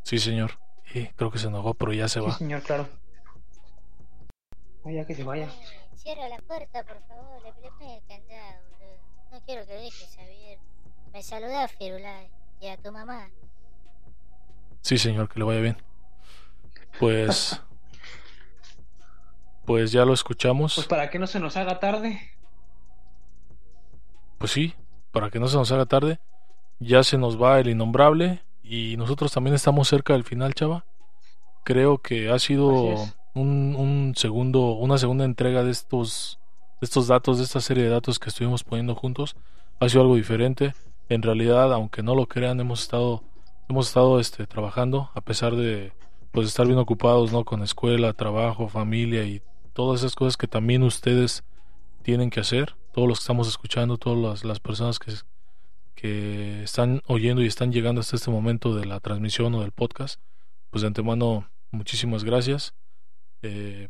Sí, 0.04 0.20
señor. 0.20 0.60
Y 0.94 1.08
creo 1.08 1.32
que 1.32 1.40
se 1.40 1.48
enojó, 1.48 1.74
pero 1.74 1.92
ya 1.94 2.08
se 2.08 2.20
Sí, 2.20 2.26
va. 2.26 2.38
señor, 2.38 2.62
claro. 2.62 2.88
Vaya 4.86 5.06
que 5.06 5.16
se 5.16 5.24
vaya. 5.24 5.50
Cierra 5.96 6.30
la 6.30 6.38
puerta, 6.38 6.84
por 6.84 7.02
favor. 7.08 7.42
Le, 7.44 7.62
le 7.62 7.72
pone 7.72 7.98
el 7.98 8.04
candado, 8.06 8.62
boludo. 8.72 8.98
No 9.32 9.42
quiero 9.42 9.66
que 9.66 9.74
dejes 9.74 10.18
abierto. 10.20 10.64
Me 11.12 11.24
saluda 11.24 11.68
Firulai 11.68 12.30
y 12.62 12.68
a 12.68 12.78
tu 12.78 12.92
mamá. 12.92 13.30
Sí, 14.82 15.00
señor, 15.00 15.28
que 15.28 15.40
le 15.40 15.46
vaya 15.46 15.62
bien. 15.62 15.78
Pues. 17.00 17.60
Pues 19.66 19.92
ya 19.92 20.06
lo 20.06 20.14
escuchamos. 20.14 20.76
Pues 20.76 20.88
para 20.88 21.10
que 21.10 21.18
no 21.18 21.26
se 21.26 21.40
nos 21.40 21.58
haga 21.58 21.80
tarde, 21.80 22.22
Pues 24.38 24.52
sí, 24.52 24.76
para 25.12 25.32
que 25.32 25.40
no 25.40 25.48
se 25.48 25.58
nos 25.58 25.72
haga 25.72 25.88
tarde. 25.88 26.20
Ya 26.80 27.04
se 27.04 27.18
nos 27.18 27.42
va 27.42 27.60
el 27.60 27.70
innombrable. 27.70 28.44
Y 28.62 28.98
nosotros 28.98 29.32
también 29.32 29.56
estamos 29.56 29.88
cerca 29.88 30.14
del 30.14 30.24
final, 30.24 30.54
chava. 30.54 30.86
Creo 31.64 31.98
que 31.98 32.30
ha 32.30 32.38
sido. 32.38 32.96
Un, 33.36 33.76
un 33.76 34.14
segundo, 34.16 34.72
una 34.72 34.98
segunda 34.98 35.26
entrega 35.26 35.64
de 35.64 35.72
estos, 35.72 36.40
de 36.82 36.86
estos 36.86 37.08
datos, 37.08 37.38
de 37.38 37.44
esta 37.44 37.62
serie 37.62 37.84
de 37.84 37.90
datos 37.90 38.18
que 38.18 38.30
estuvimos 38.30 38.64
poniendo 38.64 38.96
juntos. 38.96 39.36
Ha 39.80 39.90
sido 39.90 40.02
algo 40.02 40.16
diferente. 40.16 40.74
En 41.10 41.22
realidad, 41.22 41.72
aunque 41.74 42.02
no 42.02 42.16
lo 42.16 42.26
crean, 42.28 42.60
hemos 42.60 42.82
estado, 42.82 43.24
hemos 43.70 43.88
estado 43.88 44.20
este, 44.20 44.48
trabajando, 44.48 45.12
a 45.14 45.22
pesar 45.22 45.56
de 45.56 45.94
pues 46.32 46.48
estar 46.48 46.66
bien 46.66 46.80
ocupados, 46.80 47.32
¿no? 47.32 47.46
Con 47.46 47.62
escuela, 47.62 48.14
trabajo, 48.14 48.68
familia 48.68 49.24
y 49.26 49.42
todas 49.74 50.02
esas 50.02 50.16
cosas 50.16 50.38
que 50.38 50.48
también 50.48 50.84
ustedes 50.84 51.44
tienen 52.02 52.30
que 52.30 52.40
hacer. 52.40 52.76
Todos 52.94 53.08
los 53.08 53.20
que 53.20 53.24
estamos 53.24 53.48
escuchando, 53.48 53.98
todas 53.98 54.18
las, 54.18 54.46
las 54.46 54.60
personas 54.60 54.98
que, 54.98 55.14
que 55.96 56.64
están 56.64 57.02
oyendo 57.08 57.42
y 57.42 57.48
están 57.48 57.72
llegando 57.72 58.02
hasta 58.02 58.16
este 58.16 58.32
momento 58.32 58.74
de 58.76 58.86
la 58.86 59.02
transmisión 59.02 59.54
o 59.56 59.62
del 59.62 59.72
podcast, 59.72 60.22
pues 60.72 60.82
de 60.82 60.88
antemano, 60.88 61.50
muchísimas 61.72 62.24
gracias. 62.24 62.74
Eh, 63.48 63.90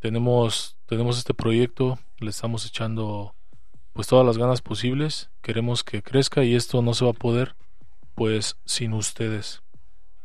tenemos, 0.00 0.76
tenemos 0.86 1.16
este 1.16 1.32
proyecto, 1.32 2.00
le 2.18 2.30
estamos 2.30 2.66
echando 2.66 3.36
pues 3.92 4.08
todas 4.08 4.26
las 4.26 4.36
ganas 4.36 4.62
posibles. 4.62 5.30
Queremos 5.42 5.84
que 5.84 6.02
crezca 6.02 6.42
y 6.42 6.56
esto 6.56 6.82
no 6.82 6.92
se 6.94 7.04
va 7.04 7.12
a 7.12 7.14
poder 7.14 7.54
pues 8.16 8.56
sin 8.64 8.92
ustedes. 8.94 9.62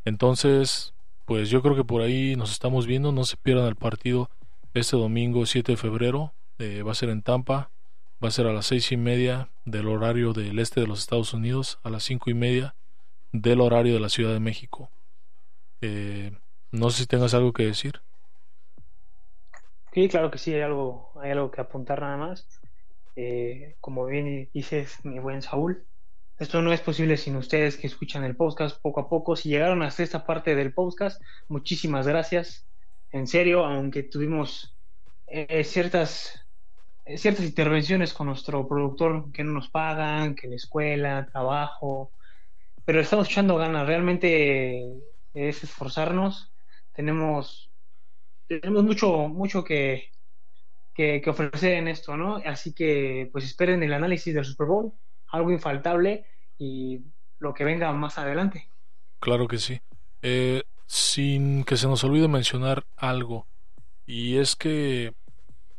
Entonces, 0.03 0.93
pues 1.26 1.51
yo 1.51 1.61
creo 1.61 1.76
que 1.76 1.84
por 1.84 2.01
ahí 2.01 2.36
nos 2.36 2.51
estamos 2.51 2.88
viendo. 2.88 3.11
No 3.11 3.24
se 3.26 3.38
pierdan 3.38 3.68
el 3.68 3.76
partido 3.76 4.32
este 4.74 4.97
domingo 4.97 5.45
7 5.45 5.74
de 5.74 5.78
febrero. 5.78 6.34
Eh, 6.57 6.82
va 6.82 6.93
a 6.93 6.95
ser 6.95 7.09
en 7.09 7.22
Tampa. 7.22 7.70
Va 8.24 8.30
a 8.30 8.32
ser 8.32 8.47
a 8.47 8.53
las 8.53 8.66
seis 8.66 8.91
y 8.91 8.97
media 8.97 9.49
del 9.66 9.88
horario 9.88 10.34
del 10.34 10.57
este 10.57 10.80
de 10.80 10.88
los 10.88 10.99
Estados 10.99 11.34
Unidos, 11.34 11.80
a 11.84 11.89
las 11.89 12.03
cinco 12.03 12.30
y 12.30 12.34
media 12.34 12.74
del 13.34 13.61
horario 13.61 13.93
de 13.93 13.99
la 13.99 14.09
Ciudad 14.09 14.32
de 14.32 14.39
México. 14.39 14.89
Eh, 15.82 16.32
no 16.72 16.89
sé 16.89 16.99
si 16.99 17.07
tengas 17.07 17.34
algo 17.34 17.51
que 17.51 17.66
decir. 17.66 18.01
Sí, 19.96 20.10
claro 20.10 20.30
que 20.30 20.38
sí, 20.38 20.54
hay 20.54 20.60
algo, 20.60 21.14
hay 21.22 21.32
algo 21.32 21.50
que 21.52 21.62
apuntar 21.62 22.02
nada 22.02 22.18
más. 22.18 22.50
Eh, 23.16 23.78
como 23.80 24.06
bien 24.06 24.50
dices, 24.54 24.98
mi 25.06 25.20
buen 25.20 25.41
Saúl, 25.41 25.88
esto 26.38 26.62
no 26.62 26.74
es 26.74 26.82
posible 26.82 27.16
sin 27.16 27.38
ustedes 27.38 27.78
que 27.78 27.88
escuchan 27.88 28.26
el 28.26 28.36
podcast 28.36 28.82
poco 28.82 29.00
a 29.00 29.08
poco. 29.08 29.38
Si 29.38 29.48
llegaron 29.48 29.84
hasta 29.84 30.04
esta 30.04 30.26
parte 30.26 30.54
del 30.54 30.74
podcast, 30.74 31.22
muchísimas 31.48 32.06
gracias. 32.08 32.68
En 33.10 33.26
serio, 33.26 33.64
aunque 33.64 34.04
tuvimos 34.04 34.76
eh, 35.28 35.64
ciertas, 35.64 36.46
eh, 37.06 37.18
ciertas 37.18 37.46
intervenciones 37.46 38.14
con 38.14 38.28
nuestro 38.28 38.68
productor 38.68 39.32
que 39.32 39.46
no 39.46 39.54
nos 39.54 39.70
pagan, 39.70 40.36
que 40.36 40.50
la 40.50 40.56
escuela, 40.58 41.30
trabajo, 41.32 42.12
pero 42.84 43.00
estamos 43.00 43.30
echando 43.30 43.56
ganas. 43.56 43.88
Realmente 43.88 44.91
es 45.34 45.64
esforzarnos. 45.64 46.52
Tenemos 46.91 47.72
tenemos 48.48 48.84
mucho, 48.84 49.28
mucho 49.28 49.64
que, 49.64 50.12
que, 50.93 51.22
que 51.22 51.30
ofrecer 51.30 51.74
en 51.74 51.88
esto, 51.88 52.18
¿no? 52.18 52.38
Así 52.46 52.74
que 52.74 53.30
pues 53.32 53.46
esperen 53.46 53.84
el 53.84 53.93
análisis 53.93 54.34
del 54.34 54.46
Super 54.46 54.68
Bowl, 54.68 54.93
algo 55.28 55.52
infaltable 55.52 56.26
y 56.58 57.02
lo 57.39 57.54
que 57.54 57.64
venga 57.64 57.91
más 57.91 58.18
adelante. 58.18 58.70
Claro 59.20 59.48
que 59.48 59.58
sí. 59.58 59.82
Eh, 60.22 60.64
sin 60.88 61.64
que 61.64 61.78
se 61.78 61.88
nos 61.88 62.04
olvide 62.04 62.28
mencionar 62.28 62.86
algo, 62.96 63.48
y 64.06 64.38
es 64.38 64.56
que 64.56 65.14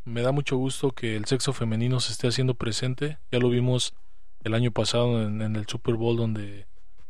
me 0.04 0.22
da 0.22 0.32
mucho 0.32 0.56
gusto 0.56 0.92
que 0.92 1.16
el 1.16 1.26
sexo 1.26 1.52
femenino 1.52 2.00
se 2.00 2.12
esté 2.12 2.28
haciendo 2.28 2.54
presente. 2.54 3.18
Ya 3.30 3.38
lo 3.38 3.50
vimos 3.50 3.94
el 4.44 4.54
año 4.54 4.70
pasado 4.70 5.22
en, 5.22 5.40
el 5.42 5.66
Super 5.66 5.94
Bowl 5.94 6.16
donde, 6.16 6.66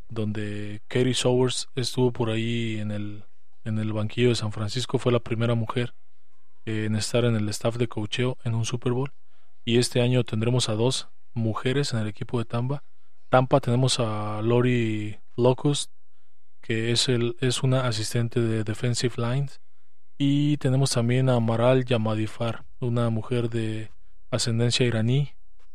donde 0.09 0.81
Katie 0.89 1.15
Sowers 1.15 1.69
estuvo 1.75 2.13
por 2.13 2.31
ahí 2.31 2.79
en 2.79 2.91
el, 2.91 3.25
en 3.67 3.79
el 3.79 3.93
banquillo 3.93 4.31
de 4.31 4.37
San 4.37 4.53
Francisco. 4.53 4.99
Fue 4.99 5.13
la 5.13 5.21
primera 5.21 5.55
mujer 5.55 5.95
en 6.65 6.97
estar 6.97 7.25
en 7.25 7.37
el 7.37 7.49
staff 7.51 7.77
de 7.77 7.89
cocheo 7.89 8.39
en 8.45 8.55
un 8.55 8.65
Super 8.65 8.93
Bowl. 8.93 9.13
Y 9.65 9.79
este 9.79 10.01
año 10.01 10.25
tendremos 10.25 10.69
a 10.69 10.75
dos 10.75 11.09
mujeres 11.35 11.93
en 11.93 12.01
el 12.01 12.09
equipo 12.09 12.39
de 12.39 12.45
Tampa. 12.45 12.83
Tampa 13.29 13.61
tenemos 13.61 13.99
a 14.01 14.41
Lori 14.43 15.19
Locust, 15.37 15.91
que 16.61 16.93
es, 16.93 17.09
el, 17.09 17.37
es 17.41 17.63
una 17.63 17.87
asistente 17.87 18.41
de 18.41 18.65
Defensive 18.65 19.15
Lines. 19.17 19.61
Y 20.19 20.57
tenemos 20.59 20.93
también 20.93 21.29
a 21.29 21.39
Maral 21.41 21.85
Yamadifar, 21.85 22.65
una 22.81 23.11
mujer 23.11 23.51
de 23.51 23.91
ascendencia 24.31 24.87
iraní 24.87 25.33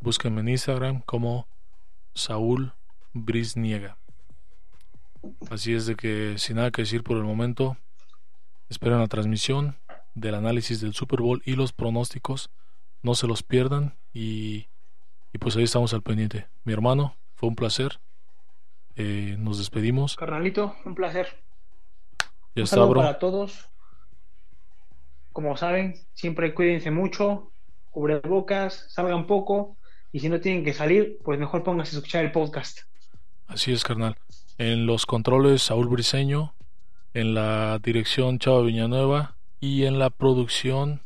Búsquenme 0.00 0.40
en 0.40 0.48
Instagram 0.48 1.00
como 1.02 1.46
Saúl 2.14 2.72
Brisniega. 3.12 3.98
Así 5.50 5.74
es 5.74 5.86
de 5.86 5.96
que 5.96 6.34
sin 6.38 6.56
nada 6.56 6.70
que 6.70 6.82
decir 6.82 7.02
por 7.02 7.16
el 7.16 7.24
momento, 7.24 7.76
esperen 8.68 8.98
la 8.98 9.06
transmisión 9.08 9.76
del 10.14 10.34
análisis 10.34 10.80
del 10.80 10.94
Super 10.94 11.20
Bowl 11.20 11.42
y 11.44 11.56
los 11.56 11.72
pronósticos. 11.72 12.50
No 13.02 13.14
se 13.14 13.26
los 13.26 13.42
pierdan 13.42 13.94
y, 14.12 14.66
y 15.32 15.38
pues 15.38 15.56
ahí 15.56 15.64
estamos 15.64 15.92
al 15.94 16.02
pendiente. 16.02 16.46
Mi 16.64 16.72
hermano, 16.72 17.16
fue 17.34 17.48
un 17.48 17.56
placer. 17.56 18.00
Eh, 18.96 19.36
nos 19.38 19.58
despedimos. 19.58 20.16
Carnalito, 20.16 20.76
un 20.84 20.94
placer. 20.94 21.42
Ya 22.54 22.62
un 22.62 22.64
está, 22.64 22.84
bro. 22.84 23.00
para 23.00 23.18
todos. 23.18 23.68
Como 25.34 25.56
saben, 25.56 25.96
siempre 26.14 26.54
cuídense 26.54 26.92
mucho, 26.92 27.50
cubrebocas, 27.90 28.86
salgan 28.88 29.26
poco 29.26 29.76
y 30.12 30.20
si 30.20 30.28
no 30.28 30.38
tienen 30.38 30.64
que 30.64 30.72
salir, 30.72 31.18
pues 31.24 31.40
mejor 31.40 31.64
pónganse 31.64 31.96
a 31.96 31.98
escuchar 31.98 32.24
el 32.24 32.30
podcast. 32.30 32.82
Así 33.48 33.72
es, 33.72 33.82
carnal. 33.82 34.16
En 34.58 34.86
los 34.86 35.06
controles, 35.06 35.62
Saúl 35.62 35.88
Briseño. 35.88 36.54
En 37.14 37.34
la 37.34 37.80
dirección, 37.82 38.38
Chava 38.38 38.62
Villanueva. 38.62 39.34
Y 39.58 39.86
en 39.86 39.98
la 39.98 40.10
producción, 40.10 41.02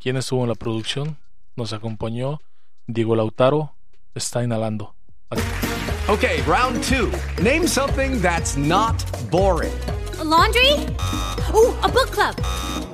¿quién 0.00 0.16
estuvo 0.16 0.42
en 0.44 0.48
la 0.48 0.54
producción? 0.54 1.18
Nos 1.54 1.74
acompañó 1.74 2.40
Diego 2.86 3.14
Lautaro. 3.14 3.74
Está 4.14 4.42
inhalando. 4.42 4.94
Okay, 6.08 6.40
round 6.46 6.82
two. 6.82 7.10
Name 7.42 7.68
something 7.68 8.22
that's 8.22 8.56
not 8.56 9.04
boring. 9.30 9.74
A 10.18 10.24
laundry? 10.24 10.72
Ooh, 11.52 11.74
a 11.82 11.88
book 11.88 12.10
club. 12.10 12.93